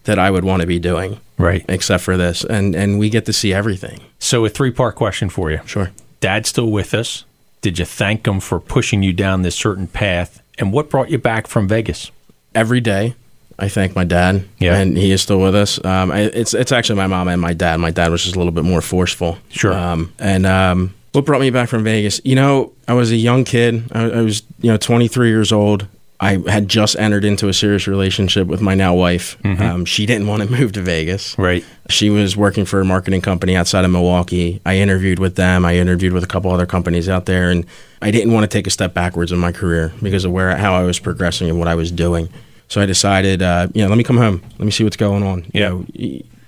that 0.03 0.19
I 0.19 0.29
would 0.29 0.43
want 0.43 0.61
to 0.61 0.67
be 0.67 0.79
doing 0.79 1.17
Right. 1.37 1.63
except 1.69 2.03
for 2.03 2.17
this. 2.17 2.43
And 2.43 2.75
and 2.75 2.99
we 2.99 3.09
get 3.09 3.25
to 3.25 3.33
see 3.33 3.53
everything. 3.53 4.01
So, 4.19 4.45
a 4.45 4.49
three 4.49 4.71
part 4.71 4.95
question 4.95 5.29
for 5.29 5.51
you. 5.51 5.59
Sure. 5.65 5.91
Dad's 6.19 6.49
still 6.49 6.69
with 6.71 6.93
us. 6.93 7.23
Did 7.61 7.79
you 7.79 7.85
thank 7.85 8.27
him 8.27 8.39
for 8.41 8.59
pushing 8.59 9.03
you 9.03 9.13
down 9.13 9.41
this 9.41 9.55
certain 9.55 9.87
path? 9.87 10.41
And 10.59 10.71
what 10.73 10.89
brought 10.89 11.09
you 11.09 11.17
back 11.17 11.47
from 11.47 11.67
Vegas? 11.67 12.11
Every 12.53 12.81
day 12.81 13.15
I 13.57 13.69
thank 13.69 13.95
my 13.95 14.03
dad, 14.03 14.43
Yeah. 14.59 14.75
and 14.77 14.97
he 14.97 15.11
is 15.11 15.21
still 15.21 15.39
with 15.39 15.55
us. 15.55 15.83
Um, 15.85 16.11
I, 16.11 16.21
it's 16.21 16.53
it's 16.53 16.71
actually 16.71 16.97
my 16.97 17.07
mom 17.07 17.27
and 17.29 17.41
my 17.41 17.53
dad. 17.53 17.79
My 17.79 17.91
dad 17.91 18.11
was 18.11 18.23
just 18.23 18.35
a 18.35 18.37
little 18.39 18.51
bit 18.51 18.63
more 18.65 18.81
forceful. 18.81 19.37
Sure. 19.49 19.73
Um, 19.73 20.11
and 20.19 20.45
um, 20.45 20.93
what 21.13 21.25
brought 21.25 21.41
me 21.41 21.49
back 21.49 21.69
from 21.69 21.83
Vegas? 21.83 22.19
You 22.23 22.35
know, 22.35 22.73
I 22.87 22.93
was 22.93 23.11
a 23.11 23.15
young 23.15 23.43
kid. 23.45 23.83
I, 23.91 24.09
I 24.09 24.21
was 24.21 24.43
you 24.61 24.69
know 24.71 24.77
23 24.77 25.29
years 25.29 25.51
old. 25.51 25.87
I 26.19 26.37
had 26.49 26.69
just 26.69 26.95
entered 26.97 27.25
into 27.25 27.49
a 27.49 27.53
serious 27.53 27.85
relationship 27.85 28.47
with 28.47 28.61
my 28.61 28.75
now 28.75 28.93
wife. 28.93 29.35
Um, 29.45 29.83
she 29.83 30.05
didn't 30.05 30.27
want 30.27 30.41
to 30.41 30.49
move 30.49 30.71
to 30.73 30.81
Vegas. 30.81 31.37
Right. 31.37 31.65
She 31.89 32.09
was 32.09 32.37
working 32.37 32.63
for 32.63 32.79
a 32.79 32.85
marketing 32.85 33.19
company 33.19 33.57
outside 33.57 33.83
of 33.83 33.91
Milwaukee. 33.91 34.61
I 34.65 34.77
interviewed 34.77 35.19
with 35.19 35.35
them. 35.35 35.65
I 35.65 35.75
interviewed 35.75 36.13
with 36.13 36.23
a 36.23 36.27
couple 36.27 36.49
other 36.51 36.65
companies 36.65 37.09
out 37.09 37.25
there, 37.25 37.51
and 37.51 37.65
I 38.01 38.09
didn't 38.11 38.31
want 38.31 38.49
to 38.49 38.57
take 38.57 38.67
a 38.67 38.69
step 38.69 38.93
backwards 38.93 39.33
in 39.33 39.39
my 39.39 39.51
career 39.51 39.91
because 40.01 40.23
of 40.23 40.31
where 40.31 40.55
how 40.55 40.73
I 40.73 40.83
was 40.83 40.97
progressing 40.97 41.49
and 41.49 41.59
what 41.59 41.67
I 41.67 41.75
was 41.75 41.91
doing. 41.91 42.29
So 42.69 42.79
I 42.79 42.85
decided, 42.85 43.41
uh, 43.41 43.67
you 43.73 43.81
know, 43.83 43.89
let 43.89 43.97
me 43.97 44.03
come 44.05 44.17
home. 44.17 44.41
Let 44.57 44.61
me 44.65 44.71
see 44.71 44.85
what's 44.85 44.95
going 44.97 45.23
on. 45.23 45.43
You 45.53 45.59
Yeah. 45.61 45.69
know, 45.69 45.85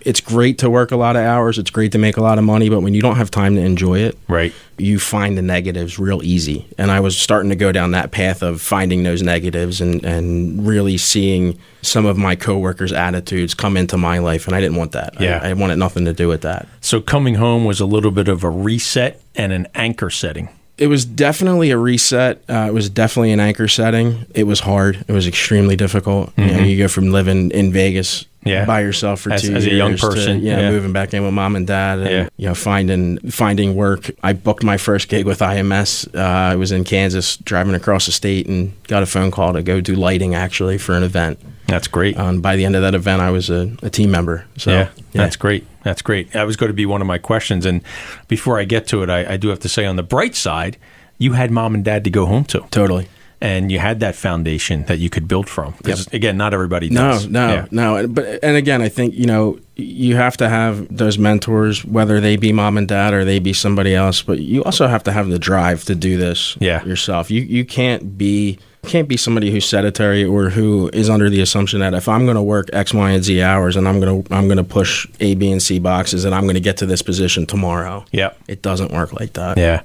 it's 0.05 0.21
great 0.21 0.59
to 0.59 0.69
work 0.69 0.91
a 0.91 0.95
lot 0.95 1.15
of 1.15 1.23
hours. 1.23 1.57
It's 1.57 1.69
great 1.71 1.91
to 1.93 1.97
make 1.97 2.15
a 2.17 2.21
lot 2.21 2.37
of 2.37 2.43
money, 2.43 2.69
but 2.69 2.81
when 2.81 2.93
you 2.93 3.01
don't 3.01 3.15
have 3.17 3.29
time 3.31 3.55
to 3.55 3.61
enjoy 3.61 3.99
it, 3.99 4.17
Right. 4.27 4.53
you 4.77 4.99
find 4.99 5.37
the 5.37 5.41
negatives 5.41 5.97
real 5.99 6.21
easy. 6.23 6.67
And 6.77 6.91
I 6.91 6.99
was 6.99 7.17
starting 7.17 7.49
to 7.49 7.55
go 7.55 7.71
down 7.71 7.91
that 7.91 8.11
path 8.11 8.41
of 8.41 8.61
finding 8.61 9.03
those 9.03 9.21
negatives 9.21 9.81
and, 9.81 10.03
and 10.05 10.65
really 10.67 10.97
seeing 10.97 11.57
some 11.81 12.05
of 12.05 12.17
my 12.17 12.35
coworkers' 12.35 12.93
attitudes 12.93 13.53
come 13.53 13.75
into 13.77 13.97
my 13.97 14.19
life. 14.19 14.47
And 14.47 14.55
I 14.55 14.61
didn't 14.61 14.77
want 14.77 14.91
that. 14.93 15.19
Yeah. 15.19 15.39
I, 15.43 15.49
I 15.49 15.53
wanted 15.53 15.77
nothing 15.77 16.05
to 16.05 16.13
do 16.13 16.27
with 16.27 16.41
that. 16.41 16.67
So, 16.81 17.01
coming 17.01 17.35
home 17.35 17.65
was 17.65 17.79
a 17.79 17.85
little 17.85 18.11
bit 18.11 18.27
of 18.27 18.43
a 18.43 18.49
reset 18.49 19.21
and 19.35 19.51
an 19.51 19.67
anchor 19.75 20.09
setting. 20.09 20.49
It 20.77 20.87
was 20.87 21.05
definitely 21.05 21.71
a 21.71 21.77
reset. 21.77 22.43
Uh, 22.49 22.65
it 22.67 22.73
was 22.73 22.89
definitely 22.89 23.31
an 23.31 23.39
anchor 23.39 23.69
setting. 23.69 24.25
It 24.35 24.43
was 24.43 24.59
hard. 24.59 25.05
It 25.07 25.13
was 25.13 25.25
extremely 25.25 25.77
difficult. 25.77 26.33
You, 26.37 26.47
know, 26.47 26.59
you 26.63 26.77
go 26.77 26.89
from 26.89 27.11
living 27.11 27.51
in 27.51 27.71
Vegas 27.71 28.23
Mm-hmm. 28.23 28.34
Yeah. 28.45 28.65
by 28.65 28.81
yourself 28.81 29.21
for 29.21 29.33
As- 29.33 29.41
two 29.41 29.55
as 29.55 29.65
a 29.65 29.73
young 29.73 29.97
person, 29.97 30.41
you 30.43 30.51
know, 30.51 30.59
yeah. 30.61 30.69
moving 30.69 30.93
back 30.93 31.13
in 31.15 31.23
with 31.23 31.33
mom 31.33 31.55
and 31.55 31.65
dad, 31.65 31.99
and 31.99 32.09
Yeah. 32.09 32.29
you 32.37 32.47
know, 32.47 32.53
finding 32.53 33.17
finding 33.31 33.75
work. 33.75 34.11
I 34.23 34.33
booked 34.33 34.63
my 34.63 34.77
first 34.77 35.09
gig 35.09 35.25
with 35.25 35.39
IMS. 35.41 36.07
Uh, 36.13 36.19
I 36.21 36.55
was 36.55 36.71
in 36.71 36.83
Kansas, 36.83 37.37
driving 37.37 37.73
across 37.73 38.05
the 38.05 38.11
state, 38.11 38.45
and 38.47 38.71
got 38.87 39.01
a 39.03 39.07
phone 39.07 39.31
call 39.31 39.53
to 39.53 39.63
go 39.63 39.81
do 39.81 39.95
lighting 39.95 40.35
actually 40.35 40.77
for 40.77 40.93
an 40.95 41.01
event. 41.03 41.39
That's 41.67 41.87
great. 41.87 42.15
Um, 42.19 42.41
by 42.41 42.55
the 42.55 42.63
end 42.65 42.75
of 42.75 42.83
that 42.83 42.93
event, 42.93 43.21
I 43.21 43.31
was 43.31 43.49
a, 43.49 43.71
a 43.81 43.89
team 43.89 44.11
member. 44.11 44.45
So 44.57 44.71
yeah, 44.71 44.89
that's 45.13 45.35
great. 45.35 45.65
That's 45.83 46.03
great. 46.03 46.31
That 46.33 46.43
was 46.45 46.55
going 46.55 46.69
to 46.69 46.75
be 46.75 46.85
one 46.85 47.01
of 47.01 47.07
my 47.07 47.17
questions. 47.17 47.65
And 47.65 47.81
before 48.27 48.59
I 48.59 48.65
get 48.65 48.85
to 48.89 49.01
it, 49.01 49.09
I, 49.09 49.33
I 49.33 49.37
do 49.37 49.47
have 49.49 49.59
to 49.61 49.69
say 49.69 49.85
on 49.85 49.95
the 49.95 50.03
bright 50.03 50.35
side, 50.35 50.77
you 51.17 51.33
had 51.33 51.49
mom 51.49 51.73
and 51.73 51.83
dad 51.83 52.03
to 52.03 52.09
go 52.11 52.25
home 52.27 52.43
to. 52.45 52.63
totally. 52.69 53.07
And 53.41 53.71
you 53.71 53.79
had 53.79 53.99
that 53.99 54.15
foundation 54.15 54.83
that 54.85 54.97
you 54.99 55.09
could 55.09 55.27
build 55.27 55.47
from. 55.49 55.73
Because, 55.77 56.07
again, 56.13 56.37
not 56.37 56.53
everybody 56.53 56.89
No, 56.89 57.11
does. 57.11 57.27
no, 57.27 57.47
Yeah. 57.53 57.65
no. 57.69 58.07
But 58.07 58.39
and 58.41 58.55
again, 58.55 58.81
I 58.81 58.89
think 58.89 59.13
you 59.13 59.25
know 59.25 59.59
you 59.75 60.15
have 60.15 60.37
to 60.37 60.47
have 60.49 60.87
those 60.95 61.17
mentors, 61.19 61.83
whether 61.83 62.19
they 62.21 62.37
be 62.37 62.53
mom 62.53 62.77
and 62.77 62.87
dad 62.87 63.13
or 63.13 63.25
they 63.25 63.39
be 63.39 63.51
somebody 63.53 63.93
else. 63.93 64.21
But 64.21 64.39
you 64.39 64.63
also 64.63 64.87
have 64.87 65.03
to 65.03 65.11
have 65.11 65.27
the 65.29 65.37
drive 65.39 65.83
to 65.85 65.95
do 65.95 66.17
this 66.17 66.55
Yeah. 66.59 66.83
yourself. 66.85 67.29
You 67.29 67.41
you 67.41 67.65
can't 67.65 68.17
be 68.17 68.57
can't 68.87 69.07
be 69.07 69.17
somebody 69.17 69.49
who's 69.49 69.65
sedentary 69.65 70.23
or 70.23 70.51
who 70.51 70.91
is 70.93 71.09
under 71.09 71.27
the 71.27 71.41
assumption 71.41 71.79
that 71.79 71.95
if 71.95 72.07
I'm 72.07 72.25
going 72.25 72.35
to 72.35 72.41
work 72.43 72.69
X, 72.71 72.93
Y, 72.93 73.09
and 73.11 73.23
Z 73.23 73.41
hours 73.41 73.75
and 73.75 73.87
I'm 73.87 73.99
going 73.99 74.23
to 74.23 74.33
I'm 74.33 74.45
going 74.45 74.57
to 74.57 74.63
push 74.63 75.07
A, 75.19 75.33
B, 75.35 75.51
and 75.51 75.61
C 75.61 75.79
boxes 75.79 76.23
and 76.23 76.35
I'm 76.35 76.43
going 76.43 76.53
to 76.53 76.59
get 76.61 76.77
to 76.77 76.85
this 76.85 77.01
position 77.01 77.45
tomorrow. 77.47 78.05
Yep. 78.11 78.37
It 78.47 78.61
doesn't 78.61 78.91
work 78.91 79.11
like 79.19 79.33
that. 79.33 79.57
Yeah. 79.57 79.81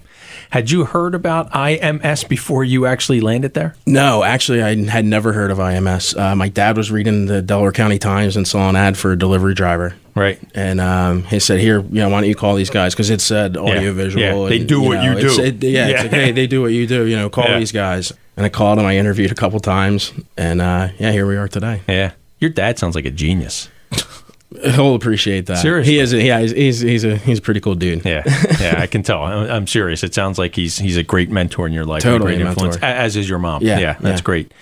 Had 0.50 0.70
you 0.70 0.84
heard 0.84 1.14
about 1.14 1.50
IMS 1.52 2.28
before 2.28 2.64
you 2.64 2.84
actually 2.84 3.20
landed 3.20 3.54
there? 3.54 3.76
No, 3.86 4.24
actually, 4.24 4.62
I 4.62 4.74
had 4.86 5.04
never 5.04 5.32
heard 5.32 5.52
of 5.52 5.58
IMS. 5.58 6.18
Uh, 6.18 6.34
my 6.34 6.48
dad 6.48 6.76
was 6.76 6.90
reading 6.90 7.26
the 7.26 7.40
Delaware 7.40 7.70
County 7.70 8.00
Times 8.00 8.36
and 8.36 8.46
saw 8.48 8.68
an 8.68 8.74
ad 8.74 8.98
for 8.98 9.12
a 9.12 9.16
delivery 9.18 9.54
driver. 9.54 9.94
Right. 10.16 10.40
And 10.52 10.80
um, 10.80 11.22
he 11.24 11.38
said, 11.38 11.60
"Here, 11.60 11.80
you 11.80 12.00
know, 12.00 12.08
why 12.08 12.20
don't 12.20 12.28
you 12.28 12.34
call 12.34 12.56
these 12.56 12.68
guys? 12.68 12.94
Because 12.94 13.10
it 13.10 13.20
said 13.20 13.56
audio 13.56 13.92
visual. 13.92 14.22
Yeah, 14.24 14.48
they 14.48 14.58
and, 14.58 14.68
do 14.68 14.82
what 14.82 15.02
you 15.04 15.10
know, 15.12 15.18
it's- 15.18 15.36
do. 15.36 15.42
It, 15.44 15.62
yeah, 15.62 15.86
Yeah. 15.86 15.88
It's 15.94 16.02
like, 16.02 16.10
hey, 16.10 16.32
they 16.32 16.48
do 16.48 16.62
what 16.62 16.72
you 16.72 16.84
do. 16.88 17.06
You 17.06 17.14
know, 17.16 17.30
call 17.30 17.44
Yeah. 17.44 17.58
these 17.60 17.72
guys." 17.72 18.12
And 18.36 18.44
I 18.44 18.48
called 18.48 18.78
him. 18.80 18.86
I 18.86 18.96
interviewed 18.96 19.30
a 19.30 19.34
couple 19.36 19.60
times, 19.60 20.12
and 20.36 20.60
uh, 20.60 20.88
yeah, 20.98 21.12
here 21.12 21.26
we 21.26 21.36
are 21.36 21.46
today. 21.46 21.82
Yeah. 21.88 22.12
Your 22.40 22.50
dad 22.50 22.76
sounds 22.78 22.96
like 22.96 23.04
a 23.04 23.10
genius. 23.10 23.68
He'll 24.62 24.96
appreciate 24.96 25.46
that. 25.46 25.58
Seriously. 25.58 25.92
he 25.92 25.98
is. 26.00 26.12
A, 26.12 26.20
yeah, 26.22 26.40
he's, 26.40 26.50
he's 26.50 26.80
he's 26.80 27.04
a 27.04 27.16
he's 27.16 27.38
a 27.38 27.42
pretty 27.42 27.60
cool 27.60 27.76
dude. 27.76 28.04
Yeah, 28.04 28.22
yeah, 28.60 28.76
I 28.78 28.88
can 28.88 29.04
tell. 29.04 29.22
I'm, 29.22 29.48
I'm 29.50 29.66
serious. 29.66 30.02
It 30.02 30.12
sounds 30.12 30.38
like 30.38 30.56
he's 30.56 30.76
he's 30.78 30.96
a 30.96 31.04
great 31.04 31.30
mentor 31.30 31.68
in 31.68 31.72
your 31.72 31.84
life, 31.84 32.02
Totally 32.02 32.34
a 32.34 32.36
great 32.36 32.46
a 32.46 32.48
influence, 32.48 32.80
mentor. 32.80 33.00
as 33.00 33.16
is 33.16 33.28
your 33.28 33.38
mom. 33.38 33.62
Yeah, 33.62 33.78
yeah, 33.78 33.96
that's 34.00 34.20
yeah. 34.20 34.24
great. 34.24 34.52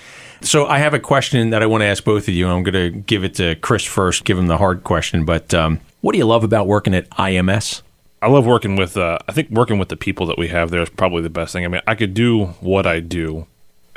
So 0.42 0.66
I 0.66 0.79
have 0.79 0.92
a 0.92 1.01
question 1.01 1.51
that 1.51 1.62
I 1.62 1.66
want 1.66 1.81
to 1.83 1.87
ask 1.87 2.05
both 2.05 2.29
of 2.29 2.35
you. 2.35 2.46
I'm 2.48 2.62
going 2.62 2.74
to 2.74 3.01
give 3.01 3.24
it 3.24 3.35
to 3.37 3.57
Chris 3.57 3.83
first, 3.85 4.24
give 4.24 4.38
him 4.38 4.46
the 4.46 4.59
hard 4.59 4.85
question. 4.85 5.24
But 5.24 5.53
um, 5.53 5.81
what 6.01 6.12
do 6.12 6.18
you 6.18 6.27
love 6.27 6.44
about 6.44 6.66
working 6.66 6.94
at 6.94 7.09
IMS? 7.11 7.83
I 8.20 8.29
love 8.29 8.46
working 8.46 8.77
with. 8.77 8.96
Uh, 8.96 9.18
I 9.27 9.33
think 9.33 9.51
working 9.51 9.79
with 9.79 9.88
the 9.88 9.96
people 9.96 10.27
that 10.27 10.38
we 10.38 10.48
have 10.48 10.70
there 10.70 10.83
is 10.83 10.90
probably 10.90 11.22
the 11.22 11.31
best 11.31 11.53
thing. 11.53 11.64
I 11.64 11.68
mean, 11.68 11.83
I 11.87 11.94
could 11.94 12.14
do 12.14 12.46
what 12.61 12.87
I 12.87 13.01
do 13.01 13.46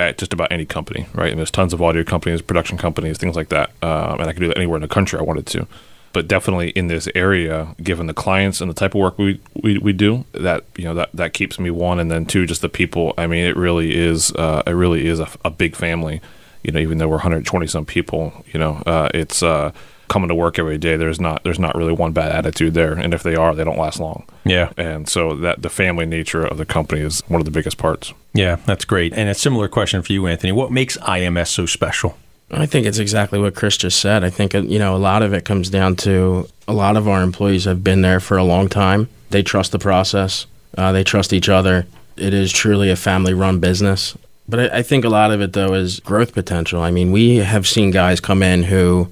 at 0.09 0.17
just 0.17 0.33
about 0.33 0.51
any 0.51 0.65
company, 0.65 1.07
right? 1.13 1.29
And 1.29 1.39
there's 1.39 1.51
tons 1.51 1.73
of 1.73 1.81
audio 1.81 2.03
companies, 2.03 2.41
production 2.41 2.77
companies, 2.77 3.17
things 3.17 3.35
like 3.35 3.49
that, 3.49 3.71
um, 3.81 4.19
and 4.19 4.23
I 4.23 4.33
could 4.33 4.41
do 4.41 4.47
that 4.47 4.57
anywhere 4.57 4.77
in 4.77 4.81
the 4.81 4.87
country 4.87 5.19
I 5.19 5.23
wanted 5.23 5.45
to. 5.47 5.67
But 6.13 6.27
definitely 6.27 6.71
in 6.71 6.87
this 6.87 7.07
area, 7.15 7.73
given 7.81 8.07
the 8.07 8.13
clients 8.13 8.59
and 8.59 8.69
the 8.69 8.75
type 8.75 8.93
of 8.95 8.99
work 8.99 9.17
we, 9.17 9.39
we, 9.53 9.77
we 9.77 9.93
do, 9.93 10.25
that 10.33 10.65
you 10.75 10.83
know 10.83 10.93
that, 10.95 11.09
that 11.13 11.33
keeps 11.33 11.57
me 11.57 11.69
one, 11.71 11.99
and 11.99 12.11
then 12.11 12.25
two, 12.25 12.45
just 12.45 12.61
the 12.61 12.69
people. 12.69 13.13
I 13.17 13.27
mean, 13.27 13.45
it 13.45 13.55
really 13.55 13.95
is 13.95 14.33
uh, 14.33 14.61
it 14.67 14.71
really 14.71 15.07
is 15.07 15.21
a, 15.21 15.29
a 15.45 15.49
big 15.49 15.75
family. 15.75 16.19
You 16.63 16.73
know, 16.73 16.79
even 16.79 16.97
though 16.97 17.07
we're 17.07 17.15
120 17.15 17.65
some 17.67 17.85
people, 17.85 18.43
you 18.51 18.59
know, 18.59 18.83
uh, 18.85 19.09
it's 19.13 19.41
uh, 19.41 19.71
coming 20.11 20.27
to 20.27 20.35
work 20.35 20.59
every 20.59 20.77
day. 20.77 20.97
There's 20.97 21.19
not 21.21 21.43
there's 21.43 21.57
not 21.57 21.73
really 21.75 21.93
one 21.93 22.11
bad 22.11 22.31
attitude 22.33 22.73
there, 22.73 22.91
and 22.93 23.13
if 23.13 23.23
they 23.23 23.35
are, 23.35 23.55
they 23.55 23.63
don't 23.63 23.77
last 23.79 23.99
long. 23.99 24.25
Yeah, 24.43 24.71
And 24.77 25.07
so 25.07 25.35
that 25.37 25.61
the 25.61 25.69
family 25.69 26.05
nature 26.05 26.45
of 26.45 26.57
the 26.57 26.65
company 26.65 27.01
is 27.01 27.21
one 27.29 27.39
of 27.39 27.45
the 27.45 27.51
biggest 27.51 27.77
parts. 27.77 28.13
yeah, 28.33 28.57
that's 28.65 28.85
great. 28.85 29.13
And 29.13 29.29
a 29.29 29.33
similar 29.33 29.67
question 29.67 30.01
for 30.01 30.11
you, 30.13 30.27
Anthony. 30.27 30.51
What 30.51 30.71
makes 30.71 30.97
IMS 30.97 31.47
so 31.47 31.65
special? 31.65 32.17
I 32.51 32.65
think 32.65 32.85
it's 32.85 32.99
exactly 32.99 33.39
what 33.39 33.55
Chris 33.55 33.77
just 33.77 33.99
said. 34.01 34.25
I 34.25 34.29
think 34.29 34.53
you 34.53 34.79
know 34.79 34.95
a 34.95 34.99
lot 35.11 35.23
of 35.23 35.33
it 35.33 35.45
comes 35.45 35.69
down 35.69 35.95
to 35.97 36.47
a 36.67 36.73
lot 36.73 36.97
of 36.97 37.07
our 37.07 37.23
employees 37.23 37.63
have 37.63 37.81
been 37.83 38.01
there 38.01 38.19
for 38.19 38.37
a 38.37 38.43
long 38.43 38.67
time. 38.67 39.07
They 39.29 39.43
trust 39.43 39.71
the 39.71 39.79
process. 39.79 40.45
Uh, 40.77 40.91
they 40.91 41.05
trust 41.05 41.31
each 41.31 41.47
other. 41.47 41.85
It 42.17 42.33
is 42.33 42.51
truly 42.51 42.89
a 42.89 42.95
family-run 42.97 43.59
business. 43.59 44.17
But 44.49 44.59
I, 44.73 44.79
I 44.79 44.83
think 44.83 45.05
a 45.05 45.09
lot 45.09 45.31
of 45.31 45.39
it 45.39 45.53
though 45.53 45.73
is 45.73 46.01
growth 46.01 46.33
potential. 46.33 46.81
I 46.81 46.91
mean, 46.91 47.13
we 47.13 47.37
have 47.37 47.65
seen 47.65 47.91
guys 47.91 48.19
come 48.19 48.43
in 48.43 48.63
who 48.63 49.07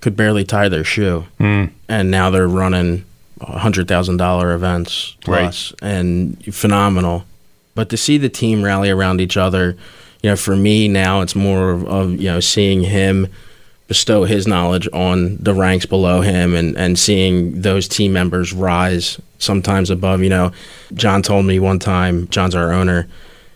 could 0.00 0.16
barely 0.16 0.44
tie 0.44 0.68
their 0.68 0.84
shoe, 0.84 1.26
hmm. 1.38 1.66
and 1.88 2.10
now 2.10 2.30
they're 2.30 2.48
running 2.48 3.04
hundred 3.40 3.88
thousand 3.88 4.18
dollar 4.18 4.54
events 4.54 5.16
plus, 5.22 5.72
and 5.82 6.42
phenomenal. 6.54 7.24
But 7.74 7.88
to 7.90 7.96
see 7.96 8.18
the 8.18 8.28
team 8.28 8.62
rally 8.62 8.90
around 8.90 9.20
each 9.20 9.36
other, 9.36 9.76
you 10.22 10.30
know, 10.30 10.36
for 10.36 10.56
me 10.56 10.88
now 10.88 11.20
it's 11.22 11.34
more 11.34 11.70
of, 11.70 11.86
of 11.86 12.12
you 12.12 12.28
know 12.28 12.40
seeing 12.40 12.82
him 12.82 13.28
bestow 13.90 14.22
his 14.22 14.46
knowledge 14.46 14.88
on 14.92 15.36
the 15.38 15.52
ranks 15.52 15.84
below 15.84 16.20
him 16.20 16.54
and, 16.54 16.76
and 16.76 16.96
seeing 16.96 17.60
those 17.60 17.88
team 17.88 18.12
members 18.12 18.52
rise 18.52 19.20
sometimes 19.40 19.90
above. 19.90 20.22
You 20.22 20.28
know, 20.28 20.52
John 20.94 21.22
told 21.22 21.44
me 21.44 21.58
one 21.58 21.80
time, 21.80 22.28
John's 22.28 22.54
our 22.54 22.72
owner, 22.72 23.08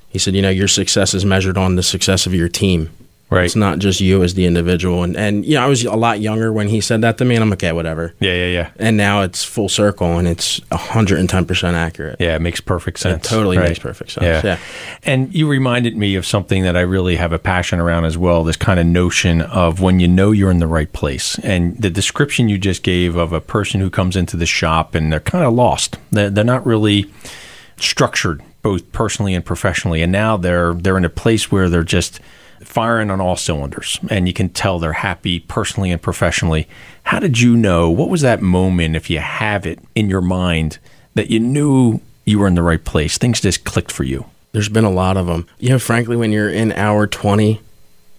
he 0.08 0.18
said, 0.18 0.34
you 0.34 0.42
know, 0.42 0.50
your 0.50 0.66
success 0.66 1.14
is 1.14 1.24
measured 1.24 1.56
on 1.56 1.76
the 1.76 1.84
success 1.84 2.26
of 2.26 2.34
your 2.34 2.48
team. 2.48 2.90
Right. 3.30 3.46
It's 3.46 3.56
not 3.56 3.80
just 3.80 4.00
you 4.00 4.22
as 4.22 4.34
the 4.34 4.44
individual. 4.46 5.02
And 5.02 5.16
and 5.16 5.44
you 5.44 5.54
know, 5.54 5.64
I 5.64 5.66
was 5.66 5.82
a 5.84 5.96
lot 5.96 6.20
younger 6.20 6.52
when 6.52 6.68
he 6.68 6.80
said 6.80 7.00
that 7.00 7.18
to 7.18 7.24
me, 7.24 7.34
and 7.34 7.42
I'm 7.42 7.50
like, 7.50 7.58
okay, 7.64 7.72
whatever. 7.72 8.14
Yeah, 8.20 8.32
yeah, 8.34 8.46
yeah. 8.46 8.70
And 8.76 8.96
now 8.96 9.22
it's 9.22 9.42
full 9.42 9.68
circle, 9.68 10.18
and 10.18 10.28
it's 10.28 10.60
110 10.70 11.44
percent 11.46 11.74
accurate. 11.76 12.16
Yeah, 12.20 12.36
it 12.36 12.42
makes 12.42 12.60
perfect 12.60 13.00
sense. 13.00 13.26
It 13.26 13.28
totally 13.28 13.56
Right. 13.58 13.68
makes 13.70 13.80
perfect 13.80 14.12
sense. 14.12 14.24
Yeah. 14.24 14.42
Yeah. 14.44 14.58
And 15.02 15.34
you 15.34 15.48
reminded 15.48 15.96
me 15.96 16.14
of 16.14 16.24
something 16.26 16.62
that 16.62 16.76
I 16.76 16.82
really 16.82 17.16
have 17.16 17.32
a 17.32 17.38
passion 17.38 17.80
around 17.80 18.04
as 18.04 18.16
well 18.16 18.44
this 18.44 18.56
kind 18.56 18.78
of 18.78 18.86
notion 18.86 19.40
of 19.40 19.80
when 19.80 19.98
you 19.98 20.06
know 20.06 20.30
you're 20.30 20.50
in 20.50 20.58
the 20.60 20.68
right 20.68 20.92
place. 20.92 21.36
And 21.40 21.76
the 21.80 21.90
description 21.90 22.48
you 22.48 22.58
just 22.58 22.82
gave 22.84 23.16
of 23.16 23.32
a 23.32 23.40
person 23.40 23.80
who 23.80 23.90
comes 23.90 24.14
into 24.16 24.36
the 24.36 24.46
shop 24.46 24.94
and 24.94 25.10
they're 25.12 25.18
kind 25.18 25.44
of 25.44 25.54
lost, 25.54 25.98
they're, 26.12 26.30
they're 26.30 26.44
not 26.44 26.64
really 26.64 27.10
structured 27.78 28.42
both 28.62 28.92
personally 28.92 29.34
and 29.34 29.44
professionally. 29.44 30.02
And 30.02 30.12
now 30.12 30.36
they're, 30.36 30.74
they're 30.74 30.96
in 30.96 31.04
a 31.04 31.10
place 31.10 31.50
where 31.50 31.68
they're 31.68 31.82
just 31.82 32.20
firing 32.64 33.10
on 33.10 33.20
all 33.20 33.36
cylinders 33.36 33.98
and 34.10 34.26
you 34.26 34.32
can 34.32 34.48
tell 34.48 34.78
they're 34.78 34.92
happy 34.92 35.40
personally 35.40 35.90
and 35.90 36.00
professionally. 36.00 36.68
How 37.04 37.20
did 37.20 37.40
you 37.40 37.56
know? 37.56 37.90
What 37.90 38.10
was 38.10 38.22
that 38.22 38.42
moment, 38.42 38.96
if 38.96 39.10
you 39.10 39.18
have 39.18 39.66
it 39.66 39.78
in 39.94 40.08
your 40.08 40.20
mind, 40.20 40.78
that 41.14 41.30
you 41.30 41.40
knew 41.40 42.00
you 42.24 42.38
were 42.38 42.46
in 42.46 42.54
the 42.54 42.62
right 42.62 42.84
place? 42.84 43.18
Things 43.18 43.40
just 43.40 43.64
clicked 43.64 43.92
for 43.92 44.04
you. 44.04 44.26
There's 44.52 44.68
been 44.68 44.84
a 44.84 44.90
lot 44.90 45.16
of 45.16 45.26
them. 45.26 45.46
You 45.58 45.70
know, 45.70 45.78
frankly, 45.78 46.16
when 46.16 46.32
you're 46.32 46.50
in 46.50 46.72
hour 46.72 47.06
20 47.06 47.60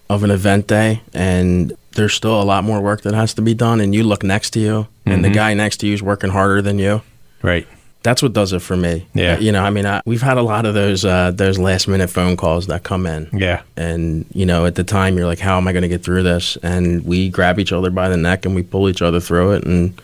of 0.09 0.23
an 0.23 0.31
event 0.31 0.67
day 0.67 1.01
and 1.13 1.75
there's 1.95 2.13
still 2.13 2.41
a 2.41 2.43
lot 2.43 2.63
more 2.63 2.81
work 2.81 3.01
that 3.01 3.13
has 3.13 3.33
to 3.35 3.41
be 3.41 3.53
done, 3.53 3.79
and 3.79 3.95
you 3.95 4.03
look 4.03 4.23
next 4.23 4.51
to 4.51 4.59
you, 4.59 4.87
and 5.05 5.23
the 5.23 5.29
mm-hmm. 5.29 5.35
guy 5.35 5.53
next 5.53 5.77
to 5.77 5.87
you 5.87 5.93
is 5.93 6.03
working 6.03 6.29
harder 6.29 6.61
than 6.61 6.77
you. 6.77 7.01
Right. 7.41 7.67
That's 8.05 8.21
what 8.21 8.33
does 8.33 8.53
it 8.53 8.59
for 8.59 8.77
me. 8.77 9.07
Yeah. 9.15 9.39
You 9.39 9.51
know, 9.51 9.63
I 9.63 9.71
mean, 9.71 9.87
I, 9.87 9.99
we've 10.05 10.21
had 10.21 10.37
a 10.37 10.43
lot 10.43 10.67
of 10.67 10.75
those 10.75 11.03
uh, 11.03 11.31
those 11.31 11.57
last 11.57 11.87
minute 11.87 12.07
phone 12.11 12.37
calls 12.37 12.67
that 12.67 12.83
come 12.83 13.07
in. 13.07 13.27
Yeah. 13.33 13.63
And 13.75 14.27
you 14.31 14.45
know, 14.45 14.67
at 14.67 14.75
the 14.75 14.83
time, 14.83 15.17
you're 15.17 15.25
like, 15.25 15.39
"How 15.39 15.57
am 15.57 15.67
I 15.67 15.71
going 15.71 15.81
to 15.81 15.87
get 15.87 16.03
through 16.03 16.21
this?" 16.21 16.55
And 16.61 17.03
we 17.03 17.29
grab 17.29 17.57
each 17.57 17.71
other 17.71 17.89
by 17.89 18.07
the 18.09 18.17
neck 18.17 18.45
and 18.45 18.53
we 18.53 18.61
pull 18.61 18.89
each 18.89 19.01
other 19.01 19.19
through 19.19 19.53
it, 19.53 19.63
and 19.65 19.99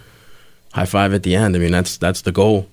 high 0.74 0.86
five 0.86 1.14
at 1.14 1.22
the 1.22 1.36
end. 1.36 1.56
I 1.56 1.60
mean, 1.60 1.72
that's 1.72 1.98
that's 1.98 2.22
the 2.22 2.32
goal. 2.32 2.68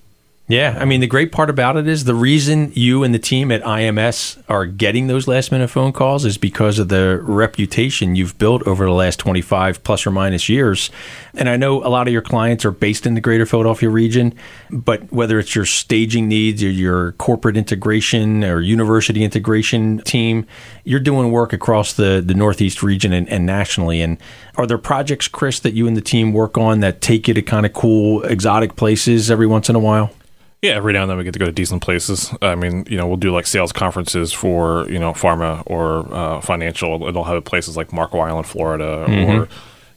Yeah, 0.50 0.78
I 0.80 0.86
mean 0.86 1.00
the 1.00 1.06
great 1.06 1.30
part 1.30 1.50
about 1.50 1.76
it 1.76 1.86
is 1.86 2.04
the 2.04 2.14
reason 2.14 2.72
you 2.74 3.04
and 3.04 3.14
the 3.14 3.18
team 3.18 3.52
at 3.52 3.62
IMS 3.64 4.42
are 4.48 4.64
getting 4.64 5.06
those 5.06 5.28
last 5.28 5.52
minute 5.52 5.68
phone 5.68 5.92
calls 5.92 6.24
is 6.24 6.38
because 6.38 6.78
of 6.78 6.88
the 6.88 7.20
reputation 7.22 8.16
you've 8.16 8.38
built 8.38 8.66
over 8.66 8.86
the 8.86 8.92
last 8.92 9.18
25 9.18 9.84
plus 9.84 10.06
or 10.06 10.10
minus 10.10 10.48
years. 10.48 10.90
And 11.34 11.50
I 11.50 11.58
know 11.58 11.84
a 11.84 11.92
lot 11.92 12.06
of 12.06 12.14
your 12.14 12.22
clients 12.22 12.64
are 12.64 12.70
based 12.70 13.06
in 13.06 13.12
the 13.12 13.20
greater 13.20 13.44
Philadelphia 13.44 13.90
region, 13.90 14.32
but 14.70 15.12
whether 15.12 15.38
it's 15.38 15.54
your 15.54 15.66
staging 15.66 16.28
needs 16.28 16.62
or 16.62 16.70
your 16.70 17.12
corporate 17.12 17.58
integration 17.58 18.42
or 18.42 18.62
university 18.62 19.24
integration 19.24 19.98
team, 19.98 20.46
you're 20.82 20.98
doing 20.98 21.30
work 21.30 21.52
across 21.52 21.92
the, 21.92 22.22
the 22.24 22.32
Northeast 22.32 22.82
region 22.82 23.12
and, 23.12 23.28
and 23.28 23.44
nationally. 23.44 24.00
And 24.00 24.16
are 24.56 24.66
there 24.66 24.78
projects, 24.78 25.28
Chris, 25.28 25.60
that 25.60 25.74
you 25.74 25.86
and 25.86 25.94
the 25.94 26.00
team 26.00 26.32
work 26.32 26.56
on 26.56 26.80
that 26.80 27.02
take 27.02 27.28
you 27.28 27.34
to 27.34 27.42
kind 27.42 27.66
of 27.66 27.74
cool, 27.74 28.22
exotic 28.22 28.76
places 28.76 29.30
every 29.30 29.46
once 29.46 29.68
in 29.68 29.76
a 29.76 29.80
while? 29.80 30.10
Yeah, 30.60 30.72
every 30.72 30.92
now 30.92 31.02
and 31.02 31.10
then 31.10 31.16
we 31.18 31.22
get 31.22 31.34
to 31.34 31.38
go 31.38 31.44
to 31.46 31.52
decent 31.52 31.82
places. 31.82 32.34
I 32.42 32.56
mean, 32.56 32.84
you 32.90 32.96
know, 32.96 33.06
we'll 33.06 33.16
do 33.16 33.30
like 33.30 33.46
sales 33.46 33.72
conferences 33.72 34.32
for 34.32 34.88
you 34.90 34.98
know 34.98 35.12
pharma 35.12 35.62
or 35.66 36.12
uh, 36.12 36.40
financial. 36.40 37.06
It'll 37.06 37.24
have 37.24 37.44
places 37.44 37.76
like 37.76 37.92
Marco 37.92 38.18
Island, 38.18 38.46
Florida, 38.46 39.04
or 39.08 39.48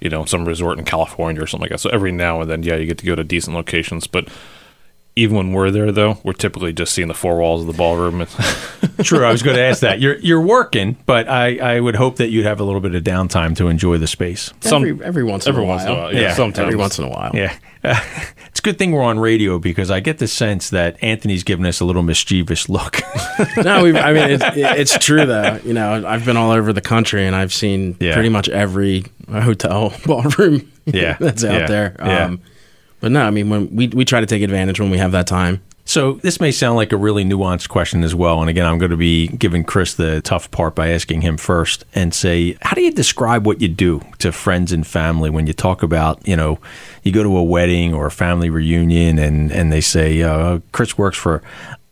you 0.01 0.09
know 0.09 0.23
some 0.25 0.45
resort 0.45 0.77
in 0.77 0.85
California 0.85 1.41
or 1.41 1.47
something 1.47 1.63
like 1.63 1.71
that. 1.71 1.79
So 1.79 1.89
every 1.89 2.11
now 2.11 2.41
and 2.41 2.49
then, 2.49 2.61
yeah, 2.61 2.75
you 2.75 2.85
get 2.85 2.99
to 2.99 3.05
go 3.05 3.15
to 3.15 3.23
decent 3.23 3.55
locations. 3.55 4.05
But 4.05 4.27
even 5.15 5.35
when 5.35 5.51
we're 5.51 5.71
there, 5.71 5.91
though, 5.91 6.19
we're 6.23 6.33
typically 6.33 6.71
just 6.73 6.93
seeing 6.93 7.07
the 7.09 7.13
four 7.13 7.37
walls 7.37 7.61
of 7.61 7.67
the 7.67 7.73
ballroom. 7.73 8.25
True. 9.03 9.25
I 9.25 9.31
was 9.31 9.43
going 9.43 9.57
to 9.57 9.61
ask 9.63 9.81
that. 9.81 9.99
You're 9.99 10.17
you're 10.19 10.41
working, 10.41 10.95
but 11.05 11.27
I, 11.27 11.57
I 11.57 11.79
would 11.79 11.95
hope 11.95 12.15
that 12.17 12.29
you'd 12.29 12.45
have 12.45 12.59
a 12.59 12.63
little 12.63 12.79
bit 12.81 12.95
of 12.95 13.03
downtime 13.03 13.55
to 13.57 13.67
enjoy 13.67 13.97
the 13.97 14.07
space. 14.07 14.53
Some- 14.61 14.83
every 14.85 15.05
every 15.05 15.23
once 15.23 15.47
every 15.47 15.63
in 15.63 15.67
a 15.69 15.71
once 15.71 15.83
in 15.83 15.89
a 15.89 15.93
while. 15.93 16.01
while, 16.03 16.13
yeah, 16.13 16.21
Yeah, 16.21 16.33
sometimes 16.33 16.65
Every 16.67 16.77
once 16.77 16.97
in 16.99 17.05
a 17.05 17.09
while. 17.09 17.31
Yeah. 17.33 17.57
it's 17.83 18.59
a 18.59 18.61
good 18.61 18.77
thing 18.77 18.91
we're 18.91 19.01
on 19.01 19.19
radio 19.19 19.57
because 19.57 19.89
I 19.89 19.99
get 20.01 20.19
the 20.19 20.27
sense 20.27 20.69
that 20.69 20.97
Anthony's 21.03 21.43
giving 21.43 21.65
us 21.65 21.79
a 21.79 21.85
little 21.85 22.03
mischievous 22.03 22.69
look. 22.69 23.01
no, 23.57 23.83
we've, 23.83 23.95
I 23.95 24.13
mean, 24.13 24.29
it's, 24.29 24.43
it's 24.55 24.97
true 25.03 25.25
though. 25.25 25.59
You 25.65 25.73
know, 25.73 26.05
I've 26.07 26.23
been 26.23 26.37
all 26.37 26.51
over 26.51 26.71
the 26.73 26.81
country 26.81 27.25
and 27.25 27.35
I've 27.35 27.51
seen 27.53 27.97
Yeah. 27.99 28.13
pretty 28.13 28.29
much 28.29 28.49
every 28.49 29.05
hotel 29.29 29.93
ballroom 30.05 30.71
Yeah. 30.85 31.17
that's 31.19 31.43
out 31.43 31.61
Yeah. 31.61 31.67
there. 31.67 31.95
Yeah. 31.99 32.25
Um, 32.25 32.41
but 33.01 33.11
no, 33.11 33.23
I 33.23 33.31
mean, 33.31 33.49
when 33.49 33.75
we 33.75 33.87
we 33.89 34.05
try 34.05 34.21
to 34.21 34.25
take 34.25 34.41
advantage 34.41 34.79
when 34.79 34.89
we 34.89 34.97
have 34.97 35.11
that 35.11 35.27
time. 35.27 35.61
So 35.83 36.13
this 36.13 36.39
may 36.39 36.51
sound 36.51 36.77
like 36.77 36.93
a 36.93 36.97
really 36.97 37.25
nuanced 37.25 37.67
question 37.67 38.03
as 38.03 38.15
well. 38.15 38.39
And 38.39 38.49
again, 38.49 38.65
I'm 38.65 38.77
going 38.77 38.91
to 38.91 38.97
be 38.97 39.27
giving 39.27 39.63
Chris 39.63 39.95
the 39.95 40.21
tough 40.21 40.49
part 40.51 40.75
by 40.75 40.89
asking 40.89 41.21
him 41.21 41.37
first 41.37 41.83
and 41.93 42.13
say, 42.13 42.55
how 42.61 42.75
do 42.75 42.81
you 42.81 42.91
describe 42.91 43.45
what 43.45 43.59
you 43.59 43.67
do 43.67 44.01
to 44.19 44.31
friends 44.31 44.71
and 44.71 44.85
family 44.85 45.29
when 45.29 45.47
you 45.47 45.53
talk 45.53 45.83
about, 45.83 46.25
you 46.25 46.35
know, 46.35 46.59
you 47.03 47.11
go 47.11 47.23
to 47.23 47.35
a 47.35 47.43
wedding 47.43 47.93
or 47.93 48.05
a 48.05 48.11
family 48.11 48.49
reunion 48.49 49.19
and, 49.19 49.51
and 49.51 49.73
they 49.73 49.81
say, 49.81 50.21
uh, 50.21 50.59
Chris 50.71 50.97
works 50.97 51.17
for 51.17 51.41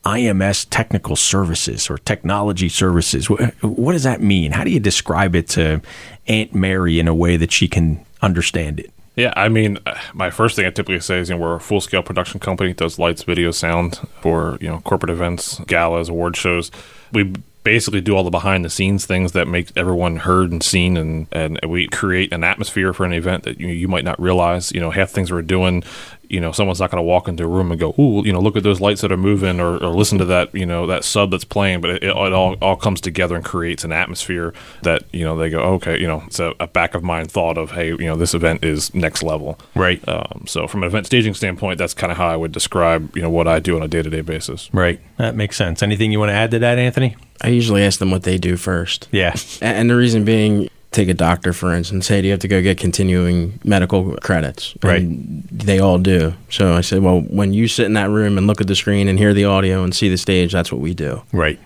IMS 0.06 0.68
Technical 0.70 1.16
Services 1.16 1.90
or 1.90 1.98
Technology 1.98 2.70
Services. 2.70 3.30
What, 3.30 3.54
what 3.64 3.94
does 3.94 4.04
that 4.04 4.22
mean? 4.22 4.52
How 4.52 4.64
do 4.64 4.72
you 4.72 4.80
describe 4.80 5.36
it 5.36 5.50
to 5.50 5.82
Aunt 6.28 6.56
Mary 6.56 7.00
in 7.00 7.08
a 7.08 7.16
way 7.16 7.38
that 7.38 7.52
she 7.52 7.68
can 7.68 8.06
understand 8.22 8.80
it? 8.80 8.92
Yeah, 9.20 9.34
I 9.36 9.50
mean, 9.50 9.80
uh, 9.86 10.00
my 10.14 10.30
first 10.30 10.56
thing 10.56 10.66
I 10.66 10.70
typically 10.70 11.02
say 11.02 11.20
is, 11.20 11.28
you 11.30 11.36
know, 11.36 11.42
we're 11.42 11.56
a 11.56 11.60
full 11.60 11.82
scale 11.82 12.02
production 12.02 12.40
company, 12.40 12.74
does 12.74 12.98
lights, 12.98 13.24
video, 13.24 13.52
sound 13.52 14.00
for, 14.22 14.58
you 14.62 14.70
know, 14.70 14.80
corporate 14.86 15.10
events, 15.10 15.60
galas, 15.68 16.08
award 16.08 16.38
shows. 16.38 16.72
We 17.12 17.34
basically 17.70 18.02
do 18.02 18.16
all 18.16 18.24
the 18.24 18.32
behind 18.32 18.66
the 18.66 18.70
scenes 18.70 19.06
things 19.06 19.34
that 19.34 19.48
make 19.48 19.72
everyone 19.78 20.18
heard 20.18 20.52
and 20.52 20.64
seen 20.64 20.98
and, 20.98 21.28
and 21.32 21.60
we 21.68 21.88
create 21.88 22.34
an 22.34 22.44
atmosphere 22.44 22.94
for 22.94 23.06
an 23.06 23.14
event 23.14 23.44
that 23.44 23.60
you, 23.60 23.68
you 23.68 23.88
might 23.88 24.04
not 24.04 24.20
realize. 24.20 24.72
You 24.72 24.80
know, 24.80 24.90
half 24.90 25.10
the 25.10 25.14
things 25.14 25.32
we're 25.32 25.44
doing, 25.44 25.84
you 26.30 26.40
know, 26.40 26.52
someone's 26.52 26.80
not 26.80 26.90
going 26.90 26.98
to 26.98 27.04
walk 27.04 27.28
into 27.28 27.44
a 27.44 27.48
room 27.48 27.72
and 27.72 27.80
go, 27.80 27.94
"Ooh, 28.00 28.24
you 28.26 28.34
know, 28.34 28.40
look 28.40 28.56
at 28.56 28.64
those 28.64 28.82
lights 28.82 29.02
that 29.02 29.12
are 29.12 29.18
moving," 29.18 29.60
or, 29.60 29.78
or 29.78 29.90
listen 29.90 30.18
to 30.18 30.26
that, 30.26 30.54
you 30.56 30.66
know, 30.66 30.88
that 30.88 31.04
sub 31.04 31.30
that's 31.30 31.44
playing. 31.44 31.80
But 31.82 31.92
it, 31.92 32.04
it 32.04 32.12
all 32.12 32.54
all 32.56 32.76
comes 32.76 33.02
together 33.02 33.36
and 33.36 33.46
creates 33.46 33.84
an 33.84 33.92
atmosphere 33.92 34.52
that 34.82 35.04
you 35.12 35.24
know 35.24 35.38
they 35.38 35.52
go, 35.52 35.60
"Okay," 35.76 36.00
you 36.00 36.08
know, 36.08 36.24
it's 36.26 36.40
a, 36.40 36.54
a 36.60 36.66
back 36.66 36.96
of 36.96 37.04
mind 37.04 37.32
thought 37.32 37.58
of, 37.58 37.72
"Hey, 37.72 37.90
you 37.90 38.08
know, 38.10 38.16
this 38.16 38.34
event 38.34 38.64
is 38.64 38.94
next 38.96 39.22
level." 39.22 39.60
Right. 39.76 40.02
Um, 40.08 40.46
so, 40.48 40.68
from 40.68 40.82
an 40.82 40.88
event 40.88 41.06
staging 41.06 41.36
standpoint, 41.36 41.78
that's 41.78 41.94
kind 41.94 42.12
of 42.12 42.18
how 42.18 42.28
I 42.28 42.36
would 42.36 42.52
describe, 42.52 43.16
you 43.16 43.22
know, 43.22 43.30
what 43.30 43.48
I 43.48 43.60
do 43.60 43.76
on 43.76 43.84
a 43.84 43.88
day 43.88 44.02
to 44.02 44.10
day 44.10 44.22
basis. 44.22 44.70
Right. 44.74 45.00
That 45.18 45.36
makes 45.36 45.56
sense. 45.56 45.84
Anything 45.84 46.12
you 46.12 46.20
want 46.20 46.30
to 46.30 46.36
add 46.36 46.52
to 46.52 46.60
that, 46.60 46.80
Anthony? 46.80 47.16
I 47.42 47.50
usually 47.50 47.84
ask 47.84 48.00
them 48.00 48.12
what 48.12 48.24
they 48.24 48.38
do 48.38 48.58
first. 48.58 49.08
Yeah. 49.12 49.36
And 49.62 49.90
the 49.90 49.96
reason 49.96 50.26
being, 50.26 50.70
take 50.92 51.08
a 51.10 51.14
doctor, 51.14 51.54
for 51.54 51.74
instance, 51.74 52.08
say, 52.08 52.22
do 52.22 52.28
you 52.28 52.32
have 52.32 52.42
to 52.42 52.48
go 52.48 52.62
get 52.62 52.78
continuing 52.78 53.60
medical 53.64 54.16
credits? 54.18 54.76
Right. 54.84 55.06
They 55.06 55.80
all 55.80 56.00
do. 56.00 56.34
So 56.50 56.74
I 56.74 56.82
said, 56.82 57.02
well, 57.02 57.22
when 57.22 57.54
you 57.54 57.68
sit 57.68 57.86
in 57.86 57.94
that 57.94 58.10
room 58.10 58.38
and 58.38 58.48
look 58.48 58.60
at 58.62 58.68
the 58.68 58.76
screen 58.76 59.08
and 59.08 59.18
hear 59.18 59.34
the 59.34 59.46
audio 59.46 59.84
and 59.84 59.96
see 59.96 60.10
the 60.10 60.18
stage, 60.18 60.52
that's 60.52 60.72
what 60.72 60.82
we 60.82 60.94
do. 60.94 61.22
Right. 61.32 61.60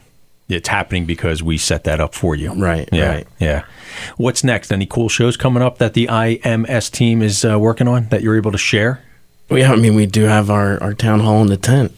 It's 0.50 0.68
happening 0.68 1.06
because 1.06 1.42
we 1.42 1.58
set 1.58 1.86
that 1.86 2.00
up 2.02 2.14
for 2.14 2.36
you. 2.36 2.54
Right, 2.54 2.88
Yeah. 2.92 3.08
right. 3.10 3.28
Yeah. 3.40 3.64
What's 4.18 4.44
next? 4.44 4.72
Any 4.72 4.86
cool 4.86 5.08
shows 5.10 5.38
coming 5.38 5.64
up 5.64 5.78
that 5.78 5.94
the 5.94 6.08
IMS 6.08 6.92
team 6.92 7.22
is 7.22 7.46
uh, 7.46 7.58
working 7.58 7.88
on 7.88 8.10
that 8.10 8.22
you're 8.22 8.36
able 8.36 8.52
to 8.52 8.58
share? 8.58 9.02
Yeah, 9.50 9.72
I 9.72 9.76
mean, 9.76 9.94
we 9.96 10.06
do 10.06 10.24
have 10.24 10.50
our, 10.50 10.82
our 10.82 10.94
town 10.94 11.20
hall 11.22 11.42
in 11.42 11.48
the 11.48 11.58
tent 11.58 11.98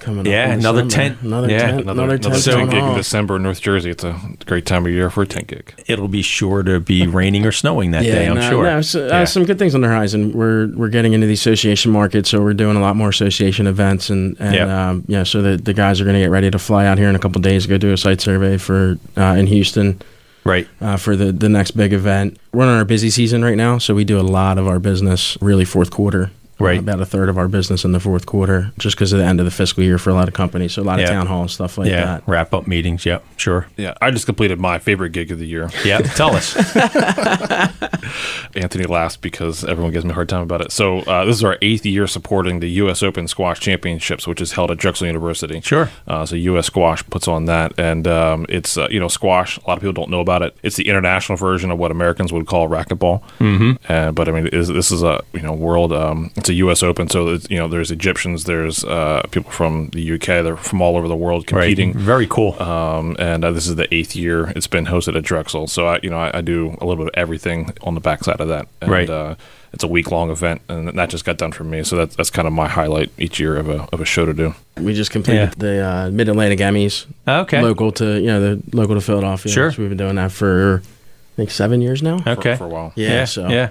coming 0.00 0.26
Yeah, 0.26 0.44
up. 0.46 0.52
in 0.54 0.58
another 0.60 0.82
December. 0.84 1.08
tent. 1.08 1.18
Another 1.22 1.48
Yeah, 1.50 1.58
tent. 1.58 1.80
Another, 1.82 1.90
Another, 2.02 2.02
another 2.14 2.18
tent. 2.30 2.36
So- 2.42 2.50
town 2.52 2.60
tent 2.60 2.70
gig 2.72 2.82
in. 2.90 2.94
December 2.96 3.36
in 3.36 3.42
North 3.42 3.60
Jersey. 3.60 3.90
It's 3.90 4.02
a 4.04 4.16
great 4.46 4.66
time 4.66 4.84
of 4.86 4.92
year 4.92 5.10
for 5.10 5.22
a 5.22 5.26
tent 5.26 5.46
gig. 5.48 5.74
It'll 5.86 6.08
be 6.08 6.22
sure 6.22 6.62
to 6.62 6.80
be 6.80 7.06
raining 7.06 7.46
or 7.46 7.52
snowing 7.52 7.90
that 7.92 8.02
day, 8.02 8.26
I'm 8.28 8.34
no, 8.36 8.50
sure. 8.50 8.64
no, 8.64 8.80
so, 8.82 9.06
Yeah. 9.06 9.20
uh, 9.20 9.26
some 9.26 9.44
good 9.44 9.58
things 9.58 9.74
on 9.74 9.80
the 9.82 9.88
horizon. 9.88 10.32
We're 10.32 10.68
we're 10.74 10.88
getting 10.88 11.12
into 11.12 11.26
the 11.26 11.32
association 11.34 11.92
market, 11.92 12.26
so 12.26 12.40
we're 12.40 12.54
doing 12.54 12.76
a 12.76 12.80
lot 12.80 12.96
more 12.96 13.08
association 13.10 13.66
events, 13.66 14.10
and 14.10 14.36
and 14.40 14.54
Yep. 14.54 14.68
um, 14.68 15.04
yeah, 15.06 15.22
so 15.22 15.42
the 15.42 15.56
the 15.56 15.72
guys 15.74 16.00
are 16.00 16.04
going 16.04 16.14
to 16.16 16.20
get 16.20 16.30
ready 16.30 16.50
to 16.50 16.58
fly 16.58 16.86
out 16.86 16.98
here 16.98 17.08
in 17.08 17.14
a 17.14 17.18
couple 17.18 17.40
days 17.40 17.62
to 17.64 17.68
go 17.68 17.78
do 17.78 17.92
a 17.92 17.96
site 17.96 18.20
survey 18.20 18.56
for 18.56 18.96
uh, 19.16 19.34
in 19.38 19.46
Houston 19.46 20.00
right. 20.44 20.66
uh, 20.80 20.96
for 20.96 21.16
the 21.16 21.32
the 21.32 21.48
next 21.48 21.72
big 21.72 21.92
event. 21.92 22.38
We're 22.52 22.64
in 22.64 22.70
our 22.70 22.84
busy 22.84 23.10
season 23.10 23.44
right 23.44 23.56
now, 23.56 23.78
so 23.78 23.94
we 23.94 24.04
do 24.04 24.18
a 24.18 24.22
lot 24.22 24.58
of 24.58 24.66
our 24.66 24.78
business 24.78 25.36
really 25.40 25.64
fourth 25.64 25.90
quarter. 25.90 26.30
Right. 26.60 26.78
About 26.78 27.00
a 27.00 27.06
third 27.06 27.28
of 27.28 27.38
our 27.38 27.48
business 27.48 27.84
in 27.84 27.92
the 27.92 28.00
fourth 28.00 28.26
quarter, 28.26 28.72
just 28.78 28.96
because 28.96 29.12
of 29.12 29.18
the 29.18 29.24
end 29.24 29.40
of 29.40 29.44
the 29.46 29.50
fiscal 29.50 29.82
year 29.82 29.98
for 29.98 30.10
a 30.10 30.14
lot 30.14 30.28
of 30.28 30.34
companies. 30.34 30.74
So 30.74 30.82
a 30.82 30.84
lot 30.84 30.98
Yeah. 30.98 31.04
of 31.06 31.10
town 31.10 31.26
hall 31.26 31.40
and 31.42 31.50
stuff 31.50 31.78
like 31.78 31.88
yeah. 31.88 32.04
that. 32.04 32.22
Wrap 32.26 32.52
up 32.54 32.66
meetings. 32.66 33.04
Yep. 33.06 33.24
Sure. 33.36 33.66
Yeah, 33.76 33.94
I 34.00 34.10
just 34.10 34.26
completed 34.26 34.60
my 34.60 34.78
favorite 34.78 35.10
gig 35.10 35.30
of 35.32 35.38
the 35.38 35.46
year. 35.46 35.70
Yeah. 35.84 35.98
Tell 35.98 36.34
us. 36.36 36.54
Anthony 38.54 38.84
laughs 38.84 39.16
because 39.16 39.64
everyone 39.64 39.92
gives 39.92 40.04
me 40.04 40.10
a 40.10 40.14
hard 40.14 40.28
time 40.28 40.42
about 40.42 40.60
it. 40.60 40.72
So 40.72 40.98
uh, 41.00 41.24
this 41.24 41.36
is 41.36 41.44
our 41.44 41.56
eighth 41.62 41.86
year 41.86 42.06
supporting 42.06 42.60
the 42.60 42.68
U.S. 42.82 43.02
Open 43.02 43.28
Squash 43.28 43.60
Championships, 43.60 44.26
which 44.26 44.40
is 44.40 44.52
held 44.52 44.70
at 44.70 44.78
Drexel 44.78 45.06
University. 45.06 45.60
Sure. 45.60 45.90
Uh, 46.06 46.26
so 46.26 46.36
U.S. 46.36 46.66
Squash 46.66 47.04
puts 47.06 47.28
on 47.28 47.44
that, 47.46 47.72
and 47.78 48.06
um, 48.06 48.46
it's 48.48 48.76
uh, 48.76 48.88
you 48.90 49.00
know 49.00 49.08
squash. 49.08 49.58
A 49.58 49.68
lot 49.68 49.74
of 49.74 49.80
people 49.80 49.92
don't 49.92 50.10
know 50.10 50.20
about 50.20 50.42
it. 50.42 50.56
It's 50.62 50.76
the 50.76 50.88
international 50.88 51.36
version 51.36 51.70
of 51.70 51.78
what 51.78 51.90
Americans 51.90 52.32
would 52.32 52.46
call 52.46 52.68
racquetball. 52.68 53.22
Mm-hmm. 53.38 53.92
Uh, 53.92 54.12
but 54.12 54.28
I 54.28 54.32
mean, 54.32 54.46
it 54.46 54.54
is, 54.54 54.68
this 54.68 54.90
is 54.90 55.02
a 55.02 55.22
you 55.32 55.42
know 55.42 55.52
world. 55.52 55.92
Um, 55.92 56.30
it's 56.36 56.49
a 56.50 56.52
a 56.52 56.56
U.S. 56.56 56.82
Open, 56.82 57.08
so 57.08 57.28
it's, 57.28 57.48
you 57.48 57.56
know 57.58 57.68
there's 57.68 57.90
Egyptians, 57.90 58.44
there's 58.44 58.84
uh, 58.84 59.22
people 59.30 59.50
from 59.52 59.88
the 59.90 60.12
UK, 60.14 60.26
they're 60.44 60.56
from 60.56 60.82
all 60.82 60.96
over 60.96 61.08
the 61.08 61.16
world 61.16 61.46
competing. 61.46 61.94
Very 61.94 62.26
cool. 62.26 62.60
Um, 62.62 63.16
and 63.18 63.44
uh, 63.44 63.52
this 63.52 63.66
is 63.68 63.76
the 63.76 63.92
eighth 63.94 64.14
year 64.16 64.48
it's 64.56 64.66
been 64.66 64.86
hosted 64.86 65.16
at 65.16 65.22
Drexel. 65.24 65.66
So 65.68 65.86
I, 65.86 66.00
you 66.02 66.10
know, 66.10 66.18
I, 66.18 66.38
I 66.38 66.40
do 66.40 66.76
a 66.80 66.84
little 66.84 66.96
bit 67.04 67.14
of 67.14 67.18
everything 67.18 67.72
on 67.82 67.94
the 67.94 68.00
backside 68.00 68.40
of 68.40 68.48
that. 68.48 68.66
And, 68.80 68.90
Right. 68.90 69.08
Uh, 69.08 69.36
it's 69.72 69.84
a 69.84 69.88
week 69.88 70.10
long 70.10 70.30
event, 70.30 70.62
and 70.68 70.88
that 70.98 71.10
just 71.10 71.24
got 71.24 71.36
done 71.38 71.52
for 71.52 71.62
me. 71.62 71.84
So 71.84 71.94
that's 71.94 72.16
that's 72.16 72.28
kind 72.30 72.48
of 72.48 72.52
my 72.52 72.66
highlight 72.66 73.12
each 73.18 73.38
year 73.38 73.56
of 73.56 73.68
a 73.68 73.86
of 73.92 74.00
a 74.00 74.04
show 74.04 74.26
to 74.26 74.34
do. 74.34 74.52
We 74.76 74.94
just 74.94 75.12
completed 75.12 75.50
Yeah. 75.50 75.54
the 75.56 75.86
uh, 75.88 76.10
Mid 76.10 76.28
Atlantic 76.28 76.58
Emmys, 76.58 77.06
okay. 77.28 77.62
local 77.62 77.92
to 77.92 78.18
you 78.18 78.26
know 78.26 78.40
the 78.56 78.76
local 78.76 78.96
to 78.96 79.00
Philadelphia. 79.00 79.52
Sure. 79.52 79.70
So 79.70 79.80
we've 79.80 79.88
been 79.88 79.98
doing 79.98 80.16
that 80.16 80.32
for 80.32 80.82
I 80.82 81.36
think 81.36 81.52
seven 81.52 81.80
years 81.80 82.02
now. 82.02 82.18
for- 82.18 82.30
Okay. 82.30 82.56
for, 82.56 82.64
a 82.64 82.68
while. 82.68 82.92
Yeah. 82.96 83.08
Yeah, 83.10 83.24
so 83.26 83.48
yeah. 83.48 83.70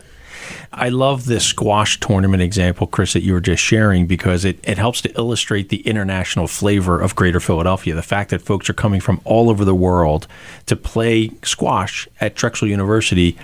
I 0.72 0.90
love 0.90 1.26
this 1.26 1.46
squash 1.46 2.00
tournament 2.00 2.42
example, 2.42 2.88
Chris, 2.88 3.14
that 3.14 3.24
you 3.24 3.34
were 3.34 3.42
just 3.42 3.64
sharing 3.64 4.08
because 4.08 4.46
it, 4.46 4.60
it 4.64 4.78
helps 4.78 5.02
to 5.02 5.18
illustrate 5.18 5.70
the 5.70 5.82
international 5.82 6.48
flavor 6.48 7.00
of 7.02 7.16
Greater 7.16 7.40
Philadelphia. 7.40 7.96
The 7.96 8.02
fact 8.02 8.30
that 8.30 8.42
folks 8.42 8.70
are 8.70 8.74
coming 8.74 9.02
from 9.02 9.22
all 9.24 9.50
over 9.50 9.66
the 9.66 9.76
world 9.76 10.28
to 10.68 10.76
play 10.76 11.32
squash 11.44 12.08
at 12.20 12.36
Drexel 12.36 12.68
University 12.68 13.38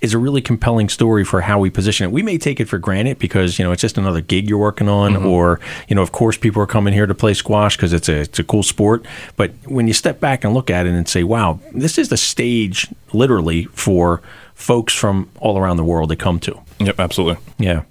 is 0.00 0.14
a 0.14 0.18
really 0.18 0.40
compelling 0.40 0.88
story 0.88 1.24
for 1.24 1.40
how 1.40 1.58
we 1.58 1.70
position 1.70 2.04
it. 2.04 2.12
We 2.12 2.22
may 2.22 2.38
take 2.38 2.60
it 2.60 2.68
for 2.68 2.78
granted 2.78 3.18
because 3.18 3.58
you 3.58 3.64
know 3.64 3.72
it's 3.72 3.82
just 3.82 3.98
another 3.98 4.20
gig 4.20 4.48
you're 4.48 4.58
working 4.58 4.88
on, 4.88 5.14
mm-hmm. 5.14 5.26
or 5.26 5.60
you 5.88 5.96
know, 5.96 6.02
of 6.02 6.12
course, 6.12 6.36
people 6.36 6.62
are 6.62 6.66
coming 6.66 6.92
here 6.92 7.06
to 7.06 7.14
play 7.14 7.34
squash 7.34 7.76
because 7.76 7.92
it's 7.92 8.08
a 8.08 8.20
it's 8.20 8.38
a 8.38 8.44
cool 8.44 8.62
sport. 8.62 9.04
But 9.36 9.52
when 9.64 9.88
you 9.88 9.94
step 9.94 10.20
back 10.20 10.44
and 10.44 10.54
look 10.54 10.70
at 10.70 10.86
it 10.86 10.94
and 10.94 11.08
say, 11.08 11.24
"Wow, 11.24 11.60
this 11.72 11.98
is 11.98 12.08
the 12.08 12.16
stage, 12.16 12.88
literally, 13.12 13.64
for 13.66 14.22
folks 14.56 14.92
from 14.92 15.30
all 15.38 15.56
around 15.56 15.76
the 15.76 15.84
world 15.84 16.08
to 16.10 16.16
come 16.16 16.40
to." 16.40 16.60
Yep, 16.80 16.98
absolutely. 16.98 17.40
Yeah. 17.58 17.82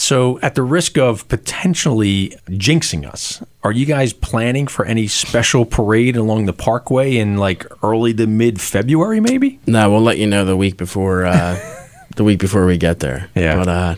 So, 0.00 0.38
at 0.40 0.54
the 0.54 0.62
risk 0.62 0.96
of 0.96 1.26
potentially 1.26 2.32
jinxing 2.46 3.04
us, 3.04 3.42
are 3.64 3.72
you 3.72 3.84
guys 3.84 4.12
planning 4.12 4.68
for 4.68 4.84
any 4.84 5.08
special 5.08 5.64
parade 5.64 6.16
along 6.16 6.46
the 6.46 6.52
parkway 6.52 7.16
in 7.16 7.36
like 7.36 7.66
early 7.82 8.14
to 8.14 8.28
mid 8.28 8.60
February, 8.60 9.18
maybe? 9.18 9.58
no, 9.66 9.90
we'll 9.90 10.00
let 10.00 10.18
you 10.18 10.28
know 10.28 10.44
the 10.44 10.56
week 10.56 10.76
before 10.76 11.26
uh, 11.26 11.58
the 12.16 12.22
week 12.22 12.38
before 12.38 12.64
we 12.64 12.78
get 12.78 13.00
there. 13.00 13.28
Yeah. 13.34 13.56
But 13.56 13.68
uh, 13.68 13.94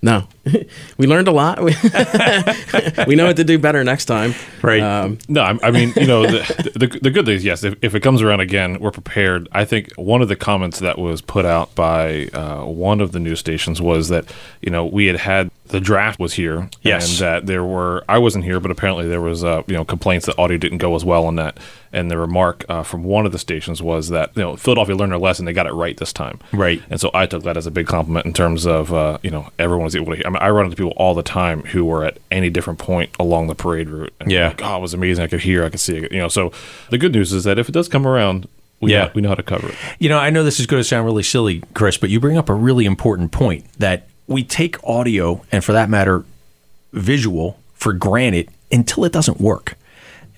no, 0.00 0.28
we 0.98 1.06
learned 1.06 1.28
a 1.28 1.32
lot. 1.32 1.62
We, 1.62 1.72
we 3.06 3.14
know 3.14 3.26
what 3.26 3.36
to 3.36 3.44
do 3.44 3.58
better 3.58 3.84
next 3.84 4.06
time. 4.06 4.34
Right. 4.62 4.82
Um, 4.82 5.18
No, 5.28 5.42
I, 5.42 5.58
I 5.62 5.70
mean, 5.70 5.92
you 5.96 6.06
know, 6.06 6.22
the, 6.26 6.72
the 6.74 6.98
the 7.00 7.10
good 7.10 7.26
thing 7.26 7.36
is, 7.36 7.44
yes, 7.44 7.64
if, 7.64 7.74
if 7.82 7.94
it 7.94 8.00
comes 8.00 8.22
around 8.22 8.40
again, 8.40 8.78
we're 8.80 8.90
prepared. 8.90 9.48
I 9.52 9.64
think 9.64 9.92
one 9.96 10.22
of 10.22 10.28
the 10.28 10.36
comments 10.36 10.80
that 10.80 10.98
was 10.98 11.20
put 11.20 11.44
out 11.44 11.74
by 11.74 12.26
uh, 12.32 12.64
one 12.64 13.00
of 13.00 13.12
the 13.12 13.20
news 13.20 13.38
stations 13.40 13.80
was 13.80 14.08
that 14.08 14.24
you 14.60 14.70
know 14.70 14.84
we 14.86 15.06
had 15.06 15.16
had 15.16 15.50
the 15.66 15.80
draft 15.80 16.18
was 16.20 16.34
here, 16.34 16.68
Yes. 16.82 17.08
and 17.10 17.18
that 17.20 17.46
there 17.46 17.64
were 17.64 18.04
I 18.08 18.18
wasn't 18.18 18.44
here, 18.44 18.60
but 18.60 18.70
apparently 18.70 19.08
there 19.08 19.20
was 19.22 19.42
uh, 19.44 19.62
you 19.66 19.74
know 19.74 19.84
complaints 19.84 20.26
that 20.26 20.38
audio 20.38 20.58
didn't 20.58 20.78
go 20.78 20.94
as 20.94 21.04
well 21.04 21.24
on 21.24 21.36
that, 21.36 21.58
and 21.92 22.10
the 22.10 22.18
remark 22.18 22.64
uh, 22.68 22.82
from 22.82 23.04
one 23.04 23.26
of 23.26 23.32
the 23.32 23.38
stations 23.38 23.80
was 23.82 24.08
that 24.10 24.36
you 24.36 24.42
know 24.42 24.56
Philadelphia 24.56 24.94
learned 24.96 25.12
their 25.12 25.18
lesson, 25.18 25.44
they 25.46 25.52
got 25.52 25.66
it 25.66 25.72
right 25.72 25.96
this 25.96 26.12
time, 26.12 26.40
Right. 26.52 26.82
and 26.90 27.00
so 27.00 27.10
I 27.14 27.26
took 27.26 27.42
that 27.44 27.56
as 27.56 27.66
a 27.66 27.70
big 27.70 27.86
compliment 27.86 28.26
in 28.26 28.32
terms 28.32 28.66
of 28.66 28.92
uh, 28.92 29.18
you 29.22 29.30
know 29.30 29.48
everyone 29.58 29.84
was 29.84 29.96
able 29.96 30.12
to. 30.12 30.16
Hear. 30.16 30.26
I 30.26 30.31
mean, 30.32 30.42
I 30.42 30.50
run 30.50 30.64
into 30.66 30.76
people 30.76 30.92
all 30.96 31.14
the 31.14 31.22
time 31.22 31.62
who 31.62 31.84
were 31.84 32.04
at 32.04 32.18
any 32.30 32.50
different 32.50 32.78
point 32.78 33.10
along 33.20 33.46
the 33.46 33.54
parade 33.54 33.88
route. 33.88 34.12
And 34.20 34.30
Yeah. 34.30 34.48
like, 34.48 34.62
oh, 34.64 34.76
it 34.76 34.80
was 34.80 34.94
amazing. 34.94 35.24
I 35.24 35.28
could 35.28 35.40
hear, 35.40 35.64
I 35.64 35.68
could 35.68 35.80
see 35.80 35.96
it. 35.96 36.12
You 36.12 36.18
know, 36.18 36.28
so 36.28 36.52
the 36.90 36.98
good 36.98 37.12
news 37.12 37.32
is 37.32 37.44
that 37.44 37.58
if 37.58 37.68
it 37.68 37.72
does 37.72 37.88
come 37.88 38.06
around, 38.06 38.48
we 38.80 38.92
Yeah. 38.92 39.04
know, 39.04 39.10
we 39.14 39.22
know 39.22 39.28
how 39.28 39.34
to 39.36 39.42
cover 39.42 39.68
it. 39.68 39.74
You 40.00 40.08
know, 40.08 40.18
I 40.18 40.30
know 40.30 40.42
this 40.42 40.58
is 40.58 40.66
going 40.66 40.80
to 40.80 40.84
sound 40.88 41.04
really 41.06 41.22
silly, 41.22 41.62
Chris, 41.74 41.96
but 41.96 42.10
you 42.10 42.18
bring 42.18 42.36
up 42.36 42.48
a 42.48 42.54
really 42.54 42.84
important 42.84 43.30
point 43.32 43.64
that 43.78 44.08
we 44.26 44.42
take 44.42 44.76
audio 44.84 45.42
and, 45.52 45.62
for 45.64 45.72
that 45.72 45.88
matter, 45.88 46.24
visual 46.92 47.58
for 47.74 47.92
granted 47.92 48.48
until 48.70 49.04
it 49.04 49.12
doesn't 49.12 49.40
work. 49.40 49.76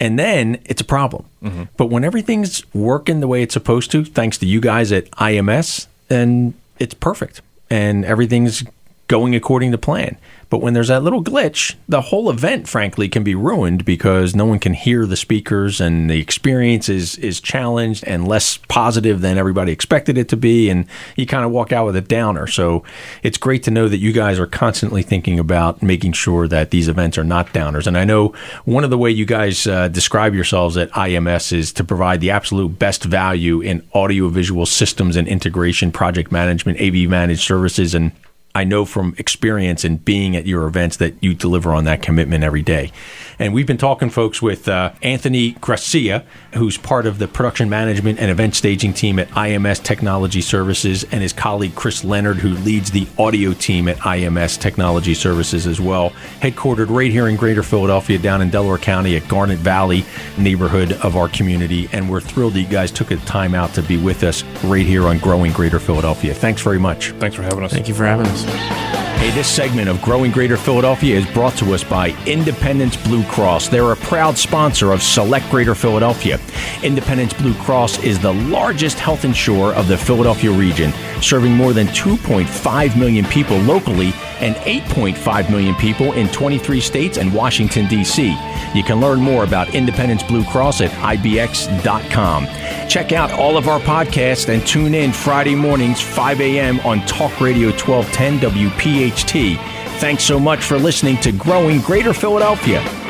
And 0.01 0.19
then 0.19 0.59
it's 0.65 0.81
a 0.81 0.85
problem. 0.85 1.25
Mm-hmm. 1.43 1.63
But 1.77 1.87
when 1.87 2.05
everything's 2.05 2.63
working 2.75 3.21
the 3.21 3.29
way 3.29 3.43
it's 3.43 3.55
supposed 3.55 3.91
to, 3.93 4.05
thanks 4.05 4.37
to 4.39 4.47
you 4.47 4.61
guys 4.61 4.91
at 4.93 5.11
IMS, 5.13 5.87
then 6.09 6.55
it's 6.79 6.95
perfect 6.95 7.41
and 7.71 8.05
everything's 8.05 8.65
going 9.09 9.35
according 9.35 9.73
to 9.73 9.79
plan. 9.79 10.17
But 10.55 10.61
when 10.61 10.73
there's 10.73 10.87
that 10.89 11.03
little 11.03 11.25
glitch, 11.25 11.75
the 11.89 12.01
whole 12.01 12.31
event, 12.31 12.69
frankly, 12.69 13.09
can 13.09 13.25
be 13.25 13.35
ruined 13.35 13.85
because 13.85 14.37
no 14.37 14.45
one 14.45 14.61
can 14.61 14.75
hear 14.75 15.05
the 15.05 15.17
speakers 15.17 15.81
and 15.81 16.09
the 16.09 16.21
experience 16.21 16.89
is, 16.89 17.17
is 17.17 17.41
challenged 17.41 18.05
and 18.07 18.29
less 18.29 18.59
positive 18.69 19.21
than 19.21 19.37
everybody 19.37 19.73
expected 19.73 20.17
it 20.17 20.29
to 20.29 20.37
be. 20.37 20.71
And 20.71 20.87
you 21.17 21.27
kind 21.27 21.45
of 21.45 21.51
walk 21.51 21.73
out 21.73 21.87
with 21.87 21.97
a 21.97 22.01
downer. 22.01 22.47
So 22.47 22.85
it's 23.25 23.37
great 23.37 23.65
to 23.65 23.73
know 23.73 23.89
that 23.89 23.99
you 23.99 24.13
guys 24.13 24.39
are 24.39 24.47
constantly 24.47 25.03
thinking 25.03 25.41
about 25.41 25.83
making 25.83 26.13
sure 26.13 26.47
that 26.47 26.71
these 26.71 26.87
events 26.87 27.19
are 27.19 27.25
not 27.25 27.49
downers. 27.49 27.89
And 27.89 27.99
I 27.99 28.05
know 28.05 28.29
one 28.65 28.85
of 28.85 28.91
the 28.91 28.99
way 28.99 29.11
you 29.11 29.27
guys 29.27 29.67
uh, 29.67 29.89
describe 29.89 30.35
yourselves 30.35 30.77
at 30.77 30.91
IMS 30.93 31.53
is 31.53 31.73
to 31.73 31.83
provide 31.83 32.21
the 32.21 32.31
absolute 32.31 32.79
best 32.79 33.03
value 33.03 33.61
in 33.61 33.85
audiovisual 33.93 34.67
systems 34.67 35.17
and 35.17 35.27
integration, 35.27 35.91
project 35.91 36.31
management, 36.31 36.81
AV 36.81 37.09
managed 37.09 37.43
services, 37.43 37.93
and 37.93 38.13
I 38.57 38.63
know 38.63 38.85
from 38.85 39.17
experience 39.19 39.83
and 39.83 40.05
being 40.05 40.37
at 40.37 40.47
your 40.47 40.67
events 40.67 40.99
that 40.99 41.15
you 41.21 41.35
deliver 41.35 41.73
on 41.73 41.85
that 41.85 42.03
commitment 42.03 42.45
every 42.45 42.63
day. 42.63 42.93
And 43.37 43.53
we've 43.53 43.67
been 43.67 43.79
talking, 43.79 44.11
folks, 44.11 44.41
with 44.41 44.69
uh, 44.69 44.93
Anthony 45.03 45.55
Grassia, 45.55 46.25
who's 46.55 46.79
part 46.79 47.05
of 47.07 47.19
the 47.19 47.27
production 47.27 47.69
management 47.69 48.21
and 48.21 48.31
event 48.31 48.55
staging 48.55 48.93
team 48.93 49.19
at 49.19 49.29
IMS 49.31 49.83
Technology 49.83 50.41
Services, 50.41 51.03
and 51.11 51.21
his 51.21 51.33
colleague 51.33 51.75
Chris 51.75 52.05
Leonard, 52.05 52.37
who 52.37 52.51
leads 52.51 52.93
the 52.93 53.09
audio 53.19 53.53
team 53.55 53.89
at 53.89 53.97
IMS 53.99 54.57
Technology 54.57 55.15
Services 55.15 55.67
as 55.67 55.81
well, 55.81 56.11
headquartered 56.41 56.91
right 56.91 57.11
here 57.11 57.27
in 57.27 57.35
Greater 57.35 57.65
Philadelphia, 57.65 58.19
down 58.19 58.41
in 58.41 58.51
Delaware 58.51 58.79
County 58.79 59.17
at 59.17 59.27
Garnet 59.27 59.59
Valley 59.59 60.05
neighborhood 60.39 60.93
of 61.03 61.17
our 61.17 61.29
community. 61.29 61.89
And 61.93 62.09
we're 62.09 62.21
thrilled 62.21 62.55
that 62.55 62.61
you 62.61 62.69
guys 62.69 62.93
took 62.93 63.11
a 63.11 63.17
time 63.17 63.57
out 63.57 63.75
to 63.75 63.83
be 63.83 63.97
with 63.97 64.23
us 64.23 64.45
right 64.63 64.87
here 64.87 65.09
on 65.09 65.19
Growing 65.19 65.51
Greater 65.53 65.81
Philadelphia. 65.81 66.33
Thanks 66.35 66.63
very 66.63 66.79
much. 66.79 67.11
Thanks 67.13 67.35
for 67.35 67.43
having 67.43 67.65
us. 67.65 67.73
thank 67.73 67.89
you 67.89 67.95
for 67.95 68.05
having 68.05 68.27
us. 68.27 68.44
Hey, 68.45 69.31
this 69.31 69.49
segment 69.49 69.89
of 69.89 70.03
Growing 70.03 70.31
Greater 70.31 70.59
Philadelphia 70.59 71.17
is 71.17 71.27
brought 71.33 71.57
to 71.57 71.73
us 71.73 71.83
by 71.83 72.11
Independence 72.27 72.95
Blue 72.95 73.25
Cross. 73.25 73.69
They're 73.69 73.93
a 73.93 73.97
proud 73.97 74.37
sponsor 74.37 74.93
of 74.93 75.03
Select 75.03 75.49
Greater 75.51 75.75
Philadelphia. 75.75 76.39
Independence 76.83 77.33
Blue 77.33 77.55
Cross 77.55 78.03
is 78.05 78.19
the 78.19 78.35
largest 78.35 78.99
health 78.99 79.25
insurer 79.25 79.73
of 79.73 79.89
the 79.89 79.97
Philadelphia 79.97 80.53
region, 80.53 80.93
serving 81.23 81.53
more 81.53 81.73
than 81.73 81.87
2.5 81.87 82.99
million 82.99 83.25
people 83.25 83.57
locally 83.61 84.13
and 84.41 84.57
8.5 84.57 85.51
million 85.51 85.75
people 85.77 86.13
in 86.13 86.29
23 86.29 86.81
states 86.81 87.17
and 87.17 87.33
Washington, 87.33 87.89
D.C. 87.89 88.37
You 88.75 88.83
can 88.83 89.01
learn 89.01 89.21
more 89.21 89.45
about 89.45 89.75
Independence 89.75 90.23
Blue 90.23 90.45
Cross 90.45 90.83
at 90.83 90.91
IBX.com. 90.91 92.47
Check 92.89 93.13
out 93.13 93.31
all 93.33 93.57
of 93.57 93.69
our 93.69 93.81
podcasts 93.81 94.53
and 94.53 94.67
tune 94.67 94.95
in 94.95 95.13
Friday 95.13 95.55
mornings, 95.55 96.01
5 96.01 96.41
a.m. 96.43 96.81
on 96.81 97.01
Talk 97.07 97.41
Radio 97.41 97.69
1210 97.69 98.34
WPHT. 98.39 99.57
Thanks 99.99 100.25
so 100.25 100.39
much 100.39 100.65
for 100.65 100.79
listening 100.79 101.17
to 101.19 101.33
Growing 101.33 101.81
Greater 101.81 102.13
Philadelphia. 102.13 103.04